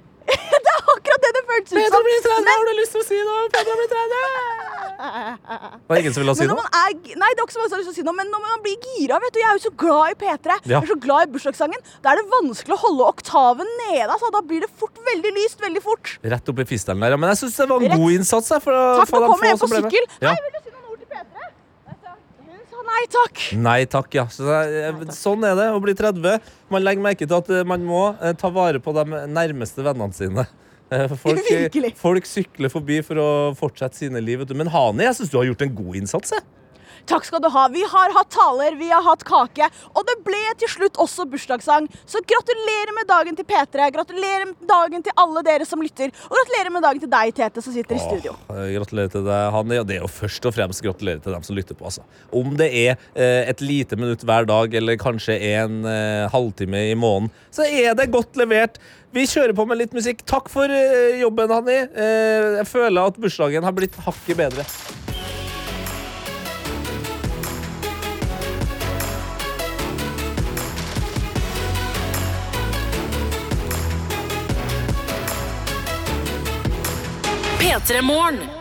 Det 0.62 0.72
er 0.72 0.82
akkurat 0.94 1.24
det 1.26 1.32
det 1.36 1.42
føltes 1.50 1.74
ut 1.76 1.94
som. 1.96 2.04
blir 2.06 2.20
30, 2.28 2.50
har 2.52 2.66
du 2.70 2.74
lyst 2.80 2.94
til 2.96 3.02
å 3.02 3.08
si 3.08 3.20
noe? 3.28 3.42
Peter 3.56 3.80
blir 3.82 3.90
30! 3.96 4.00
Det 5.02 5.96
er 5.96 6.02
ingen 6.04 6.14
som 6.14 6.22
ville 6.22 6.34
si 6.38 6.46
Men 6.46 6.52
noe? 6.54 6.64
er, 6.78 6.92
nei, 7.18 7.30
det 7.34 7.42
er 7.42 7.46
ikke 7.48 7.56
så 7.56 7.60
mange 7.62 7.72
som 7.72 7.76
har 7.76 7.82
lyst 7.82 7.90
til 7.90 7.96
å 7.96 8.00
si 8.00 8.04
noe, 8.06 8.16
men 8.20 8.28
når 8.32 8.42
man 8.46 8.62
blir 8.64 8.76
gira, 8.86 9.18
vet 9.24 9.34
du, 9.34 9.40
jeg 9.42 9.48
er 9.50 9.58
jo 9.58 9.64
så 9.66 9.72
glad 9.84 10.14
i 10.14 10.18
P3, 10.22 10.58
Ja. 10.60 10.60
jeg 10.76 10.78
er 10.86 10.92
så 10.92 10.98
glad 11.08 11.26
i 11.26 11.32
bursdagssangen, 11.34 11.82
da 12.06 12.14
er 12.14 12.22
det 12.22 12.28
vanskelig 12.32 12.76
å 12.78 12.82
holde 12.84 13.08
oktaven 13.10 13.72
nede, 13.82 14.06
altså, 14.14 14.30
da 14.36 14.44
blir 14.46 14.62
det 14.64 14.70
fort 14.78 15.02
veldig 15.10 15.32
lyst, 15.40 15.58
veldig 15.66 15.82
fort. 15.84 16.14
Rett 16.36 16.52
opp 16.54 16.62
i 16.62 16.68
fistelen 16.70 17.02
der. 17.02 17.16
ja. 17.16 17.20
Men 17.24 17.34
jeg 17.34 17.42
syns 17.42 17.58
det 17.58 17.68
var 17.74 17.82
en 17.82 17.90
Rett. 17.90 17.98
god 18.06 18.12
innsats. 18.20 18.54
For 18.62 18.78
Takk, 19.02 19.10
få 19.10 19.24
nå 19.26 19.32
kommer 19.34 19.50
jeg 19.50 19.60
på 19.66 19.72
sykkel. 19.74 20.06
Ja. 20.22 20.36
Hei, 20.38 20.46
vil 20.46 20.54
du 20.54 20.60
si 20.62 20.70
noen 20.76 20.86
ord 20.94 21.00
til 21.02 21.10
P3? 21.10 21.50
Hun 22.46 22.64
sa 22.70 22.71
nei 22.88 23.04
takk. 23.12 23.42
Nei 23.58 23.86
takk, 23.90 24.14
ja. 24.18 24.26
Så 24.32 24.48
er- 24.52 24.94
sånn 25.16 25.44
er 25.48 25.56
det 25.60 25.68
å 25.74 25.82
bli 25.84 25.94
30. 25.98 26.40
Man 26.72 26.84
legger 26.86 27.02
merke 27.06 27.28
til 27.28 27.38
at 27.38 27.50
eh, 27.50 27.64
man 27.68 27.84
må 27.88 28.04
eh, 28.22 28.34
ta 28.34 28.50
vare 28.54 28.80
på 28.84 28.94
de 28.98 29.06
nærmeste 29.32 29.84
vennene 29.86 30.14
sine. 30.16 30.48
Eh, 30.92 31.08
Folk, 31.24 31.40
folk 32.02 32.26
sykler 32.28 32.70
forbi 32.74 33.02
for 33.06 33.16
å 33.22 33.30
fortsette 33.56 33.96
sine 33.96 34.20
liv. 34.24 34.44
Men 34.56 34.68
Hani, 34.74 35.06
jeg 35.08 35.16
syns 35.20 35.32
du 35.32 35.38
har 35.40 35.46
gjort 35.48 35.62
en 35.68 35.76
god 35.76 35.96
innsats. 36.02 36.34
Jeg. 36.36 36.44
Takk 37.10 37.26
skal 37.28 37.42
du 37.44 37.50
ha. 37.54 37.68
Vi 37.74 37.84
har 37.94 38.14
hatt 38.16 38.32
taler, 38.34 38.76
vi 38.80 38.90
har 38.92 39.04
hatt 39.06 39.24
kake, 39.28 39.68
og 39.94 40.06
det 40.08 40.18
ble 40.26 40.42
til 40.62 40.72
slutt 40.76 41.00
også 41.02 41.26
bursdagssang. 41.32 41.90
Så 42.06 42.22
gratulerer 42.28 42.94
med 42.98 43.10
dagen 43.10 43.38
til 43.38 43.48
P3, 43.48 43.90
gratulerer 43.96 44.48
med 44.50 44.70
dagen 44.70 45.06
til 45.06 45.16
alle 45.22 45.44
dere 45.48 45.68
som 45.68 45.84
lytter, 45.84 46.14
og 46.30 46.38
gratulerer 46.38 46.74
med 46.74 46.86
dagen 46.86 47.04
til 47.04 47.12
deg, 47.12 47.34
Tete, 47.38 47.64
som 47.64 47.76
sitter 47.76 47.98
i 47.98 48.02
studio. 48.04 48.36
Eh, 48.54 48.74
gratulerer 48.78 49.12
til 49.14 49.26
deg, 49.28 49.44
Hanni 49.56 49.80
Og 49.82 49.88
det 49.90 49.98
er 49.98 50.06
jo 50.06 50.12
først 50.12 50.48
og 50.50 50.56
fremst 50.56 50.84
gratulerer 50.86 51.22
til 51.24 51.36
dem 51.36 51.46
som 51.48 51.58
lytter 51.58 51.78
på. 51.78 51.88
Altså. 51.90 52.06
Om 52.32 52.56
det 52.60 52.70
er 52.72 52.96
eh, 53.16 53.50
et 53.52 53.64
lite 53.64 54.00
minutt 54.00 54.26
hver 54.28 54.48
dag, 54.50 54.74
eller 54.82 55.00
kanskje 55.02 55.38
en 55.54 55.86
eh, 55.90 56.26
halvtime 56.32 56.90
i 56.92 56.98
måneden, 56.98 57.32
så 57.52 57.68
er 57.68 57.96
det 57.98 58.12
godt 58.14 58.40
levert. 58.40 58.80
Vi 59.12 59.26
kjører 59.28 59.56
på 59.56 59.66
med 59.68 59.82
litt 59.82 59.96
musikk. 59.96 60.24
Takk 60.28 60.48
for 60.52 60.72
eh, 60.72 61.20
jobben, 61.20 61.52
Hanni. 61.52 61.82
Eh, 61.84 62.62
jeg 62.62 62.70
føler 62.72 63.12
at 63.12 63.20
bursdagen 63.20 63.68
har 63.68 63.76
blitt 63.76 63.98
hakket 64.08 64.40
bedre. 64.40 64.68
P3 77.82 78.02
Morgen. 78.04 78.61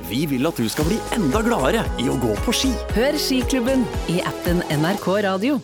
vi 0.11 0.25
vil 0.27 0.47
at 0.49 0.59
du 0.59 0.67
skal 0.69 0.89
bli 0.89 0.99
enda 1.15 1.41
gladere 1.45 1.85
i 2.01 2.09
å 2.11 2.19
gå 2.19 2.35
på 2.45 2.55
ski. 2.55 2.75
Hør 2.97 3.19
Skiklubben 3.19 3.87
i 4.11 4.19
appen 4.27 4.63
NRK 4.81 5.11
Radio. 5.27 5.61